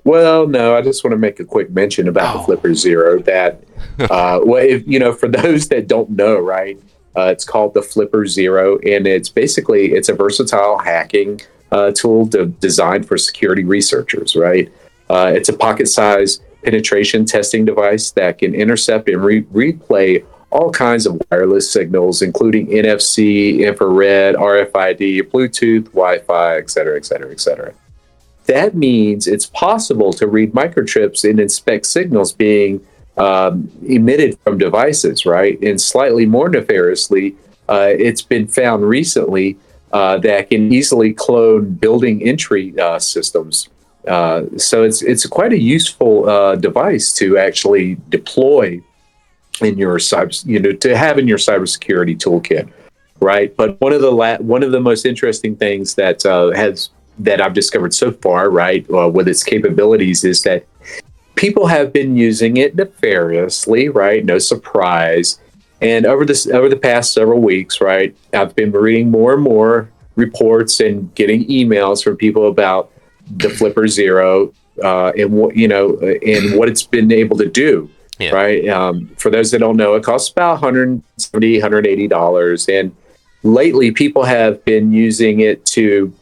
Well, 0.04 0.46
no, 0.46 0.76
I 0.76 0.82
just 0.82 1.02
want 1.02 1.12
to 1.12 1.18
make 1.18 1.40
a 1.40 1.44
quick 1.44 1.70
mention 1.70 2.06
about 2.08 2.34
Oh. 2.36 2.38
the 2.38 2.44
Flipper 2.44 2.74
Zero. 2.74 3.18
That, 3.22 3.62
uh, 3.98 4.38
well, 4.44 4.62
if 4.64 4.86
you 4.86 4.98
know, 5.00 5.12
for 5.12 5.26
those 5.28 5.66
that 5.68 5.88
don't 5.88 6.10
know, 6.10 6.38
right, 6.38 6.78
uh, 7.16 7.28
it's 7.34 7.44
called 7.44 7.74
the 7.74 7.82
Flipper 7.82 8.24
Zero, 8.26 8.78
and 8.86 9.06
it's 9.06 9.28
basically 9.28 9.92
it's 9.94 10.08
a 10.08 10.14
versatile 10.14 10.78
hacking 10.78 11.40
uh, 11.72 11.90
tool 11.90 12.28
to, 12.28 12.46
designed 12.46 13.08
for 13.08 13.18
security 13.18 13.64
researchers. 13.64 14.36
Right, 14.36 14.72
uh, 15.10 15.32
it's 15.34 15.48
a 15.48 15.56
pocket-sized 15.56 16.40
penetration 16.62 17.24
testing 17.24 17.64
device 17.64 18.12
that 18.12 18.38
can 18.38 18.54
intercept 18.54 19.08
and 19.08 19.24
re- 19.24 19.42
replay 19.52 20.24
all 20.56 20.70
kinds 20.70 21.06
of 21.06 21.20
wireless 21.30 21.70
signals, 21.70 22.22
including 22.22 22.66
NFC, 22.68 23.60
infrared, 23.66 24.34
RFID, 24.34 25.30
Bluetooth, 25.30 25.84
Wi-Fi, 25.92 26.58
et 26.58 26.70
cetera, 26.70 26.96
et 26.96 27.04
cetera, 27.04 27.30
et 27.30 27.40
cetera 27.40 27.72
that 28.46 28.74
means 28.74 29.26
it's 29.26 29.46
possible 29.46 30.12
to 30.12 30.26
read 30.26 30.52
microchips 30.52 31.28
and 31.28 31.38
inspect 31.38 31.86
signals 31.86 32.32
being 32.32 32.84
um, 33.16 33.70
emitted 33.86 34.38
from 34.40 34.58
devices, 34.58 35.26
right? 35.26 35.60
And 35.62 35.80
slightly 35.80 36.26
more 36.26 36.48
nefariously, 36.48 37.34
uh, 37.68 37.88
it's 37.90 38.22
been 38.22 38.46
found 38.46 38.88
recently 38.88 39.56
uh, 39.92 40.18
that 40.18 40.50
can 40.50 40.72
easily 40.72 41.12
clone 41.12 41.74
building 41.74 42.22
entry 42.22 42.78
uh, 42.78 42.98
systems. 42.98 43.68
Uh, 44.06 44.44
so 44.56 44.84
it's 44.84 45.02
it's 45.02 45.26
quite 45.26 45.52
a 45.52 45.58
useful 45.58 46.28
uh, 46.28 46.54
device 46.54 47.12
to 47.14 47.38
actually 47.38 47.96
deploy 48.08 48.80
in 49.60 49.78
your 49.78 49.98
cyber, 49.98 50.44
you 50.46 50.58
know, 50.58 50.72
to 50.72 50.96
have 50.96 51.18
in 51.18 51.26
your 51.26 51.38
cybersecurity 51.38 52.16
toolkit, 52.18 52.68
right? 53.20 53.56
But 53.56 53.80
one 53.80 53.92
of 53.92 54.00
the 54.00 54.12
la- 54.12 54.38
one 54.38 54.62
of 54.62 54.72
the 54.72 54.80
most 54.80 55.06
interesting 55.06 55.56
things 55.56 55.94
that 55.94 56.24
uh, 56.26 56.50
has 56.52 56.90
that 57.18 57.40
I've 57.40 57.54
discovered 57.54 57.94
so 57.94 58.12
far, 58.12 58.50
right, 58.50 58.86
uh, 58.92 59.08
with 59.08 59.28
its 59.28 59.42
capabilities, 59.42 60.24
is 60.24 60.42
that 60.42 60.66
people 61.34 61.66
have 61.66 61.92
been 61.92 62.16
using 62.16 62.56
it 62.56 62.76
nefariously, 62.76 63.88
right? 63.88 64.24
No 64.24 64.38
surprise. 64.38 65.38
And 65.80 66.06
over 66.06 66.24
this 66.24 66.46
over 66.46 66.68
the 66.68 66.76
past 66.76 67.12
several 67.12 67.40
weeks, 67.40 67.80
right, 67.80 68.16
I've 68.32 68.56
been 68.56 68.72
reading 68.72 69.10
more 69.10 69.34
and 69.34 69.42
more 69.42 69.90
reports 70.16 70.80
and 70.80 71.14
getting 71.14 71.46
emails 71.46 72.02
from 72.02 72.16
people 72.16 72.48
about 72.48 72.90
the 73.30 73.50
Flipper 73.50 73.86
Zero 73.86 74.52
uh, 74.82 75.12
and 75.16 75.32
what 75.32 75.56
you 75.56 75.68
know 75.68 75.98
and 75.98 76.58
what 76.58 76.68
it's 76.68 76.82
been 76.82 77.12
able 77.12 77.36
to 77.38 77.48
do. 77.48 77.90
Yeah. 78.18 78.30
Right. 78.30 78.66
Um, 78.68 79.08
for 79.18 79.30
those 79.30 79.50
that 79.50 79.58
don't 79.58 79.76
know, 79.76 79.94
it 79.94 80.02
costs 80.02 80.30
about 80.30 80.52
170 80.62 81.58
180 81.58 82.08
dollars, 82.08 82.68
and 82.68 82.94
lately 83.42 83.90
people 83.90 84.24
have 84.24 84.64
been 84.64 84.92
using 84.92 85.40
it 85.40 85.64
to 85.66 86.12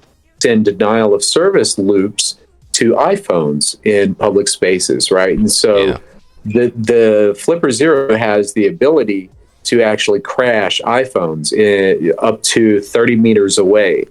send 0.40 0.64
denial 0.64 1.14
of 1.14 1.22
service 1.22 1.78
loops 1.78 2.36
to 2.72 2.92
iPhones 2.94 3.76
in 3.86 4.14
public 4.16 4.48
spaces, 4.48 5.10
right? 5.10 5.38
And 5.38 5.50
so 5.50 5.76
Yeah. 5.86 5.98
the 6.44 6.72
the 6.76 7.36
Flipper 7.38 7.70
Zero 7.70 8.16
has 8.16 8.52
the 8.54 8.66
ability 8.66 9.30
to 9.64 9.80
actually 9.80 10.20
crash 10.20 10.80
iPhones 10.84 11.52
in, 11.52 12.12
up 12.18 12.42
to 12.42 12.80
30 12.80 13.16
meters 13.16 13.56
away. 13.56 14.04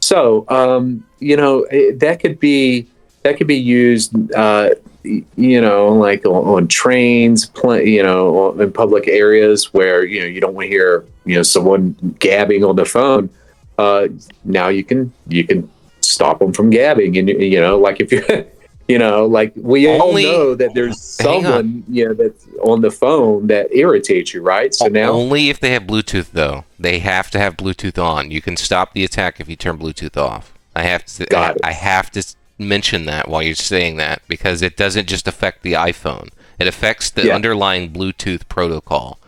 So, 0.00 0.46
um, 0.48 1.04
you 1.18 1.36
know, 1.36 1.66
it, 1.70 2.00
that 2.00 2.20
could 2.20 2.40
be 2.40 2.86
that 3.22 3.36
could 3.36 3.46
be 3.46 3.58
used, 3.58 4.12
uh, 4.32 4.70
you 5.02 5.60
know, 5.60 5.88
like 5.88 6.24
on, 6.26 6.46
on 6.46 6.68
trains, 6.68 7.46
pl- 7.46 7.80
you 7.80 8.02
know, 8.02 8.52
in 8.60 8.72
public 8.72 9.08
areas 9.08 9.72
where 9.72 10.04
you 10.04 10.20
know 10.20 10.26
you 10.26 10.40
don't 10.40 10.54
want 10.54 10.66
to 10.66 10.68
hear 10.68 11.04
you 11.24 11.36
know 11.36 11.42
someone 11.42 11.94
gabbing 12.18 12.64
on 12.64 12.76
the 12.76 12.84
phone. 12.84 13.30
Uh, 13.78 14.08
now 14.44 14.68
you 14.68 14.84
can 14.84 15.12
you 15.28 15.44
can 15.44 15.70
stop 16.00 16.38
them 16.38 16.52
from 16.52 16.70
gabbing, 16.70 17.16
and 17.18 17.28
you 17.28 17.60
know, 17.60 17.78
like 17.78 18.00
if 18.00 18.12
you. 18.12 18.46
You 18.88 18.98
know, 18.98 19.24
like 19.24 19.52
we 19.54 19.86
Only- 19.86 20.26
all 20.26 20.32
know 20.32 20.54
that 20.56 20.74
there's 20.74 21.00
someone, 21.00 21.84
you 21.88 22.08
know, 22.08 22.12
that's 22.14 22.44
on 22.60 22.80
the 22.80 22.90
phone 22.90 23.46
that 23.46 23.72
irritates 23.72 24.34
you, 24.34 24.42
right? 24.42 24.74
So 24.74 24.88
now, 24.88 25.12
Only 25.12 25.48
if 25.48 25.60
they 25.60 25.70
have 25.70 25.84
Bluetooth, 25.84 26.32
though. 26.32 26.64
They 26.76 26.98
have 26.98 27.30
to 27.30 27.38
have 27.38 27.56
Bluetooth 27.56 28.02
on. 28.02 28.32
You 28.32 28.42
can 28.42 28.56
stop 28.56 28.92
the 28.92 29.04
attack 29.04 29.38
if 29.38 29.48
you 29.48 29.54
turn 29.54 29.78
Bluetooth 29.78 30.16
off. 30.16 30.52
I 30.74 30.82
have 30.82 31.04
to. 31.04 31.22
It. 31.22 31.60
I 31.62 31.70
have 31.70 32.10
to 32.10 32.34
mention 32.60 33.06
that 33.06 33.28
while 33.28 33.42
you're 33.42 33.54
saying 33.54 33.96
that 33.96 34.22
because 34.28 34.62
it 34.62 34.76
doesn't 34.76 35.08
just 35.08 35.26
affect 35.26 35.62
the 35.62 35.72
iPhone. 35.72 36.28
It 36.58 36.66
affects 36.66 37.10
the 37.10 37.26
Yeah. 37.26 37.34
underlying 37.34 37.90
Bluetooth 37.90 38.48
protocol. 38.48 39.18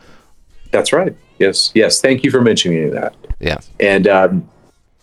that's 0.70 0.92
right. 0.92 1.14
Yes, 1.38 1.70
yes. 1.74 2.00
Thank 2.00 2.24
you 2.24 2.30
for 2.30 2.40
mentioning 2.40 2.90
that. 2.92 3.14
Yeah. 3.40 3.58
and 3.80 4.06
um, 4.06 4.48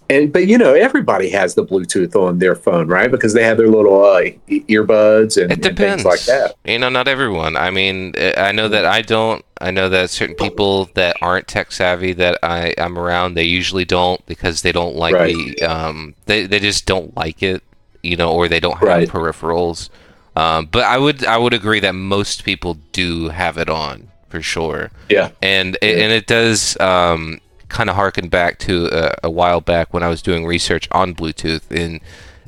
and 0.09 0.31
but 0.33 0.47
you 0.47 0.57
know 0.57 0.73
everybody 0.73 1.29
has 1.29 1.53
the 1.55 1.63
Bluetooth 1.65 2.15
on 2.15 2.39
their 2.39 2.55
phone, 2.55 2.87
right? 2.87 3.11
Because 3.11 3.33
they 3.33 3.43
have 3.43 3.57
their 3.57 3.67
little 3.67 4.03
uh, 4.03 4.21
earbuds 4.49 5.41
and, 5.41 5.51
It 5.51 5.63
and 5.65 5.77
things 5.77 6.05
like 6.05 6.21
that. 6.21 6.55
You 6.65 6.79
know, 6.79 6.89
not 6.89 7.07
everyone. 7.07 7.55
I 7.57 7.69
mean, 7.69 8.13
uh, 8.17 8.33
I 8.37 8.51
know 8.51 8.67
that 8.69 8.85
I 8.85 9.01
don't. 9.03 9.43
I 9.61 9.71
know 9.71 9.89
that 9.89 10.09
certain 10.09 10.35
people 10.35 10.85
that 10.95 11.17
aren't 11.21 11.47
tech 11.47 11.71
savvy 11.71 12.13
that 12.13 12.39
I 12.41 12.73
I'm 12.77 12.97
around, 12.97 13.33
they 13.35 13.43
usually 13.43 13.85
don't 13.85 14.25
because 14.25 14.61
they 14.63 14.71
don't 14.71 14.95
like 14.95 15.13
Right. 15.13 15.35
the 15.35 15.61
um 15.63 16.15
they 16.25 16.45
they 16.47 16.59
just 16.59 16.85
don't 16.85 17.15
like 17.17 17.43
it, 17.43 17.61
you 18.03 18.15
know, 18.15 18.31
or 18.31 18.47
they 18.47 18.59
don't 18.59 18.77
have 18.79 18.87
Right. 18.87 19.09
peripherals. 19.09 19.89
Um, 20.35 20.67
but 20.71 20.83
I 20.85 20.97
would 20.97 21.25
I 21.25 21.37
would 21.37 21.53
agree 21.53 21.79
that 21.81 21.93
most 21.95 22.43
people 22.45 22.77
do 22.91 23.29
have 23.29 23.57
it 23.57 23.69
on 23.69 24.09
for 24.29 24.41
sure, 24.41 24.91
Yeah, 25.09 25.31
and 25.41 25.77
and 25.81 26.11
it 26.11 26.27
does 26.27 26.79
um 26.79 27.39
kind 27.67 27.89
of 27.89 27.95
harken 27.95 28.29
back 28.29 28.57
to 28.59 28.87
a, 28.91 29.15
a 29.25 29.29
while 29.29 29.59
back 29.61 29.93
when 29.93 30.01
I 30.03 30.07
was 30.07 30.21
doing 30.21 30.45
research 30.45 30.87
on 30.91 31.13
Bluetooth 31.15 31.69
and 31.71 31.99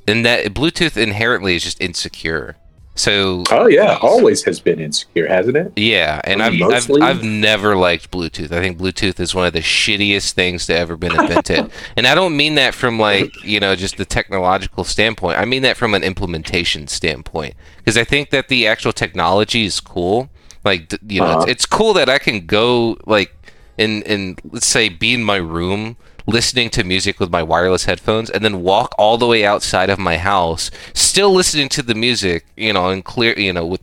and 0.07 0.25
that 0.25 0.45
Bluetooth 0.53 0.95
inherently 0.95 1.55
is 1.55 1.63
just 1.63 1.81
insecure. 1.81 2.55
So 2.93 3.43
oh 3.51 3.67
yeah, 3.67 3.97
always 4.01 4.43
has 4.43 4.59
been 4.59 4.79
insecure, 4.79 5.25
hasn't 5.27 5.55
it? 5.57 5.71
yeah, 5.77 6.19
and 6.25 6.43
I 6.43 6.47
I've, 6.47 6.61
I've 6.61 7.01
I've 7.01 7.23
never 7.23 7.75
liked 7.77 8.11
Bluetooth. 8.11 8.51
I 8.51 8.59
think 8.59 8.77
Bluetooth 8.77 9.19
is 9.19 9.33
one 9.33 9.45
of 9.47 9.53
the 9.53 9.59
shittiest 9.61 10.33
things 10.33 10.65
to 10.67 10.77
ever 10.77 10.97
been 10.97 11.17
invented. 11.19 11.71
and 11.95 12.05
I 12.05 12.13
don't 12.15 12.35
mean 12.35 12.55
that 12.55 12.73
from 12.75 12.99
like, 12.99 13.33
you 13.45 13.59
know, 13.61 13.75
just 13.75 13.97
the 13.97 14.05
technological 14.05 14.83
standpoint. 14.83 15.39
I 15.39 15.45
mean 15.45 15.61
that 15.63 15.77
from 15.77 15.93
an 15.93 16.03
implementation 16.03 16.87
standpoint 16.87 17.55
because 17.77 17.97
I 17.97 18.03
think 18.03 18.29
that 18.31 18.49
the 18.49 18.67
actual 18.67 18.91
technology 18.91 19.63
is 19.65 19.79
cool. 19.79 20.29
Like, 20.65 20.93
you 21.07 21.21
know, 21.21 21.27
Uh-huh. 21.27 21.41
it's, 21.43 21.51
it's 21.51 21.65
cool 21.65 21.93
that 21.93 22.09
I 22.09 22.19
can 22.19 22.45
go 22.45 22.97
like 23.05 23.33
and 23.77 24.03
and 24.03 24.39
let's 24.51 24.67
say 24.67 24.89
be 24.89 25.13
in 25.13 25.23
my 25.23 25.37
room 25.37 25.95
listening 26.27 26.69
to 26.69 26.83
music 26.83 27.19
with 27.19 27.31
my 27.31 27.41
wireless 27.43 27.85
headphones 27.85 28.29
and 28.29 28.43
then 28.45 28.61
walk 28.61 28.93
all 28.97 29.17
the 29.17 29.27
way 29.27 29.43
outside 29.45 29.89
of 29.89 29.97
my 29.99 30.17
house 30.17 30.69
still 30.93 31.31
listening 31.33 31.67
to 31.69 31.81
the 31.81 31.95
music 31.95 32.45
you 32.55 32.71
know 32.71 32.89
and 32.89 33.03
clear 33.05 33.33
you 33.37 33.51
know 33.51 33.65
with 33.65 33.81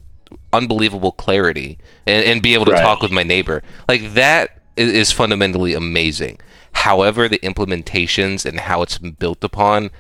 unbelievable 0.53 1.13
clarity 1.13 1.79
and, 2.07 2.25
and 2.25 2.43
be 2.43 2.55
able 2.55 2.65
to 2.65 2.73
Right. 2.73 2.83
talk 2.83 3.03
with 3.03 3.11
my 3.13 3.23
neighbor. 3.23 3.63
Like 3.89 4.15
that 4.15 4.61
is, 4.77 4.91
is 4.93 5.13
fundamentally 5.13 5.75
amazing. 5.75 6.39
However 6.73 7.29
the 7.29 7.39
implementations 7.41 8.45
and 8.47 8.61
how 8.61 8.83
it's 8.83 8.99
been 8.99 9.13
built 9.13 9.43
upon 9.45 9.91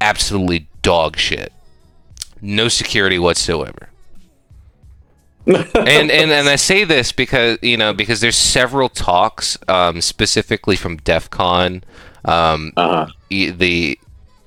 absolutely 0.00 0.68
dog 0.82 1.16
shit. 1.16 1.52
No 2.40 2.68
security 2.68 3.18
whatsoever 3.18 3.89
and 5.46 6.10
and 6.10 6.30
and 6.30 6.48
I 6.48 6.56
say 6.56 6.84
this 6.84 7.12
because 7.12 7.58
you 7.62 7.76
know 7.76 7.92
because 7.92 8.20
there's 8.20 8.36
several 8.36 8.88
talks 8.88 9.58
um, 9.68 10.00
specifically 10.00 10.76
from 10.76 10.96
DEF 10.98 11.30
CON, 11.30 11.82
um, 12.24 12.72
Uh-huh. 12.76 13.06
the 13.28 13.98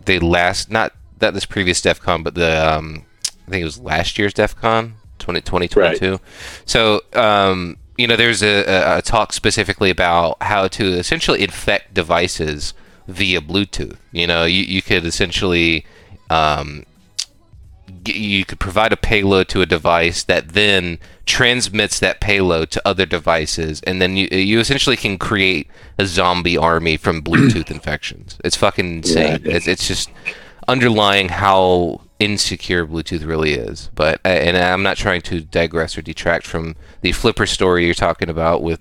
the 0.06 0.20
last 0.20 0.70
not 0.72 0.94
that 1.20 1.34
this 1.34 1.46
previous 1.46 1.82
DEF 1.82 2.00
CON 2.02 2.24
but 2.24 2.36
the 2.36 2.76
um, 2.76 3.06
I 3.48 3.52
think 3.52 3.62
it 3.62 3.66
was 3.66 3.80
last 3.80 4.18
year's 4.20 4.34
DEF 4.34 4.56
CON 4.56 4.96
20, 5.20 5.42
2022. 5.42 6.20
So 6.66 7.02
um, 7.14 7.78
you 7.98 8.08
know 8.08 8.16
there's 8.16 8.44
a, 8.44 8.64
a, 8.66 8.98
a 8.98 9.02
talk 9.02 9.34
specifically 9.34 9.90
about 9.90 10.42
how 10.42 10.68
to 10.70 10.86
essentially 10.94 11.42
infect 11.44 11.94
devices 11.94 12.74
via 13.08 13.42
Bluetooth. 13.42 13.98
You 14.12 14.28
know 14.28 14.46
you 14.46 14.64
you 14.64 14.82
could 14.82 15.06
essentially 15.06 15.86
um, 16.30 16.86
you 18.06 18.46
could 18.46 18.60
provide 18.60 18.92
a 18.94 18.98
payload 18.98 19.48
to 19.50 19.62
a 19.62 19.66
device 19.66 20.24
that 20.24 20.50
then 20.50 21.00
transmits 21.26 22.00
that 22.00 22.20
payload 22.20 22.72
to 22.72 22.82
other 22.86 23.06
devices, 23.06 23.82
and 23.82 24.02
then 24.02 24.18
you 24.18 24.28
you 24.32 24.60
essentially 24.60 24.98
can 24.98 25.18
create 25.18 25.68
a 25.98 26.06
zombie 26.06 26.58
army 26.58 26.98
from 26.98 27.22
Bluetooth 27.22 27.72
infections. 27.72 28.38
It's 28.44 28.58
fucking 28.58 28.98
insane. 28.98 29.42
Yeah. 29.44 29.56
It's, 29.56 29.68
it's 29.68 29.88
just 29.88 30.10
underlying 30.68 31.30
how 31.30 32.02
insecure 32.20 32.86
Bluetooth 32.86 33.26
really 33.26 33.54
is. 33.54 33.90
But 33.96 34.20
uh, 34.26 34.30
and 34.30 34.58
I'm 34.58 34.84
not 34.84 34.98
trying 34.98 35.22
to 35.24 35.42
digress 35.42 35.98
or 35.98 36.02
detract 36.02 36.46
from 36.46 36.76
the 37.02 37.12
flipper 37.12 37.46
story 37.46 37.86
you're 37.86 37.94
talking 37.94 38.30
about 38.30 38.64
with. 38.64 38.80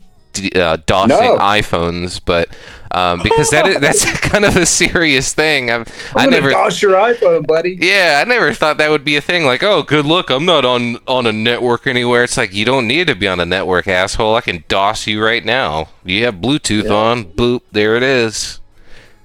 Uh, 0.54 0.76
DOSing 0.86 1.08
No. 1.08 1.38
iPhones, 1.38 2.20
but 2.24 2.48
um, 2.90 3.20
because 3.22 3.50
that 3.50 3.66
is, 3.66 3.80
that's 3.80 4.04
kind 4.20 4.44
of 4.44 4.56
a 4.56 4.66
serious 4.66 5.32
thing. 5.34 5.70
I've, 5.70 5.88
I 6.16 6.24
I'm 6.24 6.30
gonna 6.30 6.30
never, 6.42 6.50
DOS 6.50 6.82
your 6.82 6.92
iPhone, 6.92 7.46
buddy. 7.46 7.78
yeah, 7.80 8.22
I 8.24 8.28
never 8.28 8.52
thought 8.52 8.76
that 8.78 8.90
would 8.90 9.04
be 9.04 9.16
a 9.16 9.20
thing. 9.20 9.44
Like, 9.44 9.62
oh, 9.62 9.82
good 9.82 10.04
look, 10.06 10.30
I'm 10.30 10.44
not 10.44 10.64
on 10.64 10.96
on 11.06 11.26
a 11.26 11.32
network 11.32 11.86
anywhere. 11.86 12.24
It's 12.24 12.36
like 12.36 12.52
you 12.52 12.64
don't 12.64 12.86
need 12.86 13.06
to 13.06 13.14
be 13.14 13.26
on 13.28 13.40
a 13.40 13.46
network, 13.46 13.88
asshole. 13.88 14.34
I 14.36 14.40
can 14.42 14.64
DOS 14.68 15.06
you 15.06 15.24
right 15.24 15.44
now. 15.44 15.88
You 16.04 16.24
have 16.24 16.34
Bluetooth 16.36 16.84
Yeah. 16.84 16.92
on, 16.92 17.24
boop, 17.24 17.62
there 17.72 17.96
it 17.96 18.02
is. 18.02 18.60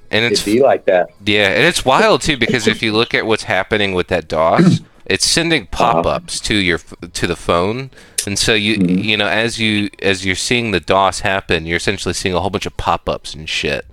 And 0.10 0.24
it's 0.24 0.48
It'd 0.48 0.54
be 0.54 0.64
like 0.64 0.86
that. 0.86 1.10
yeah, 1.26 1.50
and 1.50 1.64
it's 1.66 1.84
wild 1.84 2.22
too 2.22 2.38
because 2.38 2.66
if 2.66 2.82
you 2.82 2.94
look 2.94 3.14
at 3.14 3.26
what's 3.26 3.44
happening 3.44 3.94
with 3.94 4.08
that 4.08 4.30
DOS, 4.30 4.80
it's 5.08 5.26
sending 5.26 5.64
Uh-huh. 5.74 5.94
pop-ups 6.04 6.40
to 6.42 6.56
your 6.56 6.80
to 7.14 7.28
the 7.28 7.36
phone, 7.36 7.90
and 8.26 8.38
so 8.38 8.54
you 8.54 8.78
Mhm. 8.78 9.04
you 9.04 9.18
know 9.18 9.28
as 9.28 9.60
you 9.60 9.90
as 10.02 10.26
you're 10.26 10.36
seeing 10.36 10.72
the 10.72 10.80
DOS 10.80 11.22
happen, 11.22 11.66
you're 11.66 11.78
essentially 11.78 12.14
seeing 12.14 12.36
a 12.36 12.40
whole 12.42 12.50
bunch 12.50 12.66
of 12.66 12.76
pop-ups 12.78 13.34
and 13.34 13.48
shit 13.50 13.86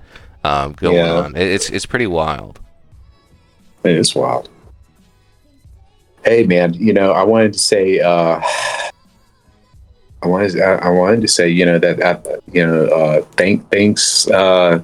um, 0.44 0.72
going 0.72 0.96
Yeah. 0.96 1.12
on. 1.12 1.36
It's 1.36 1.70
it's 1.70 1.86
pretty 1.86 2.06
wild. 2.06 2.60
It 3.84 3.96
is 3.96 4.14
wild. 4.14 4.48
Hey 6.24 6.44
man, 6.44 6.74
you 6.74 6.92
know, 6.92 7.12
I 7.12 7.22
wanted 7.22 7.52
to 7.52 7.58
say 7.58 8.00
uh 8.00 8.40
I 10.22 10.26
wanted 10.26 10.60
I, 10.60 10.74
I 10.76 10.88
wanted 10.88 11.20
to 11.20 11.28
say, 11.28 11.48
you 11.48 11.66
know, 11.66 11.78
that, 11.78 11.98
that 11.98 12.26
you 12.52 12.66
know, 12.66 12.86
uh 12.86 13.22
thank 13.36 13.70
thanks 13.70 14.26
uh 14.30 14.80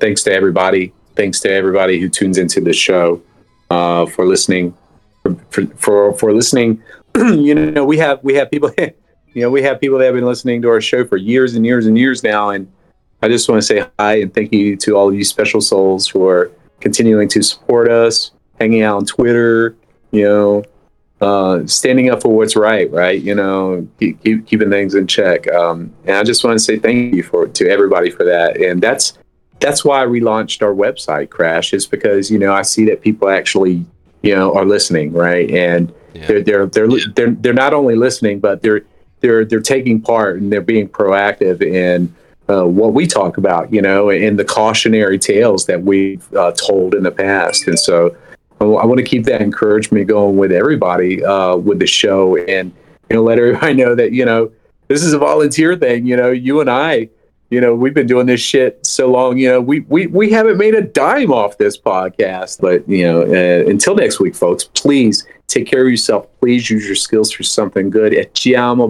thanks 0.00 0.22
to 0.24 0.32
everybody. 0.32 0.92
Thanks 1.14 1.40
to 1.40 1.50
everybody 1.52 2.00
who 2.00 2.08
tunes 2.08 2.36
into 2.38 2.60
the 2.60 2.72
show 2.72 3.20
uh 3.70 4.06
for 4.06 4.26
listening 4.26 4.74
for 5.50 5.66
for 5.76 6.14
for, 6.14 6.32
listening. 6.32 6.82
you 7.16 7.54
know, 7.54 7.84
we 7.84 7.98
have 7.98 8.22
we 8.22 8.34
have 8.34 8.50
people 8.50 8.72
you 8.78 9.42
know, 9.42 9.50
we 9.50 9.62
have 9.62 9.80
people 9.80 9.98
that 9.98 10.06
have 10.06 10.14
been 10.14 10.26
listening 10.26 10.62
to 10.62 10.68
our 10.68 10.80
show 10.80 11.06
for 11.06 11.16
years 11.16 11.54
and 11.54 11.64
years 11.64 11.86
and 11.86 11.96
years 11.98 12.22
now 12.22 12.50
and 12.50 12.70
I 13.22 13.28
just 13.28 13.48
want 13.48 13.62
to 13.62 13.66
say 13.66 13.86
hi 14.00 14.16
and 14.16 14.34
thank 14.34 14.52
you 14.52 14.76
to 14.78 14.96
all 14.96 15.08
of 15.08 15.14
you 15.14 15.22
special 15.22 15.60
souls 15.60 16.08
for 16.08 16.50
continuing 16.80 17.28
to 17.28 17.42
support 17.42 17.88
us, 17.88 18.32
hanging 18.58 18.82
out 18.82 18.96
on 18.96 19.06
Twitter, 19.06 19.76
you 20.10 20.24
know, 20.24 20.64
uh, 21.20 21.64
standing 21.68 22.10
up 22.10 22.20
for 22.20 22.36
what's 22.36 22.56
right, 22.56 22.90
right? 22.90 23.22
You 23.22 23.36
know, 23.36 23.86
keep, 24.00 24.22
keep, 24.24 24.44
keeping 24.48 24.70
things 24.70 24.96
in 24.96 25.06
check. 25.06 25.46
Um, 25.52 25.94
and 26.04 26.16
I 26.16 26.24
just 26.24 26.42
want 26.42 26.56
to 26.56 26.64
say 26.64 26.80
thank 26.80 27.14
you 27.14 27.22
for 27.22 27.46
to 27.46 27.68
everybody 27.70 28.10
for 28.10 28.24
that. 28.24 28.60
And 28.60 28.82
that's 28.82 29.16
that's 29.60 29.84
why 29.84 30.04
we 30.04 30.20
launched 30.20 30.64
our 30.64 30.74
website, 30.74 31.30
Crash, 31.30 31.72
is 31.72 31.86
because 31.86 32.28
you 32.28 32.40
know 32.40 32.52
I 32.52 32.62
see 32.62 32.84
that 32.86 33.02
people 33.02 33.28
actually 33.28 33.86
you 34.22 34.34
know 34.34 34.54
are 34.54 34.64
listening, 34.64 35.12
right? 35.12 35.50
And 35.50 35.92
Yeah. 36.14 36.26
they're 36.26 36.42
they're 36.42 36.66
they're, 36.66 36.88
they're 37.14 37.30
they're 37.30 37.52
not 37.52 37.74
only 37.74 37.96
listening, 37.96 38.40
but 38.40 38.62
they're 38.62 38.82
they're 39.20 39.44
they're 39.44 39.60
taking 39.60 40.00
part 40.00 40.40
and 40.40 40.52
they're 40.52 40.60
being 40.60 40.88
proactive 40.88 41.62
in 41.62 42.14
uh, 42.48 42.64
what 42.64 42.92
we 42.92 43.06
talk 43.06 43.36
about, 43.36 43.72
you 43.72 43.80
know, 43.80 44.10
in 44.10 44.36
the 44.36 44.44
cautionary 44.44 45.18
tales 45.18 45.66
that 45.66 45.82
we've 45.82 46.32
uh, 46.34 46.52
told 46.52 46.94
in 46.94 47.02
the 47.02 47.10
past. 47.10 47.66
And 47.68 47.78
so 47.78 48.14
I 48.60 48.64
want 48.64 48.98
to 48.98 49.04
keep 49.04 49.24
that 49.24 49.40
encouragement 49.40 50.06
going 50.06 50.36
with 50.36 50.52
everybody 50.52 51.24
uh, 51.24 51.56
with 51.56 51.78
the 51.78 51.86
show 51.86 52.36
and, 52.36 52.72
you 53.08 53.16
know, 53.16 53.22
let 53.22 53.38
everybody 53.38 53.74
know 53.82 53.94
that, 53.94 54.12
you 54.12 54.24
know, 54.24 54.50
this 54.88 55.02
is 55.02 55.12
a 55.12 55.18
volunteer 55.18 55.76
thing. 55.76 56.06
You 56.06 56.16
know, 56.16 56.30
you 56.30 56.60
and 56.60 56.68
I, 56.68 57.08
you 57.52 57.60
know, 57.60 57.74
we've 57.74 57.92
been 57.92 58.06
doing 58.06 58.26
this 58.26 58.40
shit 58.40 58.84
so 58.86 59.10
long, 59.10 59.36
you 59.36 59.46
know, 59.46 59.60
we, 59.60 59.80
we, 59.80 60.06
we 60.06 60.30
haven't 60.30 60.56
made 60.56 60.74
a 60.74 60.80
dime 60.80 61.30
off 61.30 61.58
this 61.58 61.76
podcast. 61.76 62.62
But, 62.62 62.88
you 62.88 63.04
know, 63.04 63.20
uh, 63.22 63.68
until 63.68 63.94
next 63.94 64.20
week, 64.20 64.34
folks, 64.34 64.64
please 64.64 65.26
take 65.48 65.66
care 65.66 65.82
of 65.82 65.90
yourself. 65.90 66.26
Please 66.40 66.70
use 66.70 66.86
your 66.86 66.96
skills 66.96 67.30
for 67.30 67.42
something 67.42 67.90
good. 67.90 68.14
E 68.14 68.24
ci 68.32 68.56
amo. 68.56 68.88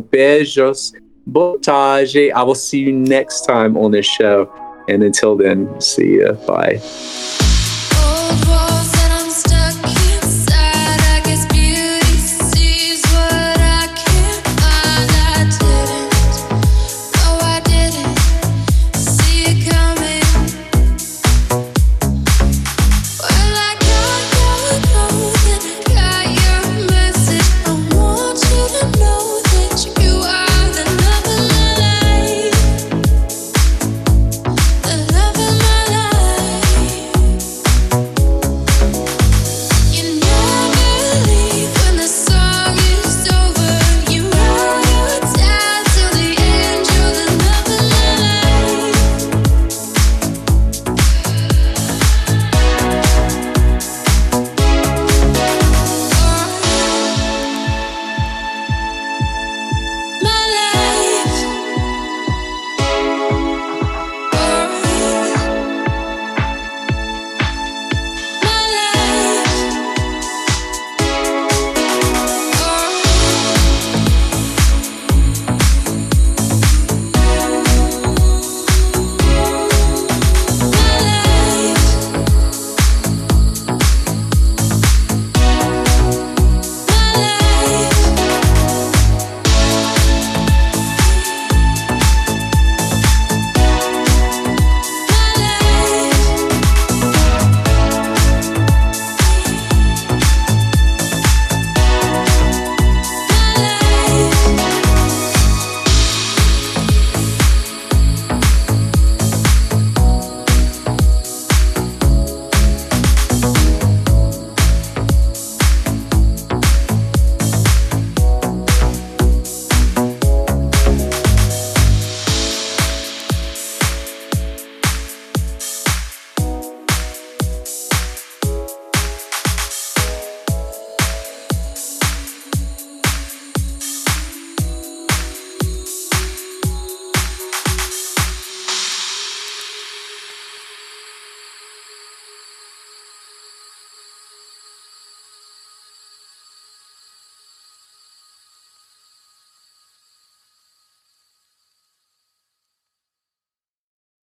Botage. 1.30 2.32
I 2.32 2.42
will 2.44 2.54
see 2.54 2.78
you 2.78 2.92
next 2.92 3.46
time 3.46 3.76
on 3.76 3.90
this 3.90 4.06
show. 4.06 4.48
And 4.88 5.02
until 5.02 5.36
then, 5.36 5.80
see 5.80 6.20
ya. 6.20 6.32
Bye. 6.46 6.80